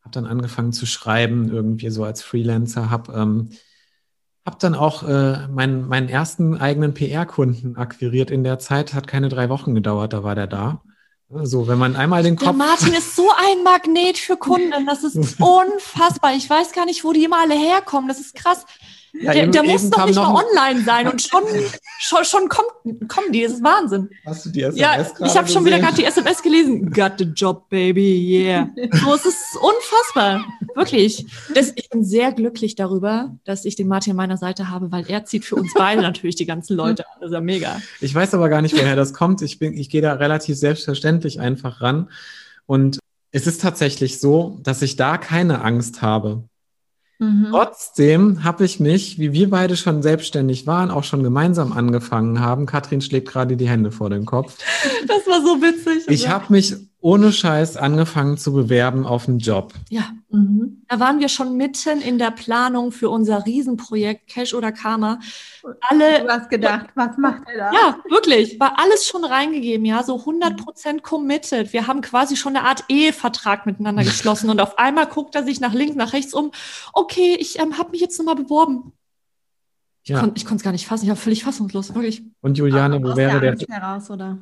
Habe 0.00 0.12
dann 0.12 0.26
angefangen 0.26 0.72
zu 0.72 0.86
schreiben, 0.86 1.50
irgendwie 1.50 1.90
so 1.90 2.04
als 2.04 2.22
Freelancer, 2.22 2.90
habe 2.90 3.12
ähm, 3.12 3.50
habe 4.48 4.56
dann 4.60 4.74
auch 4.74 5.02
äh, 5.02 5.46
meinen, 5.48 5.86
meinen 5.88 6.08
ersten 6.08 6.56
eigenen 6.56 6.94
PR-Kunden 6.94 7.76
akquiriert 7.76 8.30
in 8.30 8.44
der 8.44 8.58
Zeit. 8.58 8.94
Hat 8.94 9.06
keine 9.06 9.28
drei 9.28 9.50
Wochen 9.50 9.74
gedauert, 9.74 10.14
da 10.14 10.24
war 10.24 10.34
der 10.34 10.46
da. 10.46 10.80
So, 11.28 11.68
wenn 11.68 11.76
man 11.76 11.96
einmal 11.96 12.22
den 12.22 12.36
Kopf. 12.36 12.46
Der 12.46 12.54
Martin 12.54 12.94
ist 12.94 13.14
so 13.14 13.28
ein 13.30 13.62
Magnet 13.62 14.16
für 14.16 14.38
Kunden. 14.38 14.86
Das 14.86 15.04
ist 15.04 15.16
unfassbar. 15.38 16.34
Ich 16.34 16.48
weiß 16.48 16.72
gar 16.72 16.86
nicht, 16.86 17.04
wo 17.04 17.12
die 17.12 17.24
immer 17.24 17.40
alle 17.40 17.54
herkommen. 17.54 18.08
Das 18.08 18.20
ist 18.20 18.34
krass. 18.34 18.64
Ja, 19.20 19.32
der, 19.32 19.44
eben, 19.44 19.52
der 19.52 19.62
muss 19.62 19.90
doch 19.90 20.06
nicht 20.06 20.16
mal 20.16 20.34
online 20.34 20.84
sein 20.84 21.08
und 21.08 21.20
schon, 21.20 21.42
schon, 22.00 22.24
schon 22.24 22.48
kommt, 22.48 23.08
kommen 23.08 23.32
die. 23.32 23.42
Das 23.42 23.54
ist 23.54 23.64
Wahnsinn. 23.64 24.08
Hast 24.24 24.46
du 24.46 24.50
die 24.50 24.62
SMS 24.62 24.78
Ja, 25.18 25.26
ich 25.26 25.36
habe 25.36 25.48
schon 25.48 25.64
wieder 25.64 25.78
gerade 25.78 25.96
die 25.96 26.04
SMS 26.04 26.42
gelesen. 26.42 26.90
Got 26.90 27.14
the 27.18 27.24
job, 27.24 27.68
baby, 27.68 28.44
yeah. 28.44 28.68
So, 28.92 29.14
es 29.14 29.26
ist 29.26 29.56
unfassbar. 29.56 30.44
Wirklich. 30.74 31.26
Das, 31.54 31.72
ich 31.74 31.88
bin 31.90 32.04
sehr 32.04 32.32
glücklich 32.32 32.74
darüber, 32.74 33.34
dass 33.44 33.64
ich 33.64 33.76
den 33.76 33.88
Martin 33.88 34.12
an 34.12 34.16
meiner 34.16 34.36
Seite 34.36 34.70
habe, 34.70 34.92
weil 34.92 35.04
er 35.08 35.24
zieht 35.24 35.44
für 35.44 35.56
uns 35.56 35.72
beide 35.74 36.02
natürlich 36.02 36.36
die 36.36 36.46
ganzen 36.46 36.76
Leute 36.76 37.06
an. 37.06 37.16
Das 37.20 37.30
ist 37.30 37.34
ja 37.34 37.40
mega. 37.40 37.80
Ich 38.00 38.14
weiß 38.14 38.34
aber 38.34 38.48
gar 38.48 38.62
nicht, 38.62 38.76
woher 38.76 38.96
das 38.96 39.12
kommt. 39.12 39.42
Ich, 39.42 39.58
bin, 39.58 39.76
ich 39.76 39.90
gehe 39.90 40.02
da 40.02 40.14
relativ 40.14 40.56
selbstverständlich 40.56 41.40
einfach 41.40 41.80
ran. 41.80 42.08
Und 42.66 42.98
es 43.30 43.46
ist 43.46 43.60
tatsächlich 43.60 44.20
so, 44.20 44.58
dass 44.62 44.82
ich 44.82 44.96
da 44.96 45.18
keine 45.18 45.62
Angst 45.62 46.02
habe. 46.02 46.44
Mhm. 47.18 47.48
Trotzdem 47.50 48.44
habe 48.44 48.64
ich 48.64 48.78
mich, 48.78 49.18
wie 49.18 49.32
wir 49.32 49.50
beide 49.50 49.76
schon 49.76 50.02
selbstständig 50.02 50.66
waren, 50.66 50.90
auch 50.90 51.02
schon 51.02 51.24
gemeinsam 51.24 51.72
angefangen 51.72 52.40
haben. 52.40 52.66
Katrin 52.66 53.00
schlägt 53.00 53.28
gerade 53.28 53.56
die 53.56 53.68
Hände 53.68 53.90
vor 53.90 54.08
den 54.08 54.24
Kopf. 54.24 54.56
Das 55.06 55.26
war 55.26 55.40
so 55.42 55.60
witzig. 55.60 56.04
Ich 56.08 56.28
habe 56.28 56.44
mich 56.50 56.76
ohne 57.00 57.32
Scheiß 57.32 57.76
angefangen 57.76 58.38
zu 58.38 58.52
bewerben 58.52 59.06
auf 59.06 59.28
einen 59.28 59.38
Job. 59.38 59.72
Ja, 59.88 60.10
mhm. 60.30 60.82
da 60.88 60.98
waren 60.98 61.20
wir 61.20 61.28
schon 61.28 61.56
mitten 61.56 62.00
in 62.00 62.18
der 62.18 62.32
Planung 62.32 62.90
für 62.90 63.08
unser 63.08 63.46
Riesenprojekt 63.46 64.26
Cash 64.28 64.52
oder 64.52 64.72
Karma. 64.72 65.20
Alle, 65.82 66.22
du 66.22 66.28
hast 66.28 66.50
gedacht, 66.50 66.88
was 66.96 67.16
macht 67.16 67.42
er 67.46 67.58
da? 67.58 67.72
Ja, 67.72 67.98
wirklich, 68.10 68.58
war 68.58 68.78
alles 68.80 69.06
schon 69.06 69.24
reingegeben, 69.24 69.86
ja, 69.86 70.02
so 70.02 70.18
100 70.18 70.56
Prozent 70.56 71.02
committed. 71.04 71.72
Wir 71.72 71.86
haben 71.86 72.00
quasi 72.00 72.36
schon 72.36 72.56
eine 72.56 72.66
Art 72.66 72.84
Ehevertrag 72.88 73.64
miteinander 73.64 74.02
geschlossen 74.04 74.50
und 74.50 74.60
auf 74.60 74.78
einmal 74.78 75.06
guckt 75.06 75.36
er 75.36 75.44
sich 75.44 75.60
nach 75.60 75.74
links, 75.74 75.94
nach 75.94 76.12
rechts 76.12 76.34
um. 76.34 76.50
Okay, 76.92 77.36
ich 77.38 77.60
ähm, 77.60 77.78
habe 77.78 77.92
mich 77.92 78.00
jetzt 78.00 78.18
nochmal 78.18 78.36
beworben. 78.36 78.92
Ja. 80.04 80.26
Ich 80.34 80.44
konnte 80.46 80.56
es 80.56 80.64
gar 80.64 80.72
nicht 80.72 80.86
fassen, 80.86 81.04
ich 81.04 81.10
war 81.10 81.16
völlig 81.16 81.44
fassungslos, 81.44 81.94
wirklich. 81.94 82.22
Und 82.40 82.58
Juliane, 82.58 83.00
wo 83.02 83.14
wäre 83.14 83.40
der? 83.40 83.56
Heraus, 83.68 84.10
oder? 84.10 84.38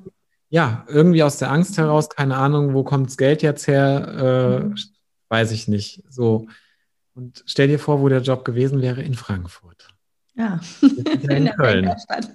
Ja, 0.49 0.85
irgendwie 0.89 1.23
aus 1.23 1.39
der 1.39 1.51
Angst 1.51 1.77
heraus, 1.79 2.09
keine 2.09 2.37
Ahnung, 2.37 2.75
wo 2.75 2.85
kommt 2.85 3.09
das 3.09 3.17
Geld 3.17 3.43
jetzt 3.43 3.67
her, 3.67 4.61
äh, 4.63 4.65
mhm. 4.65 4.77
weiß 5.29 5.53
ich 5.53 5.69
nicht. 5.69 6.03
So. 6.09 6.47
Und 7.15 7.43
stell 7.47 7.69
dir 7.69 7.79
vor, 7.79 8.01
wo 8.01 8.09
der 8.09 8.21
Job 8.21 8.45
gewesen 8.45 8.83
wäre 8.83 9.03
in 9.03 9.15
Frankfurt. 9.15 9.89
Ja, 10.35 10.61
in, 10.83 10.97
in 11.31 11.45
der 11.45 11.55
Köln. 11.55 11.85
Bankerstadt. 11.85 12.31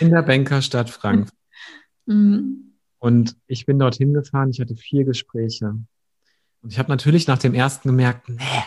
In 0.00 0.10
der 0.10 0.22
Bankerstadt 0.22 0.90
Frankfurt. 0.90 1.32
Mhm. 2.08 2.66
Und 3.00 3.36
ich 3.48 3.66
bin 3.66 3.80
dorthin 3.80 4.14
gefahren, 4.14 4.50
ich 4.50 4.60
hatte 4.60 4.76
vier 4.76 5.04
Gespräche. 5.04 5.76
Und 6.62 6.72
ich 6.72 6.78
habe 6.78 6.88
natürlich 6.88 7.26
nach 7.26 7.38
dem 7.38 7.52
ersten 7.52 7.88
gemerkt, 7.88 8.28
nee, 8.28 8.62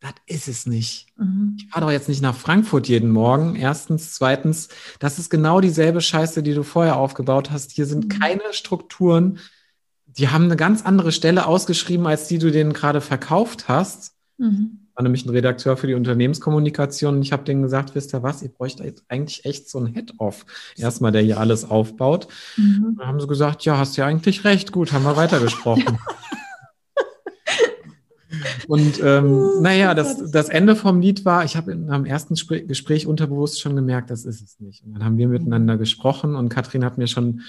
das 0.00 0.12
ist 0.26 0.48
es 0.48 0.66
nicht. 0.66 1.06
Mhm. 1.16 1.56
Ich 1.58 1.68
fahre 1.68 1.86
doch 1.86 1.92
jetzt 1.92 2.08
nicht 2.08 2.22
nach 2.22 2.36
Frankfurt 2.36 2.88
jeden 2.88 3.10
Morgen. 3.10 3.56
Erstens. 3.56 4.14
Zweitens, 4.14 4.68
das 4.98 5.18
ist 5.18 5.30
genau 5.30 5.60
dieselbe 5.60 6.00
Scheiße, 6.00 6.42
die 6.42 6.54
du 6.54 6.62
vorher 6.62 6.96
aufgebaut 6.96 7.50
hast. 7.50 7.72
Hier 7.72 7.86
sind 7.86 8.04
mhm. 8.04 8.18
keine 8.18 8.52
Strukturen. 8.52 9.38
Die 10.06 10.28
haben 10.28 10.44
eine 10.44 10.56
ganz 10.56 10.84
andere 10.84 11.12
Stelle 11.12 11.46
ausgeschrieben, 11.46 12.06
als 12.06 12.28
die 12.28 12.38
du 12.38 12.50
denen 12.50 12.72
gerade 12.72 13.00
verkauft 13.00 13.68
hast. 13.68 14.12
Mhm. 14.38 14.80
War 14.94 15.02
nämlich 15.02 15.26
ein 15.26 15.30
Redakteur 15.30 15.76
für 15.76 15.86
die 15.86 15.94
Unternehmenskommunikation 15.94 17.16
und 17.16 17.22
ich 17.22 17.32
habe 17.32 17.44
denen 17.44 17.62
gesagt, 17.62 17.94
wisst 17.94 18.14
ihr 18.14 18.22
was, 18.22 18.42
ihr 18.42 18.48
bräucht 18.48 18.80
jetzt 18.80 19.04
eigentlich 19.08 19.44
echt 19.44 19.68
so 19.68 19.78
ein 19.78 19.88
Head-Off. 19.88 20.46
Erstmal, 20.76 21.12
der 21.12 21.20
hier 21.20 21.38
alles 21.38 21.68
aufbaut. 21.68 22.28
Mhm. 22.56 22.96
Dann 22.98 23.06
haben 23.06 23.20
sie 23.20 23.26
gesagt, 23.26 23.64
ja, 23.66 23.76
hast 23.76 23.96
ja 23.96 24.06
eigentlich 24.06 24.44
recht. 24.44 24.72
Gut, 24.72 24.92
haben 24.92 25.04
wir 25.04 25.16
weitergesprochen. 25.16 25.98
Und 28.68 29.00
ähm, 29.02 29.32
oh, 29.56 29.60
naja, 29.60 29.94
das, 29.94 30.30
das 30.30 30.48
Ende 30.48 30.76
vom 30.76 31.00
Lied 31.00 31.24
war, 31.24 31.44
ich 31.44 31.56
habe 31.56 31.72
am 31.88 32.04
ersten 32.04 32.34
Gespräch 32.34 33.06
unterbewusst 33.06 33.60
schon 33.60 33.76
gemerkt, 33.76 34.10
das 34.10 34.24
ist 34.24 34.42
es 34.42 34.60
nicht. 34.60 34.84
Und 34.84 34.94
dann 34.94 35.04
haben 35.04 35.18
wir 35.18 35.28
miteinander 35.28 35.76
gesprochen 35.76 36.34
und 36.34 36.48
Katrin 36.48 36.84
hat 36.84 36.98
mir 36.98 37.06
schon, 37.06 37.42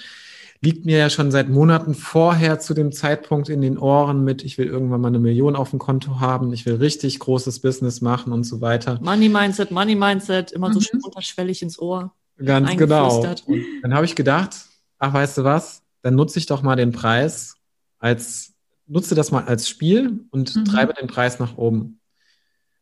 liegt 0.60 0.84
mir 0.84 0.98
ja 0.98 1.10
schon 1.10 1.30
seit 1.30 1.48
Monaten 1.48 1.94
vorher 1.94 2.58
zu 2.58 2.74
dem 2.74 2.92
Zeitpunkt 2.92 3.48
in 3.48 3.60
den 3.60 3.78
Ohren 3.78 4.24
mit, 4.24 4.44
ich 4.44 4.58
will 4.58 4.66
irgendwann 4.66 5.00
mal 5.00 5.08
eine 5.08 5.18
Million 5.18 5.56
auf 5.56 5.70
dem 5.70 5.78
Konto 5.78 6.20
haben, 6.20 6.52
ich 6.52 6.66
will 6.66 6.74
richtig 6.76 7.18
großes 7.18 7.60
Business 7.60 8.00
machen 8.00 8.32
und 8.32 8.44
so 8.44 8.60
weiter. 8.60 8.98
Money 9.02 9.28
Mindset, 9.28 9.70
Money 9.70 9.94
Mindset, 9.94 10.52
immer 10.52 10.68
mhm. 10.68 10.74
so 10.74 10.80
schön 10.80 11.00
unterschwellig 11.02 11.62
ins 11.62 11.78
Ohr. 11.78 12.12
Ganz 12.44 12.76
genau. 12.76 13.20
Und 13.46 13.64
dann 13.82 13.94
habe 13.94 14.04
ich 14.04 14.14
gedacht, 14.14 14.56
ach, 14.98 15.12
weißt 15.12 15.38
du 15.38 15.44
was, 15.44 15.82
dann 16.02 16.14
nutze 16.14 16.38
ich 16.38 16.46
doch 16.46 16.62
mal 16.62 16.76
den 16.76 16.92
Preis 16.92 17.54
als 17.98 18.54
nutze 18.88 19.14
das 19.14 19.30
mal 19.30 19.44
als 19.44 19.68
Spiel 19.68 20.24
und 20.30 20.56
mhm. 20.56 20.64
treibe 20.64 20.94
den 20.94 21.06
Preis 21.06 21.38
nach 21.38 21.56
oben. 21.56 22.00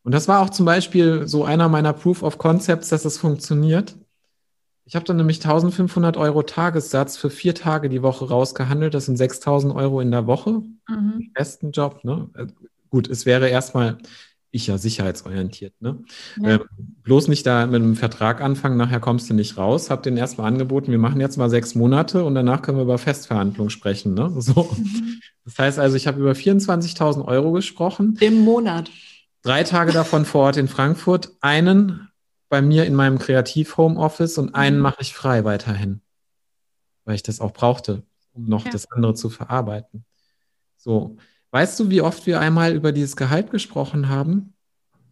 Und 0.03 0.13
das 0.13 0.29
war 0.29 0.41
auch 0.41 0.51
zum 0.51 0.65
Beispiel 0.65 1.27
so 1.27 1.45
einer 1.45 1.69
meiner 1.69 1.93
Proof 1.93 2.23
of 2.23 2.39
Concepts, 2.39 2.89
dass 2.89 3.05
es 3.05 3.19
funktioniert. 3.19 3.97
Ich 4.85 4.95
habe 4.95 5.05
dann 5.05 5.17
nämlich 5.17 5.39
1500 5.39 6.17
Euro 6.17 6.45
Tagessatz 6.45 7.17
für 7.17 7.29
vier 7.29 7.57
Tage 7.57 7.89
die 7.89 8.03
Woche 8.03 8.29
rausgehandelt. 8.29 8.95
Das 8.95 9.07
sind 9.07 9.17
6000 9.17 9.75
Euro 9.75 10.01
in 10.01 10.13
der 10.13 10.29
Woche. 10.29 10.63
Mhm. 10.89 11.33
Besten 11.35 11.73
Job. 11.73 12.05
Ne? 12.05 12.31
Äh, 12.35 12.47
gut, 12.89 13.09
es 13.09 13.27
wäre 13.27 13.49
erstmal 13.49 13.99
ich 14.57 14.67
ja 14.67 14.79
sicherheitsorientiert. 14.79 15.75
Ne? 15.81 16.03
Ja. 16.41 16.55
Ähm, 16.55 16.61
bloß 17.03 17.29
nicht 17.29 17.47
da 17.47 17.67
mit 17.67 17.83
einem 17.83 17.97
Vertrag 17.97 18.41
anfangen, 18.41 18.77
nachher 18.77 19.01
kommst 19.01 19.31
du 19.31 19.35
nicht 19.35 19.57
raus. 19.57 19.91
Hab 19.91 20.03
den 20.03 20.17
erstmal 20.17 20.49
angeboten, 20.49 20.91
wir 20.91 20.99
machen 20.99 21.21
jetzt 21.21 21.37
mal 21.37 21.51
sechs 21.51 21.75
Monate 21.75 22.25
und 22.25 22.35
danach 22.35 22.63
können 22.63 22.79
wir 22.79 22.83
über 22.83 22.99
Festverhandlungen 22.99 23.71
sprechen. 23.71 24.15
Ne? 24.15 24.33
So. 24.47 24.71
Mhm. 24.77 25.21
Das 25.45 25.59
heißt 25.59 25.79
also, 25.79 25.97
ich 25.97 26.07
habe 26.07 26.21
über 26.21 26.33
24.000 26.33 27.25
Euro 27.25 27.53
gesprochen. 27.53 28.17
Im 28.21 28.45
Monat. 28.45 28.91
Drei 29.43 29.63
Tage 29.63 29.93
davon 29.93 30.25
vor 30.25 30.47
Ort 30.47 30.57
in 30.57 30.69
Frankfurt, 30.69 31.31
einen 31.41 32.09
bei 32.49 32.63
mir 32.63 32.85
in 32.85 32.95
meinem 32.95 33.19
Kreativ-Homeoffice 33.19 34.39
und 34.39 34.55
einen 34.55 34.77
mhm. 34.77 34.83
mache 34.83 35.03
ich 35.03 35.15
frei 35.15 35.45
weiterhin, 35.45 36.01
weil 37.05 37.17
ich 37.17 37.23
das 37.23 37.41
auch 37.41 37.53
brauchte, 37.53 38.03
um 38.33 38.47
noch 38.47 38.65
ja. 38.65 38.71
das 38.71 38.91
andere 38.91 39.15
zu 39.15 39.31
verarbeiten. 39.31 40.05
So, 40.77 41.17
Weißt 41.57 41.81
du, 41.81 41.89
wie 41.89 42.03
oft 42.03 42.27
wir 42.27 42.39
einmal 42.39 42.75
über 42.75 42.93
dieses 42.93 43.17
Gehalt 43.17 43.51
gesprochen 43.51 44.11
haben? 44.11 44.53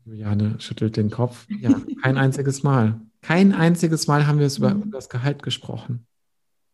Juliane 0.05 0.57
schüttelt 0.59 0.95
den 0.99 1.09
Kopf. 1.09 1.47
Ja, 1.49 1.71
kein 2.03 2.19
einziges 2.19 2.63
Mal. 2.63 3.01
Kein 3.23 3.55
einziges 3.55 4.09
Mal 4.09 4.27
haben 4.27 4.41
wir 4.41 4.47
es 4.47 4.59
über, 4.59 4.75
mhm. 4.75 4.91
das 4.91 5.09
Gehalt 5.09 5.43
gesprochen. 5.43 6.07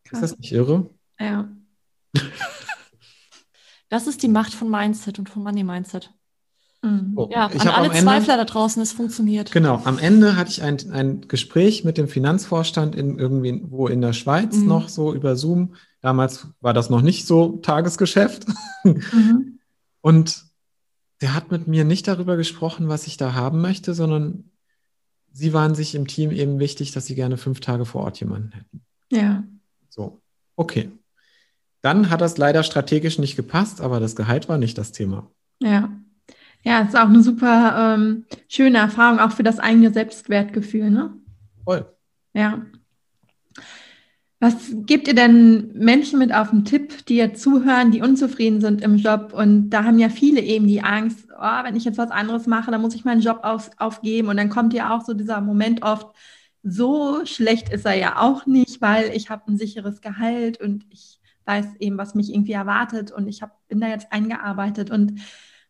Krass. 0.03 0.23
Ist 0.23 0.33
das 0.33 0.39
nicht 0.41 0.51
irre? 0.51 0.91
Ja. 1.21 1.49
das 3.91 4.09
ist 4.09 4.25
die 4.25 4.29
Macht 4.29 4.55
von 4.55 4.69
Mindset 4.69 5.21
und 5.21 5.29
von 5.29 5.45
Money 5.45 5.63
Mindset. 5.63 6.13
Mhm. 6.83 7.13
Oh, 7.15 7.29
ja, 7.31 7.47
an 7.47 7.69
alle 7.69 7.91
Ende, 7.91 8.01
Zweifler 8.01 8.39
da 8.39 8.47
draußen, 8.47 8.83
es 8.83 8.91
funktioniert. 8.91 9.53
Genau, 9.53 9.81
am 9.85 10.01
Ende 10.01 10.35
hatte 10.35 10.51
ich 10.51 10.63
ein, 10.65 10.79
ein 10.91 11.29
Gespräch 11.29 11.85
mit 11.85 11.97
dem 11.97 12.09
Finanzvorstand 12.09 12.97
in 12.97 13.21
irgendwie 13.21 13.63
wo 13.71 13.87
in 13.87 14.01
der 14.01 14.15
Schweiz 14.15 14.57
mhm. 14.57 14.67
noch 14.67 14.89
so 14.89 15.15
über 15.15 15.37
Zoom. 15.37 15.77
Damals 16.01 16.49
war 16.61 16.75
das 16.75 16.91
noch 16.91 17.03
nicht 17.03 17.25
so 17.25 17.59
Tagesgeschäft. 17.59 18.49
Mhm. 18.83 19.59
Und 20.01 20.45
der 21.21 21.35
hat 21.35 21.51
mit 21.51 21.67
mir 21.67 21.85
nicht 21.85 22.09
darüber 22.09 22.37
gesprochen, 22.37 22.89
was 22.89 23.07
ich 23.07 23.17
da 23.17 23.35
haben 23.35 23.61
möchte, 23.61 23.95
sondern 23.95 24.51
Sie 25.33 25.53
waren 25.53 25.77
sich 25.77 25.95
im 25.95 26.09
Team 26.09 26.33
eben 26.33 26.59
wichtig, 26.59 26.91
dass 26.91 27.07
Sie 27.07 27.15
gerne 27.15 27.37
fünf 27.37 27.61
Tage 27.61 27.85
vor 27.85 28.03
Ort 28.03 28.19
jemanden 28.19 28.53
hätten. 28.53 28.83
Ja. 29.13 29.45
So, 29.89 30.21
okay. 30.57 30.91
Dann 31.83 32.11
hat 32.11 32.21
das 32.21 32.37
leider 32.37 32.63
strategisch 32.63 33.19
nicht 33.19 33.37
gepasst, 33.37 33.81
aber 33.81 34.01
das 34.01 34.17
Gehalt 34.17 34.49
war 34.49 34.59
nicht 34.59 34.77
das 34.77 34.93
Thema. 34.93 35.31
Ja. 35.63 35.91
Ja, 36.63 36.81
ist 36.81 36.97
auch 36.97 37.09
eine 37.09 37.23
super 37.23 37.95
ähm, 37.95 38.27
schöne 38.49 38.79
Erfahrung, 38.79 39.19
auch 39.19 39.33
für 39.33 39.43
das 39.43 39.59
eigene 39.59 39.93
Selbstwertgefühl, 39.93 40.91
ne? 40.91 41.15
Voll. 41.65 41.87
Ja. 42.35 42.67
Was 44.43 44.73
gebt 44.87 45.07
ihr 45.07 45.15
denn 45.15 45.71
Menschen 45.75 46.19
mit 46.19 46.35
auf 46.35 46.49
den 46.49 46.65
Tipp, 46.65 47.05
die 47.07 47.17
jetzt 47.17 47.43
zuhören, 47.43 47.91
die 47.91 48.01
unzufrieden 48.01 48.63
sind 48.63 48.81
im 48.81 48.97
Job? 48.97 49.35
Und 49.35 49.69
da 49.69 49.85
haben 49.85 49.99
ja 49.99 50.09
viele 50.09 50.41
eben 50.41 50.67
die 50.67 50.81
Angst, 50.81 51.29
oh, 51.39 51.65
wenn 51.65 51.77
ich 51.77 51.85
jetzt 51.85 51.99
was 51.99 52.11
anderes 52.11 52.47
mache, 52.47 52.71
dann 52.71 52.81
muss 52.81 52.95
ich 52.95 53.05
meinen 53.05 53.21
Job 53.21 53.41
auf, 53.43 53.71
aufgeben. 53.77 54.29
Und 54.29 54.39
dann 54.39 54.49
kommt 54.49 54.73
ja 54.73 54.97
auch 54.97 55.05
so 55.05 55.13
dieser 55.13 55.43
Moment 55.43 55.83
oft, 55.83 56.17
so 56.63 57.25
schlecht 57.27 57.71
ist 57.71 57.85
er 57.85 57.97
ja 57.97 58.19
auch 58.19 58.47
nicht, 58.47 58.81
weil 58.81 59.11
ich 59.15 59.29
habe 59.29 59.43
ein 59.47 59.59
sicheres 59.59 60.01
Gehalt 60.01 60.59
und 60.59 60.87
ich 60.89 61.21
weiß 61.45 61.67
eben, 61.79 61.99
was 61.99 62.15
mich 62.15 62.33
irgendwie 62.33 62.53
erwartet 62.53 63.13
und 63.13 63.29
ich 63.29 63.43
hab, 63.43 63.67
bin 63.69 63.81
da 63.81 63.89
jetzt 63.89 64.11
eingearbeitet 64.11 64.91
und 64.91 65.21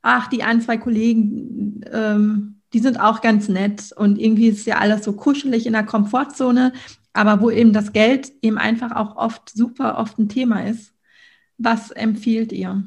ach, 0.03 0.29
die 0.29 0.43
ein, 0.43 0.61
zwei 0.61 0.77
Kollegen, 0.77 1.81
ähm, 1.93 2.61
die 2.73 2.79
sind 2.79 3.01
auch 3.01 3.21
ganz 3.21 3.49
nett 3.49 3.93
und 3.97 4.19
irgendwie 4.19 4.49
ist 4.49 4.67
ja 4.67 4.79
alles 4.79 5.05
so 5.05 5.13
kuschelig 5.13 5.67
in 5.67 5.73
der 5.73 5.85
Komfortzone, 5.85 6.73
aber 7.13 7.41
wo 7.41 7.51
eben 7.51 7.73
das 7.73 7.93
Geld 7.93 8.33
eben 8.43 8.59
einfach 8.59 8.95
auch 8.95 9.17
oft 9.17 9.51
super 9.51 9.99
oft 9.99 10.19
ein 10.19 10.29
Thema 10.29 10.67
ist. 10.67 10.93
Was 11.59 11.91
empfiehlt 11.91 12.53
ihr? 12.53 12.83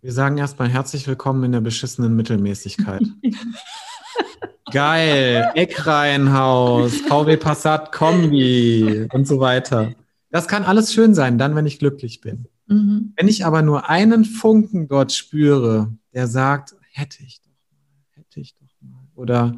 Wir 0.00 0.12
sagen 0.12 0.38
erstmal 0.38 0.68
herzlich 0.68 1.06
willkommen 1.08 1.42
in 1.44 1.52
der 1.52 1.60
beschissenen 1.60 2.14
Mittelmäßigkeit. 2.14 3.02
Geil, 4.72 5.50
Eckreihenhaus, 5.54 6.94
VW 6.98 7.36
Passat 7.36 7.90
Kombi 7.90 9.08
und 9.12 9.26
so 9.26 9.40
weiter. 9.40 9.94
Das 10.30 10.46
kann 10.46 10.64
alles 10.64 10.92
schön 10.92 11.14
sein, 11.14 11.38
dann, 11.38 11.56
wenn 11.56 11.66
ich 11.66 11.78
glücklich 11.78 12.20
bin. 12.20 12.46
Mhm. 12.66 13.14
Wenn 13.16 13.28
ich 13.28 13.46
aber 13.46 13.62
nur 13.62 13.88
einen 13.88 14.24
Funken 14.24 14.86
dort 14.86 15.12
spüre, 15.12 15.92
der 16.12 16.26
sagt, 16.26 16.76
hätte 16.92 17.22
ich 17.24 17.40
doch 17.40 17.50
mal, 17.70 18.22
hätte 18.22 18.40
ich 18.40 18.54
doch 18.54 18.68
mal. 18.82 19.08
Oder 19.14 19.56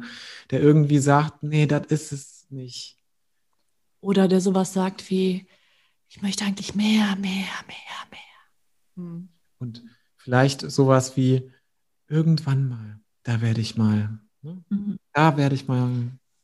der 0.49 0.61
irgendwie 0.61 0.99
sagt, 0.99 1.43
nee, 1.43 1.67
das 1.67 1.87
ist 1.89 2.11
es 2.11 2.45
nicht. 2.49 3.00
Oder 4.01 4.27
der 4.27 4.41
sowas 4.41 4.73
sagt 4.73 5.09
wie, 5.09 5.47
ich 6.09 6.21
möchte 6.21 6.43
eigentlich 6.43 6.75
mehr, 6.75 7.15
mehr, 7.15 7.47
mehr, 7.67 8.01
mehr. 8.09 8.97
Hm. 8.97 9.29
Und 9.59 9.83
vielleicht 10.17 10.69
sowas 10.69 11.15
wie, 11.15 11.49
irgendwann 12.11 12.67
mal, 12.67 12.99
da 13.23 13.41
werde 13.41 13.61
ich 13.61 13.77
mal, 13.77 14.19
ne? 14.41 14.63
mhm. 14.69 14.99
da 15.13 15.37
werde 15.37 15.55
ich 15.55 15.67
mal, 15.67 15.89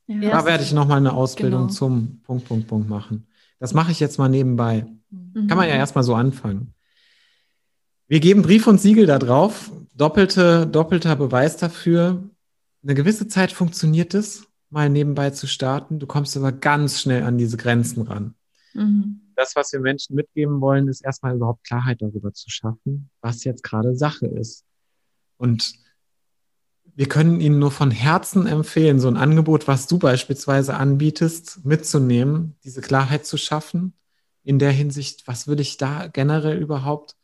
ja, 0.08 0.32
da 0.32 0.46
werde 0.46 0.64
ich 0.64 0.72
nochmal 0.72 0.98
eine 0.98 1.14
Ausbildung 1.14 1.64
genau. 1.64 1.74
zum 1.74 2.22
Punkt, 2.22 2.48
Punkt, 2.48 2.68
Punkt 2.68 2.90
machen. 2.90 3.28
Das 3.60 3.74
mache 3.74 3.92
ich 3.92 4.00
jetzt 4.00 4.18
mal 4.18 4.30
nebenbei. 4.30 4.86
Mhm. 5.10 5.48
Kann 5.48 5.58
man 5.58 5.68
ja 5.68 5.76
erstmal 5.76 6.06
so 6.06 6.16
anfangen. 6.16 6.74
Wir 8.08 8.22
geben 8.22 8.42
Brief 8.42 8.66
und 8.68 8.80
Siegel 8.80 9.06
da 9.06 9.20
drauf. 9.20 9.72
Doppelte, 9.94 10.66
doppelter 10.66 11.16
Beweis 11.18 11.58
dafür. 11.58 12.24
Eine 12.84 12.96
gewisse 12.96 13.28
Zeit 13.28 13.52
funktioniert 13.52 14.14
es, 14.14 14.47
mal 14.70 14.90
nebenbei 14.90 15.30
zu 15.32 15.48
starten. 15.48 16.00
Du 16.00 16.08
kommst 16.08 16.36
aber 16.38 16.52
ganz 16.52 17.02
schnell 17.02 17.24
an 17.24 17.38
diese 17.38 17.58
Grenzen 17.58 18.04
ran. 18.04 18.36
Mhm. 18.74 19.22
Das, 19.36 19.56
was 19.56 19.72
wir 19.72 19.80
Menschen 19.80 20.16
mitgeben 20.16 20.62
wollen, 20.62 20.88
ist 20.88 21.02
erstmal 21.02 21.36
überhaupt 21.36 21.64
Klarheit 21.64 22.02
darüber 22.02 22.34
zu 22.34 22.50
schaffen, 22.50 23.10
was 23.22 23.44
jetzt 23.44 23.64
gerade 23.64 23.96
Sache 23.96 24.26
ist. 24.26 24.66
Und 25.38 25.74
wir 26.96 27.08
können 27.08 27.40
Ihnen 27.40 27.60
nur 27.60 27.70
von 27.70 27.92
Herzen 27.92 28.48
empfehlen, 28.48 29.00
so 29.00 29.08
ein 29.08 29.18
Angebot, 29.18 29.68
was 29.68 29.86
du 29.86 30.00
beispielsweise 30.00 30.76
anbietest, 30.76 31.64
mitzunehmen, 31.64 32.56
diese 32.64 32.82
Klarheit 32.82 33.26
zu 33.26 33.38
schaffen. 33.38 33.94
In 34.44 34.58
der 34.58 34.72
Hinsicht, 34.72 35.28
was 35.28 35.48
würde 35.48 35.62
ich 35.62 35.78
da 35.78 36.08
generell 36.08 36.58
überhaupt, 36.58 37.16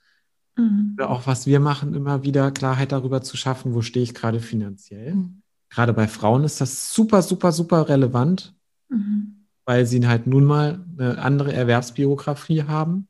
mhm. 0.56 0.94
oder 0.96 1.10
auch 1.10 1.26
was 1.26 1.48
wir 1.48 1.60
machen, 1.60 1.96
immer 1.96 2.22
wieder 2.22 2.52
Klarheit 2.52 2.92
darüber 2.92 3.24
zu 3.24 3.36
schaffen, 3.38 3.74
wo 3.74 3.82
stehe 3.82 4.04
ich 4.04 4.14
gerade 4.14 4.40
finanziell. 4.40 5.16
Mhm. 5.16 5.43
Gerade 5.74 5.94
bei 5.94 6.08
Frauen 6.08 6.44
ist 6.44 6.62
das 6.62 6.94
super, 6.94 7.22
super, 7.22 7.52
super 7.52 7.90
relevant, 7.90 8.54
mhm. 8.90 9.46
weil 9.66 9.86
sie 9.86 10.08
halt 10.08 10.28
nun 10.28 10.44
mal 10.44 10.86
eine 10.98 11.18
andere 11.18 11.54
Erwerbsbiografie 11.54 12.64
haben. 12.64 13.08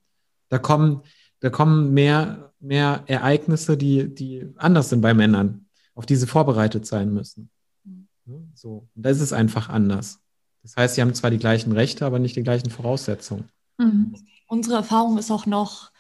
Da 0.50 0.60
kommen, 0.60 1.02
da 1.40 1.50
kommen 1.50 1.94
mehr, 1.94 2.54
mehr 2.60 3.04
Ereignisse, 3.08 3.76
die, 3.76 4.14
die 4.14 4.54
anders 4.58 4.90
sind 4.90 5.02
bei 5.02 5.14
Männern 5.14 5.64
auf 5.96 6.06
die 6.06 6.16
sie 6.16 6.28
vorbereitet 6.28 6.86
sein 6.86 7.14
müssen. 7.14 7.50
Mhm. 7.84 8.52
So, 8.54 8.88
und 8.96 9.06
da 9.06 9.10
ist 9.10 9.22
es 9.22 9.34
einfach 9.34 9.70
anders. 9.70 10.20
Das 10.62 10.76
heißt, 10.76 10.96
sie 10.96 11.02
haben 11.02 11.14
zwar 11.14 11.30
die 11.30 11.38
gleichen 11.38 11.72
Rechte, 11.74 12.06
aber 12.06 12.20
nicht 12.20 12.36
die 12.36 12.44
gleichen 12.44 12.70
Voraussetzungen. 12.70 13.50
Mhm. 13.78 14.16
Unsere 14.48 14.76
Erfahrung 14.76 15.18
ist 15.18 15.32
auch 15.32 15.46
noch, 15.46 15.92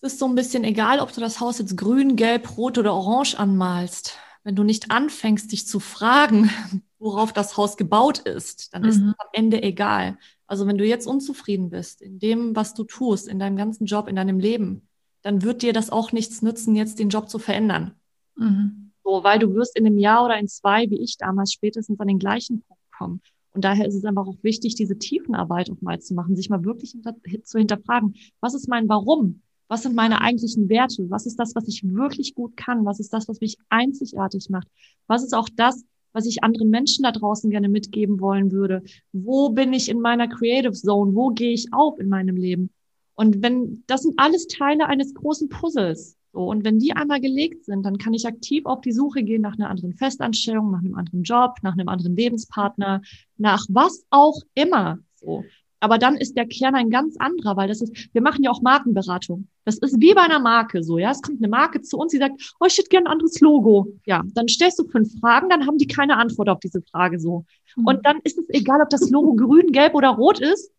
es 0.00 0.14
ist 0.14 0.18
so 0.18 0.26
ein 0.26 0.34
bisschen 0.34 0.64
egal, 0.64 1.00
ob 1.00 1.12
du 1.12 1.20
das 1.20 1.40
Haus 1.40 1.58
jetzt 1.58 1.76
grün, 1.76 2.16
gelb, 2.16 2.56
rot 2.56 2.78
oder 2.78 2.92
orange 2.94 3.38
anmalst. 3.38 4.18
Wenn 4.44 4.54
du 4.54 4.62
nicht 4.62 4.90
anfängst, 4.90 5.50
dich 5.50 5.66
zu 5.66 5.80
fragen, 5.80 6.50
worauf 6.98 7.32
das 7.32 7.56
Haus 7.56 7.76
gebaut 7.76 8.20
ist, 8.20 8.74
dann 8.74 8.82
mhm. 8.82 8.88
ist 8.88 8.96
es 8.96 9.02
am 9.02 9.28
Ende 9.32 9.62
egal. 9.62 10.18
Also 10.46 10.66
wenn 10.66 10.78
du 10.78 10.84
jetzt 10.84 11.06
unzufrieden 11.06 11.70
bist 11.70 12.02
in 12.02 12.18
dem, 12.18 12.54
was 12.54 12.74
du 12.74 12.84
tust, 12.84 13.26
in 13.26 13.38
deinem 13.38 13.56
ganzen 13.56 13.86
Job, 13.86 14.08
in 14.08 14.16
deinem 14.16 14.38
Leben, 14.38 14.86
dann 15.22 15.42
wird 15.42 15.62
dir 15.62 15.72
das 15.72 15.90
auch 15.90 16.12
nichts 16.12 16.42
nützen, 16.42 16.76
jetzt 16.76 16.98
den 16.98 17.08
Job 17.08 17.28
zu 17.30 17.38
verändern. 17.38 17.94
Mhm. 18.36 18.92
So, 19.02 19.24
weil 19.24 19.38
du 19.38 19.54
wirst 19.54 19.76
in 19.76 19.86
einem 19.86 19.98
Jahr 19.98 20.24
oder 20.24 20.38
in 20.38 20.48
zwei, 20.48 20.88
wie 20.90 21.00
ich 21.00 21.16
damals, 21.16 21.52
spätestens 21.52 21.98
an 22.00 22.08
den 22.08 22.18
gleichen 22.18 22.62
Punkt 22.62 22.82
kommen. 22.96 23.22
Und 23.52 23.64
daher 23.64 23.86
ist 23.86 23.94
es 23.94 24.04
einfach 24.04 24.26
auch 24.26 24.42
wichtig, 24.42 24.74
diese 24.74 24.98
Tiefenarbeit 24.98 25.70
auch 25.70 25.80
mal 25.80 26.00
zu 26.00 26.14
machen, 26.14 26.36
sich 26.36 26.50
mal 26.50 26.64
wirklich 26.64 26.90
hinter, 26.90 27.14
zu 27.44 27.58
hinterfragen, 27.58 28.14
was 28.40 28.54
ist 28.54 28.68
mein 28.68 28.88
Warum? 28.88 29.42
Was 29.68 29.82
sind 29.82 29.94
meine 29.94 30.20
eigentlichen 30.20 30.68
Werte? 30.68 31.08
Was 31.10 31.26
ist 31.26 31.38
das, 31.38 31.54
was 31.54 31.68
ich 31.68 31.82
wirklich 31.84 32.34
gut 32.34 32.56
kann? 32.56 32.84
Was 32.84 33.00
ist 33.00 33.12
das, 33.12 33.28
was 33.28 33.40
mich 33.40 33.56
einzigartig 33.68 34.50
macht? 34.50 34.68
Was 35.06 35.22
ist 35.24 35.34
auch 35.34 35.48
das, 35.56 35.84
was 36.12 36.26
ich 36.26 36.44
anderen 36.44 36.70
Menschen 36.70 37.02
da 37.02 37.12
draußen 37.12 37.50
gerne 37.50 37.68
mitgeben 37.68 38.20
wollen 38.20 38.52
würde? 38.52 38.82
Wo 39.12 39.50
bin 39.50 39.72
ich 39.72 39.88
in 39.88 40.00
meiner 40.00 40.28
Creative 40.28 40.72
Zone? 40.72 41.14
Wo 41.14 41.28
gehe 41.28 41.52
ich 41.52 41.72
auf 41.72 41.98
in 41.98 42.08
meinem 42.08 42.36
Leben? 42.36 42.70
Und 43.14 43.42
wenn, 43.42 43.84
das 43.86 44.02
sind 44.02 44.14
alles 44.18 44.46
Teile 44.46 44.86
eines 44.86 45.14
großen 45.14 45.48
Puzzles. 45.48 46.16
So, 46.32 46.40
und 46.48 46.64
wenn 46.64 46.80
die 46.80 46.94
einmal 46.94 47.20
gelegt 47.20 47.64
sind, 47.64 47.84
dann 47.86 47.96
kann 47.96 48.12
ich 48.12 48.26
aktiv 48.26 48.66
auf 48.66 48.80
die 48.80 48.92
Suche 48.92 49.22
gehen 49.22 49.42
nach 49.42 49.54
einer 49.54 49.70
anderen 49.70 49.94
Festanstellung, 49.94 50.72
nach 50.72 50.80
einem 50.80 50.96
anderen 50.96 51.22
Job, 51.22 51.58
nach 51.62 51.74
einem 51.74 51.88
anderen 51.88 52.16
Lebenspartner, 52.16 53.02
nach 53.36 53.64
was 53.68 54.04
auch 54.10 54.40
immer. 54.54 54.98
So. 55.14 55.44
Aber 55.84 55.98
dann 55.98 56.16
ist 56.16 56.34
der 56.34 56.46
Kern 56.46 56.74
ein 56.74 56.88
ganz 56.88 57.14
anderer, 57.18 57.58
weil 57.58 57.68
das 57.68 57.82
ist, 57.82 58.08
wir 58.14 58.22
machen 58.22 58.42
ja 58.42 58.50
auch 58.50 58.62
Markenberatung. 58.62 59.48
Das 59.66 59.76
ist 59.76 60.00
wie 60.00 60.14
bei 60.14 60.22
einer 60.22 60.38
Marke 60.38 60.82
so, 60.82 60.96
ja. 60.96 61.10
Es 61.10 61.20
kommt 61.20 61.40
eine 61.40 61.48
Marke 61.48 61.82
zu 61.82 61.98
uns, 61.98 62.12
die 62.12 62.18
sagt, 62.18 62.54
oh, 62.58 62.64
ich 62.66 62.78
hätte 62.78 62.88
gerne 62.88 63.06
ein 63.06 63.12
anderes 63.12 63.38
Logo. 63.40 63.88
Ja, 64.06 64.22
dann 64.34 64.48
stellst 64.48 64.78
du 64.78 64.84
fünf 64.84 65.20
Fragen, 65.20 65.50
dann 65.50 65.66
haben 65.66 65.76
die 65.76 65.86
keine 65.86 66.16
Antwort 66.16 66.48
auf 66.48 66.60
diese 66.60 66.80
Frage 66.80 67.20
so. 67.20 67.44
Mhm. 67.76 67.86
Und 67.86 68.06
dann 68.06 68.18
ist 68.24 68.38
es 68.38 68.48
egal, 68.48 68.80
ob 68.80 68.88
das 68.88 69.10
Logo 69.10 69.34
grün, 69.34 69.72
gelb 69.72 69.94
oder 69.94 70.08
rot 70.08 70.40
ist 70.40 70.70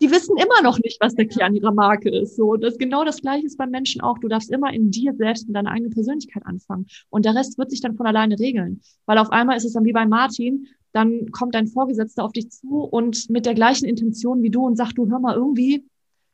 die 0.00 0.10
wissen 0.10 0.36
immer 0.38 0.62
noch 0.62 0.78
nicht, 0.78 0.98
was 1.00 1.14
der 1.14 1.26
Kern 1.26 1.54
ihrer 1.54 1.72
Marke 1.72 2.08
ist. 2.08 2.36
So, 2.36 2.56
das 2.56 2.78
genau 2.78 3.04
das 3.04 3.20
Gleiche 3.20 3.46
ist 3.46 3.58
beim 3.58 3.70
Menschen 3.70 4.00
auch. 4.00 4.18
Du 4.18 4.28
darfst 4.28 4.50
immer 4.50 4.72
in 4.72 4.90
dir 4.90 5.14
selbst 5.14 5.46
mit 5.46 5.54
deiner 5.54 5.70
eigenen 5.70 5.92
Persönlichkeit 5.92 6.46
anfangen. 6.46 6.86
Und 7.10 7.26
der 7.26 7.34
Rest 7.34 7.58
wird 7.58 7.70
sich 7.70 7.82
dann 7.82 7.96
von 7.96 8.06
alleine 8.06 8.38
regeln. 8.38 8.80
Weil 9.04 9.18
auf 9.18 9.30
einmal 9.30 9.56
ist 9.58 9.64
es 9.64 9.74
dann 9.74 9.84
wie 9.84 9.92
bei 9.92 10.06
Martin, 10.06 10.68
dann 10.92 11.30
kommt 11.30 11.54
dein 11.54 11.66
Vorgesetzter 11.66 12.24
auf 12.24 12.32
dich 12.32 12.50
zu 12.50 12.82
und 12.82 13.30
mit 13.30 13.46
der 13.46 13.54
gleichen 13.54 13.86
Intention 13.86 14.42
wie 14.42 14.50
du 14.50 14.66
und 14.66 14.76
sagt, 14.76 14.98
du 14.98 15.08
hör 15.08 15.20
mal 15.20 15.34
irgendwie, 15.34 15.86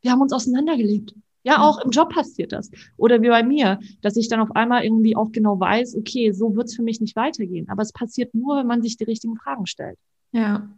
wir 0.03 0.13
haben 0.13 0.23
uns 0.23 0.33
auseinandergelebt. 0.33 1.15
Ja, 1.43 1.63
auch 1.63 1.79
im 1.85 1.91
Job 1.91 2.13
passiert 2.13 2.51
das. 2.51 2.71
Oder 2.97 3.23
wie 3.23 3.29
bei 3.29 3.45
mir, 3.45 3.79
dass 4.03 4.17
ich 4.17 4.29
dann 4.29 4.41
auf 4.41 4.57
einmal 4.57 4.83
irgendwie 4.83 5.15
auch 5.15 5.31
genau 5.31 5.61
weiß, 5.61 5.97
okay, 5.97 6.33
so 6.33 6.57
wird's 6.57 6.75
für 6.75 6.83
mich 6.83 7.01
nicht 7.01 7.15
weitergehen. 7.15 7.69
Aber 7.69 7.83
es 7.83 7.93
passiert 7.93 8.35
nur, 8.35 8.57
wenn 8.57 8.67
man 8.67 8.83
sich 8.83 8.97
die 8.97 9.05
richtigen 9.05 9.37
Fragen 9.37 9.67
stellt. 9.67 9.97
Ja, 10.33 10.69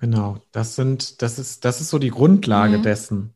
Genau, 0.00 0.38
das 0.50 0.76
sind, 0.76 1.20
das 1.20 1.38
ist, 1.38 1.66
das 1.66 1.82
ist 1.82 1.90
so 1.90 1.98
die 1.98 2.08
Grundlage 2.08 2.78
mhm. 2.78 2.82
dessen. 2.82 3.34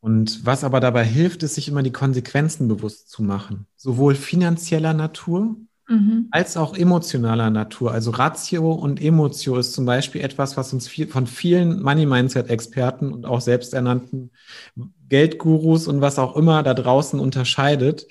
Und 0.00 0.44
was 0.44 0.62
aber 0.62 0.78
dabei 0.80 1.02
hilft, 1.02 1.42
ist, 1.42 1.54
sich 1.54 1.66
immer 1.66 1.82
die 1.82 1.92
Konsequenzen 1.92 2.68
bewusst 2.68 3.08
zu 3.08 3.22
machen. 3.22 3.66
Sowohl 3.74 4.14
finanzieller 4.14 4.92
Natur 4.92 5.56
mhm. 5.88 6.28
als 6.30 6.56
auch 6.56 6.76
emotionaler 6.76 7.50
Natur. 7.50 7.92
Also 7.92 8.10
Ratio 8.10 8.72
und 8.72 9.02
Emotio 9.02 9.56
ist 9.56 9.72
zum 9.72 9.84
Beispiel 9.86 10.20
etwas, 10.20 10.56
was 10.56 10.72
uns 10.72 10.88
viel, 10.88 11.08
von 11.08 11.26
vielen 11.26 11.82
Money-Mindset-Experten 11.82 13.12
und 13.12 13.26
auch 13.26 13.40
selbsternannten 13.40 14.30
Geldgurus 15.08 15.86
und 15.86 16.00
was 16.00 16.18
auch 16.18 16.36
immer 16.36 16.62
da 16.62 16.74
draußen 16.74 17.20
unterscheidet. 17.20 18.06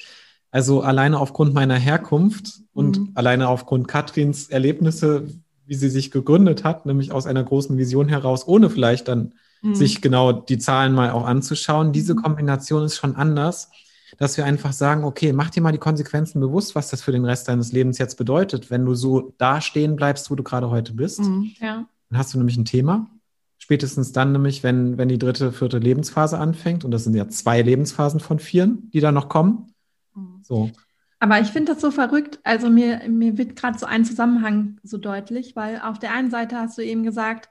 Also 0.51 0.81
alleine 0.81 1.19
aufgrund 1.19 1.53
meiner 1.53 1.75
Herkunft 1.75 2.61
und 2.73 2.99
mhm. 2.99 3.11
alleine 3.15 3.47
aufgrund 3.47 3.87
Katrins 3.87 4.49
Erlebnisse 4.49 5.27
wie 5.65 5.75
sie 5.75 5.89
sich 5.89 6.11
gegründet 6.11 6.63
hat, 6.63 6.85
nämlich 6.85 7.11
aus 7.11 7.25
einer 7.25 7.43
großen 7.43 7.77
Vision 7.77 8.09
heraus, 8.09 8.47
ohne 8.47 8.69
vielleicht 8.69 9.07
dann 9.07 9.33
mhm. 9.61 9.75
sich 9.75 10.01
genau 10.01 10.31
die 10.31 10.57
Zahlen 10.57 10.93
mal 10.93 11.11
auch 11.11 11.25
anzuschauen. 11.25 11.93
Diese 11.93 12.15
mhm. 12.15 12.21
Kombination 12.21 12.83
ist 12.83 12.97
schon 12.97 13.15
anders. 13.15 13.71
Dass 14.17 14.37
wir 14.37 14.45
einfach 14.45 14.73
sagen, 14.73 15.03
okay, 15.03 15.33
mach 15.33 15.49
dir 15.49 15.61
mal 15.61 15.71
die 15.71 15.77
Konsequenzen 15.77 16.39
bewusst, 16.39 16.75
was 16.75 16.89
das 16.89 17.01
für 17.01 17.11
den 17.11 17.25
Rest 17.25 17.47
deines 17.47 17.71
Lebens 17.71 17.97
jetzt 17.97 18.15
bedeutet, 18.17 18.71
wenn 18.71 18.85
du 18.85 18.95
so 18.95 19.33
da 19.37 19.61
stehen 19.61 19.95
bleibst, 19.95 20.29
wo 20.29 20.35
du 20.35 20.43
gerade 20.43 20.69
heute 20.69 20.93
bist. 20.93 21.19
Mhm, 21.19 21.51
ja. 21.59 21.85
Dann 22.09 22.19
hast 22.19 22.33
du 22.33 22.37
nämlich 22.37 22.57
ein 22.57 22.65
Thema. 22.65 23.09
Spätestens 23.57 24.11
dann 24.11 24.33
nämlich, 24.33 24.61
wenn, 24.61 24.97
wenn 24.97 25.07
die 25.07 25.17
dritte, 25.17 25.51
vierte 25.51 25.79
Lebensphase 25.79 26.37
anfängt. 26.37 26.83
Und 26.83 26.91
das 26.91 27.05
sind 27.05 27.15
ja 27.15 27.29
zwei 27.29 27.61
Lebensphasen 27.61 28.19
von 28.19 28.39
vieren, 28.39 28.89
die 28.93 28.99
da 28.99 29.11
noch 29.11 29.29
kommen. 29.29 29.73
Mhm. 30.13 30.41
So. 30.43 30.69
Aber 31.19 31.39
ich 31.39 31.47
finde 31.47 31.73
das 31.73 31.81
so 31.81 31.89
verrückt. 31.89 32.39
Also 32.43 32.69
mir, 32.69 33.01
mir 33.07 33.37
wird 33.37 33.55
gerade 33.55 33.79
so 33.79 33.85
ein 33.85 34.03
Zusammenhang 34.03 34.79
so 34.83 34.97
deutlich, 34.97 35.55
weil 35.55 35.79
auf 35.79 35.97
der 35.97 36.13
einen 36.13 36.29
Seite 36.29 36.57
hast 36.57 36.77
du 36.77 36.81
eben 36.83 37.03
gesagt, 37.03 37.49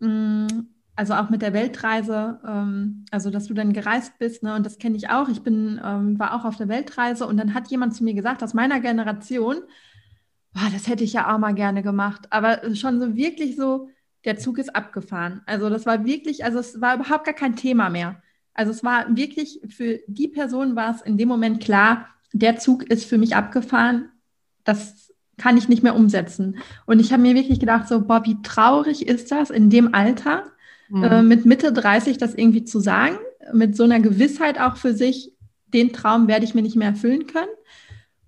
mh, 0.00 0.08
mm, 0.08 0.68
also 0.96 1.12
auch 1.14 1.28
mit 1.28 1.42
der 1.42 1.52
Weltreise, 1.52 2.40
ähm, 2.46 3.04
also 3.10 3.30
dass 3.30 3.46
du 3.46 3.54
dann 3.54 3.74
gereist 3.74 4.18
bist, 4.18 4.42
ne, 4.42 4.54
und 4.54 4.64
das 4.64 4.78
kenne 4.78 4.96
ich 4.96 5.10
auch. 5.10 5.28
Ich 5.28 5.42
bin, 5.42 5.80
ähm, 5.84 6.18
war 6.18 6.34
auch 6.34 6.44
auf 6.46 6.56
der 6.56 6.68
Weltreise 6.68 7.26
und 7.26 7.36
dann 7.36 7.54
hat 7.54 7.68
jemand 7.68 7.94
zu 7.94 8.02
mir 8.02 8.14
gesagt, 8.14 8.42
aus 8.42 8.54
meiner 8.54 8.80
Generation, 8.80 9.56
boah, 10.54 10.68
das 10.72 10.88
hätte 10.88 11.04
ich 11.04 11.12
ja 11.12 11.32
auch 11.32 11.38
mal 11.38 11.54
gerne 11.54 11.82
gemacht. 11.82 12.26
Aber 12.30 12.74
schon 12.74 12.98
so 12.98 13.14
wirklich 13.14 13.56
so, 13.56 13.90
der 14.24 14.38
Zug 14.38 14.58
ist 14.58 14.74
abgefahren. 14.74 15.42
Also 15.44 15.68
das 15.68 15.84
war 15.84 16.04
wirklich, 16.06 16.44
also 16.44 16.58
es 16.58 16.80
war 16.80 16.94
überhaupt 16.96 17.24
gar 17.24 17.34
kein 17.34 17.56
Thema 17.56 17.90
mehr. 17.90 18.22
Also 18.54 18.72
es 18.72 18.82
war 18.82 19.14
wirklich, 19.14 19.60
für 19.68 20.00
die 20.08 20.28
Person 20.28 20.76
war 20.76 20.94
es 20.94 21.02
in 21.02 21.18
dem 21.18 21.28
Moment 21.28 21.62
klar, 21.62 22.08
der 22.32 22.56
Zug 22.56 22.84
ist 22.84 23.04
für 23.04 23.18
mich 23.18 23.36
abgefahren. 23.36 24.08
Das 24.64 25.12
kann 25.36 25.58
ich 25.58 25.68
nicht 25.68 25.82
mehr 25.82 25.94
umsetzen. 25.94 26.56
Und 26.86 27.00
ich 27.00 27.12
habe 27.12 27.22
mir 27.22 27.34
wirklich 27.34 27.60
gedacht, 27.60 27.86
so, 27.86 28.00
boah, 28.00 28.24
wie 28.24 28.40
traurig 28.42 29.06
ist 29.06 29.30
das 29.30 29.50
in 29.50 29.68
dem 29.68 29.94
Alter, 29.94 30.44
mhm. 30.88 31.04
äh, 31.04 31.22
mit 31.22 31.46
Mitte 31.46 31.72
30 31.72 32.18
das 32.18 32.34
irgendwie 32.34 32.64
zu 32.64 32.80
sagen, 32.80 33.16
mit 33.52 33.76
so 33.76 33.84
einer 33.84 34.00
Gewissheit 34.00 34.60
auch 34.60 34.76
für 34.76 34.94
sich, 34.94 35.32
den 35.66 35.92
Traum 35.92 36.28
werde 36.28 36.44
ich 36.44 36.54
mir 36.54 36.62
nicht 36.62 36.76
mehr 36.76 36.88
erfüllen 36.88 37.26
können. 37.26 37.50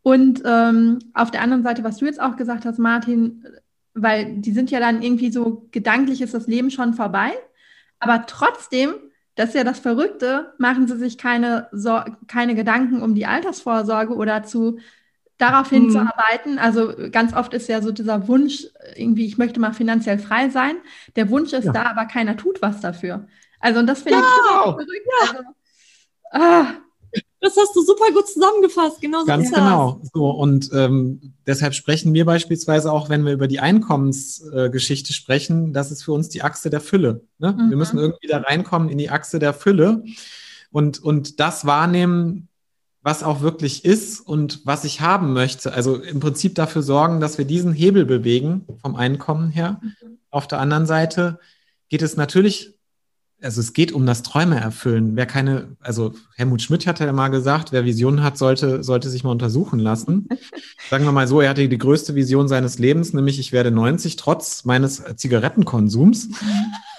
Und 0.02 0.42
ähm, 0.44 0.98
auf 1.14 1.30
der 1.30 1.42
anderen 1.42 1.62
Seite, 1.62 1.84
was 1.84 1.98
du 1.98 2.06
jetzt 2.06 2.20
auch 2.20 2.36
gesagt 2.36 2.64
hast, 2.64 2.78
Martin, 2.78 3.44
weil 3.94 4.36
die 4.40 4.52
sind 4.52 4.70
ja 4.70 4.80
dann 4.80 5.02
irgendwie 5.02 5.30
so, 5.30 5.68
gedanklich 5.70 6.20
ist 6.22 6.34
das 6.34 6.46
Leben 6.46 6.70
schon 6.70 6.94
vorbei. 6.94 7.32
Aber 7.98 8.26
trotzdem, 8.26 8.94
das 9.34 9.50
ist 9.50 9.54
ja 9.54 9.64
das 9.64 9.80
Verrückte, 9.80 10.52
machen 10.59 10.86
sie 10.86 10.96
sich 10.96 11.18
keine, 11.18 11.68
so 11.72 12.00
keine 12.26 12.54
Gedanken 12.54 13.02
um 13.02 13.14
die 13.14 13.26
Altersvorsorge 13.26 14.14
oder 14.14 14.44
zu 14.44 14.78
darauf 15.39 15.70
hinzuarbeiten. 15.70 16.53
Mhm. 16.53 16.59
Also 16.59 16.93
ganz 17.11 17.32
oft 17.32 17.55
ist 17.55 17.68
ja 17.68 17.80
so 17.80 17.93
dieser 17.93 18.28
Wunsch, 18.28 18.66
irgendwie, 18.97 19.26
ich 19.26 19.39
möchte 19.39 19.61
mal 19.61 19.72
finanziell 19.72 20.18
frei 20.18 20.51
sein. 20.51 20.76
Der 21.16 21.30
Wunsch 21.30 21.53
ist 21.53 21.66
ja. 21.66 21.72
da, 21.72 21.82
aber 21.84 22.07
keiner 22.07 22.36
tut 22.36 22.61
was 22.61 22.80
dafür. 22.80 23.26
Also 23.61 23.80
und 23.80 23.86
das 23.86 24.03
finde 24.03 24.18
ja. 24.18 24.24
ich 24.24 24.74
verrückt. 24.74 24.91
Ja. 25.22 25.30
Also, 25.30 25.45
ah, 26.32 26.66
das 27.41 27.57
hast 27.57 27.74
du 27.74 27.82
super 27.82 28.12
gut 28.12 28.28
zusammengefasst, 28.28 29.01
genau 29.01 29.20
so 29.20 29.26
Ganz 29.26 29.53
genau. 29.53 30.01
So, 30.12 30.30
und 30.30 30.70
ähm, 30.72 31.34
deshalb 31.47 31.74
sprechen 31.74 32.12
wir 32.12 32.24
beispielsweise 32.24 32.91
auch, 32.91 33.09
wenn 33.09 33.24
wir 33.24 33.32
über 33.32 33.47
die 33.47 33.61
Einkommensgeschichte 33.61 35.11
äh, 35.11 35.14
sprechen, 35.14 35.72
das 35.72 35.93
ist 35.93 36.03
für 36.03 36.12
uns 36.12 36.28
die 36.28 36.43
Achse 36.43 36.68
der 36.68 36.80
Fülle. 36.80 37.22
Ne? 37.39 37.53
Mhm. 37.53 37.70
Wir 37.70 37.76
müssen 37.76 37.99
irgendwie 37.99 38.26
da 38.26 38.39
reinkommen 38.39 38.89
in 38.89 38.99
die 38.99 39.11
Achse 39.11 39.39
der 39.39 39.55
Fülle 39.55 40.03
und, 40.72 41.03
und 41.03 41.39
das 41.39 41.64
wahrnehmen, 41.64 42.47
was 43.03 43.22
auch 43.22 43.40
wirklich 43.40 43.84
ist 43.84 44.20
und 44.20 44.61
was 44.64 44.84
ich 44.84 45.01
haben 45.01 45.32
möchte. 45.32 45.72
Also 45.72 45.96
im 45.96 46.20
Prinzip 46.20 46.55
dafür 46.55 46.82
sorgen, 46.82 47.20
dass 47.20 47.38
wir 47.38 47.44
diesen 47.44 47.72
Hebel 47.72 48.05
bewegen 48.05 48.66
vom 48.82 48.96
Einkommen 48.96 49.51
her. 49.51 49.80
Mhm. 49.82 50.18
Auf 50.30 50.49
der 50.49 50.61
anderen 50.61 50.86
Seite 50.86 51.38
geht 51.88 52.03
es 52.03 52.16
natürlich, 52.16 52.74
also 53.40 53.61
es 53.61 53.72
geht 53.72 53.92
um 53.92 54.05
das 54.05 54.22
Träume 54.22 54.61
erfüllen. 54.61 55.14
Wer 55.14 55.26
keine, 55.26 55.76
also 55.80 56.14
Helmut 56.34 56.61
Schmidt 56.61 56.86
hat 56.86 56.99
ja 56.99 57.12
mal 57.12 57.28
gesagt, 57.28 57.70
wer 57.70 57.84
Visionen 57.84 58.22
hat, 58.22 58.36
sollte, 58.36 58.82
sollte 58.82 59.09
sich 59.09 59.22
mal 59.22 59.30
untersuchen 59.30 59.78
lassen. 59.78 60.28
Sagen 60.90 61.05
wir 61.05 61.12
mal 61.12 61.28
so, 61.28 61.40
er 61.40 61.51
hatte 61.51 61.68
die 61.68 61.78
größte 61.78 62.16
Vision 62.16 62.49
seines 62.49 62.78
Lebens, 62.78 63.14
nämlich 63.14 63.38
ich 63.38 63.53
werde 63.53 63.70
90 63.70 64.16
trotz 64.16 64.64
meines 64.64 65.03
Zigarettenkonsums 65.16 66.28
mhm. 66.28 66.34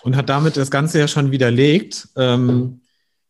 und 0.03 0.15
hat 0.15 0.29
damit 0.29 0.55
das 0.55 0.71
Ganze 0.71 0.97
ja 0.97 1.09
schon 1.09 1.31
widerlegt. 1.31 2.07
Ähm, 2.15 2.79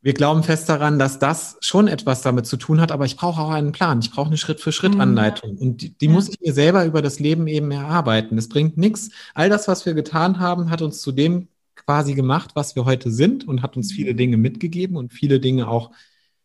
wir 0.02 0.14
glauben 0.14 0.43
fest 0.43 0.70
daran, 0.70 0.97
dass 0.97 1.20
das 1.20 1.58
schon 1.60 1.89
etwas 1.89 2.22
damit 2.22 2.45
zu 2.45 2.56
tun 2.56 2.80
hat, 2.80 2.91
aber 2.91 3.06
ich 3.06 3.18
brauche 3.18 3.41
auch 3.41 3.50
einen 3.50 3.74
Plan. 3.74 4.00
Ich 4.00 4.12
brauche 4.12 4.28
eine 4.28 4.38
Schritt-für-Schritt-Anleitung. 4.38 5.58
Und 5.58 5.82
die, 5.82 5.89
die 5.89 6.06
ja. 6.06 6.12
muss 6.12 6.30
ich 6.30 6.39
mir 6.39 6.54
selber 6.54 6.86
über 6.86 7.02
das 7.02 7.20
Leben 7.20 7.47
eben 7.47 7.70
erarbeiten. 7.72 8.38
Es 8.38 8.47
bringt 8.47 8.78
nichts. 8.78 9.10
All 9.34 9.50
das, 9.50 9.68
was 9.68 9.86
wir 9.86 9.93
getan 9.93 10.39
haben, 10.39 10.70
hat 10.70 10.82
uns 10.82 11.02
zu 11.02 11.12
dem 11.12 11.50
quasi 11.76 12.14
gemacht, 12.14 12.52
was 12.54 12.76
wir 12.76 12.86
heute 12.86 13.12
sind 13.12 13.45
und 13.47 13.62
hat 13.62 13.76
uns 13.76 13.91
viele 13.91 14.14
mhm. 14.14 14.18
Dinge 14.18 14.38
mitgegeben 14.38 14.95
und 14.95 15.12
viele 15.12 15.41
Dinge 15.41 15.68
auch 15.68 15.91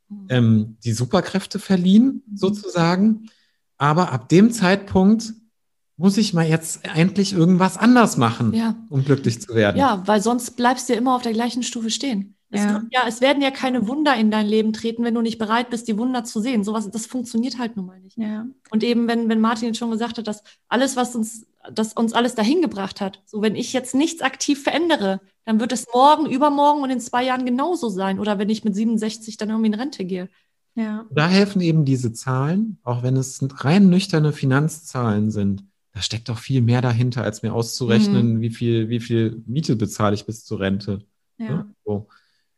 mhm. 0.09 0.27
ähm, 0.31 0.77
die 0.83 0.93
Superkräfte 0.93 1.61
verliehen, 1.61 2.23
mhm. 2.27 2.37
sozusagen. 2.37 3.31
Aber 3.79 4.11
ab 4.13 4.29
dem 4.31 4.51
Zeitpunkt 4.51 5.33
muss 5.97 6.17
ich 6.17 6.35
mal 6.35 6.47
jetzt 6.47 6.81
endlich 6.95 7.33
irgendwas 7.33 7.77
anders 7.77 8.17
machen, 8.17 8.53
ja. 8.53 8.75
um 8.89 9.05
glücklich 9.05 9.41
zu 9.41 9.55
werden. 9.55 9.77
Ja, 9.77 10.03
weil 10.07 10.21
sonst 10.21 10.57
bleibst 10.57 10.89
du 10.89 10.95
ja 10.95 10.99
immer 10.99 11.15
auf 11.15 11.23
der 11.23 11.33
gleichen 11.33 11.63
Stufe 11.63 11.91
stehen. 11.91 12.34
Ja. 12.55 12.79
Es, 12.79 12.83
ja, 12.91 13.01
es 13.09 13.21
werden 13.21 13.43
ja 13.43 13.51
keine 13.51 13.89
Wunder 13.89 14.15
in 14.17 14.31
dein 14.31 14.47
Leben 14.47 14.73
treten, 14.73 15.05
wenn 15.05 15.15
du 15.15 15.21
nicht 15.21 15.39
bereit 15.39 15.71
bist, 15.71 15.89
die 15.89 15.99
Wunder 15.99 16.25
zu 16.25 16.41
sehen. 16.41 16.65
Sowas, 16.65 16.91
das 16.91 17.07
funktioniert 17.07 17.59
halt 17.59 17.77
nun 17.77 17.87
mal 17.87 18.01
nicht. 18.01 18.17
Ja. 18.17 18.47
Und 18.71 18.83
eben, 18.83 19.09
wenn, 19.09 19.29
wenn 19.29 19.41
Martin 19.41 19.75
schon 19.75 19.91
gesagt 19.91 20.19
hat, 20.19 20.29
dass 20.29 20.43
alles, 20.69 20.97
was 20.97 21.15
uns, 21.15 21.47
dass 21.73 21.93
uns 21.93 22.13
alles 22.13 22.35
dahin 22.35 22.63
gebracht 22.63 23.01
hat, 23.01 23.23
so 23.27 23.43
wenn 23.43 23.57
ich 23.57 23.73
jetzt 23.73 23.95
nichts 23.95 24.23
aktiv 24.23 24.63
verändere, 24.63 25.21
dann 25.45 25.61
wird 25.61 25.73
es 25.73 25.87
morgen, 25.93 26.27
übermorgen 26.27 26.83
und 26.83 26.91
in 26.91 27.01
zwei 27.01 27.25
Jahren 27.25 27.45
genauso 27.45 27.89
sein. 27.89 28.19
Oder 28.19 28.39
wenn 28.39 28.49
ich 28.49 28.65
mit 28.65 28.75
67 28.75 29.37
dann 29.37 29.51
irgendwie 29.51 29.69
in 29.69 29.75
Rente 29.75 30.05
gehe. 30.05 30.29
Ja. 30.75 31.07
Da 31.11 31.29
helfen 31.29 31.61
eben 31.61 31.85
diese 31.85 32.13
Zahlen, 32.13 32.79
auch 32.83 33.03
wenn 33.03 33.17
es 33.17 33.41
rein 33.65 33.89
nüchterne 33.91 34.33
Finanzzahlen 34.33 35.31
sind. 35.31 35.65
Da 35.93 36.03
steckt 36.03 36.29
doch 36.29 36.39
viel 36.39 36.61
mehr 36.61 36.83
dahinter, 36.83 37.23
als 37.23 37.43
mir 37.43 37.55
auszurechnen, 37.55 38.35
mhm. 38.35 38.41
wie 38.41 38.51
viel, 38.51 38.89
wie 38.89 38.99
viel 38.99 39.43
Miete 39.47 39.77
bezahle 39.77 40.15
ich 40.15 40.27
bis 40.27 40.45
zur 40.45 40.59
Rente. 40.59 41.05
Ja. 41.39 41.67
So 41.85 42.09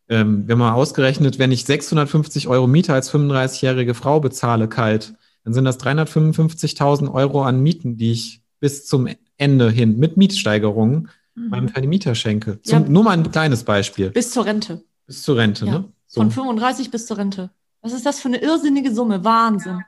ähm, 0.08 0.46
wir 0.46 0.52
haben 0.52 0.60
mal 0.60 0.72
ausgerechnet, 0.72 1.38
wenn 1.38 1.52
ich 1.52 1.64
650 1.64 2.48
Euro 2.48 2.66
Miete 2.66 2.92
als 2.92 3.12
35-jährige 3.12 3.94
Frau 3.94 4.20
bezahle 4.20 4.68
kalt, 4.68 5.14
dann 5.44 5.54
sind 5.54 5.64
das 5.64 5.80
355.000 5.80 7.12
Euro 7.12 7.42
an 7.42 7.60
Mieten, 7.60 7.96
die 7.96 8.12
ich 8.12 8.42
bis 8.60 8.86
zum 8.86 9.08
Ende 9.36 9.70
hin 9.70 9.98
mit 9.98 10.16
Mietsteigerungen 10.16 11.08
mhm. 11.34 11.48
meinem 11.48 11.68
Vermieter 11.68 12.14
schenke. 12.14 12.60
Zum, 12.62 12.82
ja. 12.82 12.88
Nur 12.88 13.04
mal 13.04 13.12
ein 13.12 13.30
kleines 13.30 13.64
Beispiel. 13.64 14.10
Bis 14.10 14.30
zur 14.30 14.44
Rente. 14.44 14.82
Bis 15.06 15.22
zur 15.22 15.36
Rente, 15.36 15.66
ja. 15.66 15.72
ne? 15.72 15.84
So. 16.06 16.20
Von 16.20 16.30
35 16.30 16.90
bis 16.90 17.06
zur 17.06 17.18
Rente. 17.18 17.50
Was 17.82 17.92
ist 17.92 18.06
das 18.06 18.20
für 18.20 18.28
eine 18.28 18.38
irrsinnige 18.38 18.92
Summe? 18.92 19.24
Wahnsinn. 19.24 19.82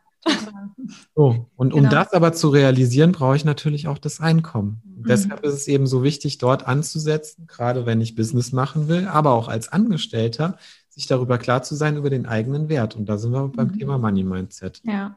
So, 1.15 1.49
und 1.57 1.73
um 1.73 1.81
genau. 1.81 1.91
das 1.91 2.13
aber 2.13 2.33
zu 2.33 2.49
realisieren, 2.49 3.13
brauche 3.13 3.37
ich 3.37 3.45
natürlich 3.45 3.89
auch 3.89 3.99
das 3.99 4.21
Einkommen. 4.21 4.83
Mhm. 4.99 5.09
Deshalb 5.09 5.45
ist 5.45 5.55
es 5.55 5.69
eben 5.69 5.87
so 5.87 6.03
wichtig, 6.03 6.39
dort 6.39 6.67
anzusetzen, 6.67 7.47
gerade 7.47 7.87
wenn 7.87 8.01
ich 8.01 8.15
Business 8.15 8.53
machen 8.53 8.89
will, 8.89 9.07
aber 9.07 9.33
auch 9.33 9.49
als 9.49 9.71
Angestellter, 9.71 10.59
sich 10.89 11.07
darüber 11.07 11.39
klar 11.39 11.63
zu 11.63 11.75
sein 11.75 11.97
über 11.97 12.11
den 12.11 12.27
eigenen 12.27 12.69
Wert. 12.69 12.97
Und 12.97 13.09
da 13.09 13.19
sind 13.19 13.33
wir 13.33 13.49
beim 13.49 13.69
mhm. 13.69 13.79
Thema 13.79 13.99
Money 13.99 14.25
Mindset. 14.25 14.81
Ja. 14.85 15.17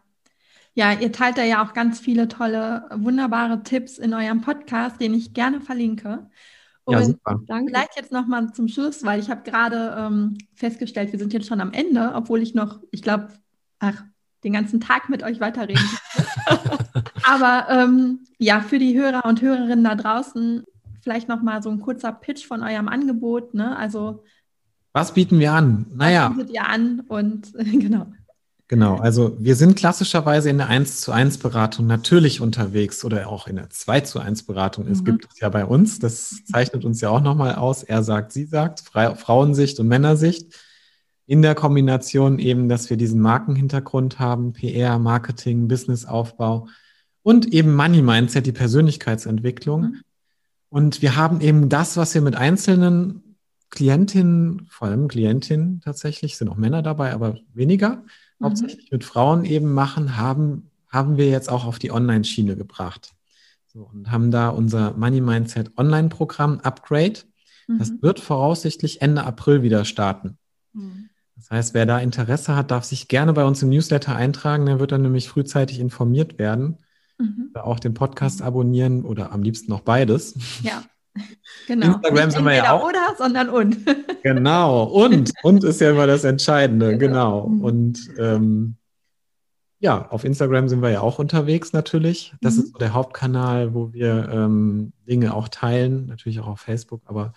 Ja, 0.73 0.93
ihr 0.93 1.11
teilt 1.11 1.38
da 1.38 1.43
ja 1.43 1.65
auch 1.65 1.73
ganz 1.73 1.99
viele 1.99 2.29
tolle, 2.29 2.86
wunderbare 2.95 3.61
Tipps 3.63 3.97
in 3.97 4.13
eurem 4.13 4.39
Podcast, 4.39 5.01
den 5.01 5.13
ich 5.13 5.34
gerne 5.34 5.59
verlinke. 5.59 6.29
Und 6.86 6.93
ja, 6.93 7.03
super. 7.03 7.41
Vielleicht 7.45 7.97
jetzt 7.97 8.13
nochmal 8.13 8.53
zum 8.53 8.69
Schluss, 8.69 9.03
weil 9.03 9.19
ich 9.19 9.29
habe 9.29 9.43
gerade 9.43 9.95
ähm, 9.97 10.38
festgestellt, 10.53 11.11
wir 11.11 11.19
sind 11.19 11.34
jetzt 11.34 11.47
schon 11.47 11.59
am 11.59 11.73
Ende, 11.73 12.13
obwohl 12.15 12.41
ich 12.41 12.53
noch, 12.53 12.79
ich 12.91 13.01
glaube, 13.01 13.27
ach, 13.79 14.03
den 14.43 14.53
ganzen 14.53 14.79
Tag 14.79 15.09
mit 15.09 15.23
euch 15.23 15.39
weiterreden. 15.39 15.88
Aber 17.23 17.67
ähm, 17.69 18.25
ja, 18.42 18.62
für 18.62 18.80
die 18.80 18.98
Hörer 18.98 19.26
und 19.26 19.42
Hörerinnen 19.42 19.84
da 19.84 19.96
draußen 19.96 20.64
vielleicht 21.02 21.30
noch 21.30 21.42
mal 21.42 21.62
so 21.62 21.70
ein 21.70 21.80
kurzer 21.80 22.12
Pitch 22.12 22.46
von 22.46 22.64
eurem 22.64 22.88
Angebot. 22.88 23.54
Ne? 23.54 23.78
Also 23.78 24.24
was 24.94 25.14
bieten 25.14 25.39
wir 25.39 25.54
an? 25.54 25.86
Naja. 25.94 26.30
Was 26.30 26.38
bietet 26.38 26.54
ihr 26.54 26.68
an 26.68 27.02
und 27.08 27.54
genau. 27.56 28.08
Genau, 28.68 28.96
also 28.96 29.36
wir 29.38 29.58
sind 29.58 29.76
klassischerweise 29.76 30.50
in 30.50 30.58
der 30.58 30.70
1 30.70 31.02
zu 31.02 31.12
1 31.12 31.39
Beratung 31.39 31.88
natürlich 31.88 32.39
unterwegs 32.39 33.04
oder 33.04 33.28
auch 33.28 33.48
in 33.48 33.58
der 33.58 33.70
2 33.70 34.00
zu 34.02 34.20
1 34.20 34.44
Beratung. 34.44 34.88
Es 34.88 35.02
mhm. 35.02 35.06
gibt 35.06 35.28
es 35.32 35.39
ja 35.39 35.50
bei 35.50 35.66
uns, 35.66 36.00
das 36.00 36.46
zeichnet 36.46 36.86
uns 36.86 37.02
ja 37.02 37.10
auch 37.10 37.22
nochmal 37.22 37.56
aus. 37.56 37.84
Er 37.84 38.02
sagt, 38.02 38.32
sie 38.32 38.46
sagt, 38.46 38.80
Frauensicht 38.80 39.80
und 39.82 39.88
Männersicht 39.88 40.56
in 41.28 41.42
der 41.42 41.54
Kombination 41.54 42.39
eben, 42.39 42.70
dass 42.70 42.89
wir 42.89 42.96
diesen 42.96 43.20
Markenhintergrund 43.20 44.20
haben, 44.20 44.54
PR, 44.54 45.00
Marketing, 45.00 45.68
Businessaufbau 45.68 46.68
und 47.24 47.53
eben 47.53 47.76
Money 47.76 48.01
Mindset, 48.01 48.45
die 48.45 48.51
Persönlichkeitsentwicklung. 48.51 49.82
Mhm. 49.82 50.01
Und 50.69 51.01
wir 51.01 51.15
haben 51.15 51.41
eben 51.41 51.69
das, 51.69 51.97
was 51.97 52.13
wir 52.13 52.22
mit 52.22 52.36
einzelnen 52.36 53.32
Klientinnen, 53.69 54.67
vor 54.69 54.88
allem 54.89 55.07
Klientinnen 55.07 55.82
tatsächlich, 55.82 56.38
sind 56.38 56.49
auch 56.49 56.57
Männer 56.57 56.82
dabei, 56.82 57.13
aber 57.13 57.38
weniger, 57.53 58.03
mhm. 58.39 58.45
hauptsächlich 58.45 58.91
mit 58.91 59.03
Frauen 59.03 59.45
eben 59.45 59.74
machen, 59.74 60.17
haben, 60.17 60.69
haben 60.89 61.17
wir 61.17 61.30
jetzt 61.30 61.49
auch 61.49 61.65
auf 61.65 61.80
die 61.80 61.91
Online-Schiene 61.91 62.55
gebracht. 62.55 63.13
So, 63.67 63.84
und 63.84 64.11
haben 64.11 64.32
da 64.32 64.49
unser 64.49 64.91
Money 64.97 65.22
Mindset 65.22 65.78
Online-Programm 65.78 66.59
Upgrade. 66.59 67.22
Mhm. 67.67 67.80
Das 67.80 67.91
wird 68.01 68.19
voraussichtlich 68.19 69.01
Ende 69.01 69.24
April 69.24 69.63
wieder 69.63 69.86
starten. 69.86 70.38
Mhm. 70.74 71.09
Das 71.38 71.49
heißt, 71.49 71.74
wer 71.74 71.86
da 71.86 71.97
Interesse 71.99 72.55
hat, 72.55 72.69
darf 72.69 72.84
sich 72.84 73.07
gerne 73.07 73.34
bei 73.34 73.45
uns 73.45 73.63
im 73.63 73.69
Newsletter 73.69 74.15
eintragen. 74.15 74.65
Der 74.65 74.80
wird 74.80 74.91
dann 74.91 75.01
nämlich 75.01 75.28
frühzeitig 75.30 75.80
informiert 75.80 76.38
werden. 76.38 76.78
Mhm. 77.22 77.51
Auch 77.53 77.80
den 77.80 77.93
Podcast 77.93 78.41
abonnieren 78.41 79.03
oder 79.03 79.32
am 79.32 79.43
liebsten 79.43 79.72
noch 79.72 79.82
beides. 79.82 80.36
Ja. 80.63 80.84
Genau. 81.67 81.88
Instagram 81.88 82.26
Nicht 82.26 82.36
sind 82.38 82.45
wir 82.45 82.55
ja 82.55 82.72
auch. 82.72 82.88
Oder, 82.88 83.15
sondern 83.17 83.49
und. 83.49 83.78
Genau. 84.24 84.84
Und. 84.84 85.32
Und 85.43 85.63
ist 85.63 85.82
ja 85.82 85.91
immer 85.91 86.07
das 86.07 86.24
Entscheidende. 86.24 86.97
Genau. 86.97 87.43
genau. 87.43 87.47
Mhm. 87.47 87.61
Und 87.61 88.09
ähm, 88.17 88.76
ja, 89.80 90.07
auf 90.09 90.24
Instagram 90.24 90.69
sind 90.69 90.82
wir 90.82 90.91
ja 90.91 91.01
auch 91.01 91.19
unterwegs 91.19 91.74
natürlich. 91.74 92.34
Das 92.39 92.55
mhm. 92.55 92.61
ist 92.61 92.72
so 92.72 92.78
der 92.78 92.93
Hauptkanal, 92.93 93.74
wo 93.74 93.91
wir 93.93 94.30
ähm, 94.32 94.93
Dinge 95.07 95.34
auch 95.34 95.49
teilen. 95.49 96.05
Natürlich 96.05 96.39
auch 96.39 96.47
auf 96.47 96.61
Facebook. 96.61 97.01
Aber 97.05 97.34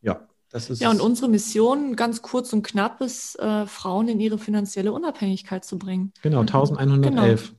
ja, 0.00 0.26
das 0.50 0.70
ist. 0.70 0.80
Ja, 0.80 0.90
und 0.90 1.00
unsere 1.00 1.28
Mission, 1.28 1.96
ganz 1.96 2.22
kurz 2.22 2.52
und 2.52 2.62
knapp, 2.62 3.00
ist, 3.00 3.38
äh, 3.38 3.66
Frauen 3.66 4.08
in 4.08 4.20
ihre 4.20 4.38
finanzielle 4.38 4.92
Unabhängigkeit 4.92 5.64
zu 5.64 5.78
bringen. 5.78 6.12
Genau, 6.22 6.40
1111. 6.40 7.48
Genau. 7.48 7.57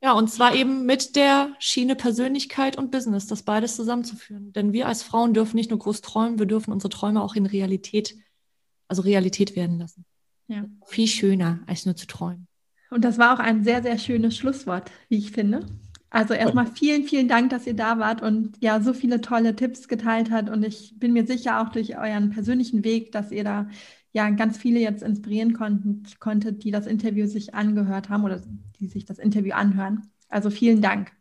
Ja, 0.00 0.12
und 0.12 0.30
zwar 0.30 0.54
eben 0.54 0.86
mit 0.86 1.16
der 1.16 1.54
Schiene 1.58 1.96
Persönlichkeit 1.96 2.78
und 2.78 2.92
Business, 2.92 3.26
das 3.26 3.42
beides 3.42 3.74
zusammenzuführen. 3.74 4.52
Denn 4.52 4.72
wir 4.72 4.86
als 4.86 5.02
Frauen 5.02 5.34
dürfen 5.34 5.56
nicht 5.56 5.70
nur 5.70 5.80
groß 5.80 6.02
träumen, 6.02 6.38
wir 6.38 6.46
dürfen 6.46 6.72
unsere 6.72 6.90
Träume 6.90 7.20
auch 7.20 7.34
in 7.34 7.46
Realität, 7.46 8.16
also 8.86 9.02
Realität 9.02 9.56
werden 9.56 9.78
lassen. 9.78 10.04
Ja. 10.46 10.64
Viel 10.86 11.08
schöner, 11.08 11.60
als 11.66 11.84
nur 11.84 11.96
zu 11.96 12.06
träumen. 12.06 12.46
Und 12.90 13.04
das 13.04 13.18
war 13.18 13.34
auch 13.34 13.40
ein 13.40 13.64
sehr, 13.64 13.82
sehr 13.82 13.98
schönes 13.98 14.36
Schlusswort, 14.36 14.90
wie 15.08 15.18
ich 15.18 15.32
finde. 15.32 15.66
Also 16.10 16.32
erstmal 16.32 16.66
vielen, 16.66 17.04
vielen 17.04 17.28
Dank, 17.28 17.50
dass 17.50 17.66
ihr 17.66 17.74
da 17.74 17.98
wart 17.98 18.22
und 18.22 18.56
ja, 18.60 18.80
so 18.80 18.94
viele 18.94 19.20
tolle 19.20 19.54
Tipps 19.54 19.88
geteilt 19.88 20.30
habt. 20.30 20.48
Und 20.48 20.62
ich 20.62 20.94
bin 20.96 21.12
mir 21.12 21.26
sicher 21.26 21.60
auch 21.60 21.68
durch 21.68 21.98
euren 21.98 22.30
persönlichen 22.30 22.82
Weg, 22.82 23.12
dass 23.12 23.30
ihr 23.30 23.44
da 23.44 23.68
ja 24.12 24.28
ganz 24.30 24.56
viele 24.56 24.80
jetzt 24.80 25.02
inspirieren 25.02 25.52
konnten, 25.52 26.02
konntet, 26.18 26.64
die 26.64 26.70
das 26.70 26.86
Interview 26.86 27.26
sich 27.26 27.54
angehört 27.54 28.08
haben 28.08 28.24
oder 28.24 28.40
die 28.80 28.86
sich 28.86 29.04
das 29.04 29.18
Interview 29.18 29.52
anhören. 29.52 30.02
Also 30.28 30.50
vielen 30.50 30.82
Dank. 30.82 31.12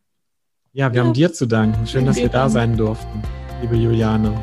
Ja, 0.73 0.91
wir 0.91 1.01
ja. 1.01 1.05
haben 1.05 1.13
dir 1.13 1.33
zu 1.33 1.45
danken. 1.45 1.87
Schön, 1.87 2.05
dass 2.05 2.17
wir 2.17 2.29
da 2.29 2.49
sein 2.49 2.77
durften, 2.77 3.21
liebe 3.61 3.75
Juliane. 3.75 4.33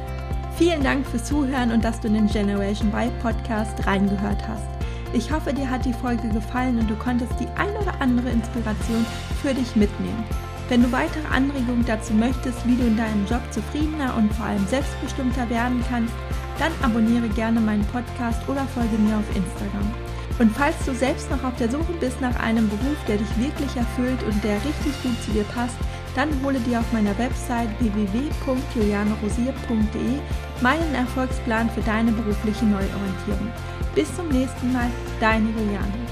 Vielen 0.56 0.82
Dank 0.82 1.06
fürs 1.06 1.24
Zuhören 1.24 1.72
und 1.72 1.84
dass 1.84 2.00
du 2.00 2.08
in 2.08 2.14
den 2.14 2.26
Generation 2.28 2.92
Y 2.92 3.10
Podcast 3.20 3.86
reingehört 3.86 4.46
hast. 4.46 4.66
Ich 5.12 5.30
hoffe, 5.30 5.52
dir 5.52 5.68
hat 5.68 5.84
die 5.84 5.92
Folge 5.92 6.28
gefallen 6.28 6.78
und 6.78 6.90
du 6.90 6.96
konntest 6.96 7.32
die 7.38 7.46
ein 7.56 7.70
oder 7.80 8.00
andere 8.00 8.30
Inspiration 8.30 9.04
für 9.42 9.54
dich 9.54 9.76
mitnehmen. 9.76 10.24
Wenn 10.68 10.82
du 10.82 10.90
weitere 10.92 11.26
Anregungen 11.26 11.84
dazu 11.84 12.14
möchtest, 12.14 12.66
wie 12.66 12.76
du 12.76 12.84
in 12.84 12.96
deinem 12.96 13.26
Job 13.26 13.42
zufriedener 13.50 14.16
und 14.16 14.32
vor 14.32 14.46
allem 14.46 14.66
selbstbestimmter 14.66 15.48
werden 15.50 15.84
kannst, 15.88 16.14
dann 16.58 16.72
abonniere 16.82 17.28
gerne 17.28 17.60
meinen 17.60 17.86
Podcast 17.86 18.40
oder 18.48 18.66
folge 18.74 18.98
mir 18.98 19.16
auf 19.16 19.36
Instagram. 19.36 19.94
Und 20.38 20.54
falls 20.56 20.76
du 20.84 20.94
selbst 20.94 21.28
noch 21.30 21.42
auf 21.44 21.56
der 21.56 21.70
Suche 21.70 21.92
bist 22.00 22.20
nach 22.20 22.38
einem 22.40 22.68
Beruf, 22.68 22.96
der 23.06 23.18
dich 23.18 23.38
wirklich 23.38 23.76
erfüllt 23.76 24.20
und 24.24 24.42
der 24.42 24.56
richtig 24.56 25.00
gut 25.02 25.22
zu 25.22 25.30
dir 25.30 25.44
passt, 25.44 25.76
dann 26.16 26.28
hole 26.42 26.58
dir 26.60 26.80
auf 26.80 26.92
meiner 26.92 27.16
Website 27.18 27.68
www.julianerosier.de 27.80 30.18
meinen 30.60 30.94
Erfolgsplan 30.94 31.70
für 31.70 31.80
deine 31.82 32.10
berufliche 32.12 32.64
Neuorientierung. 32.64 33.52
Bis 33.94 34.12
zum 34.14 34.28
nächsten 34.28 34.72
Mal, 34.72 34.90
deine 35.20 35.50
Juliane. 35.50 36.03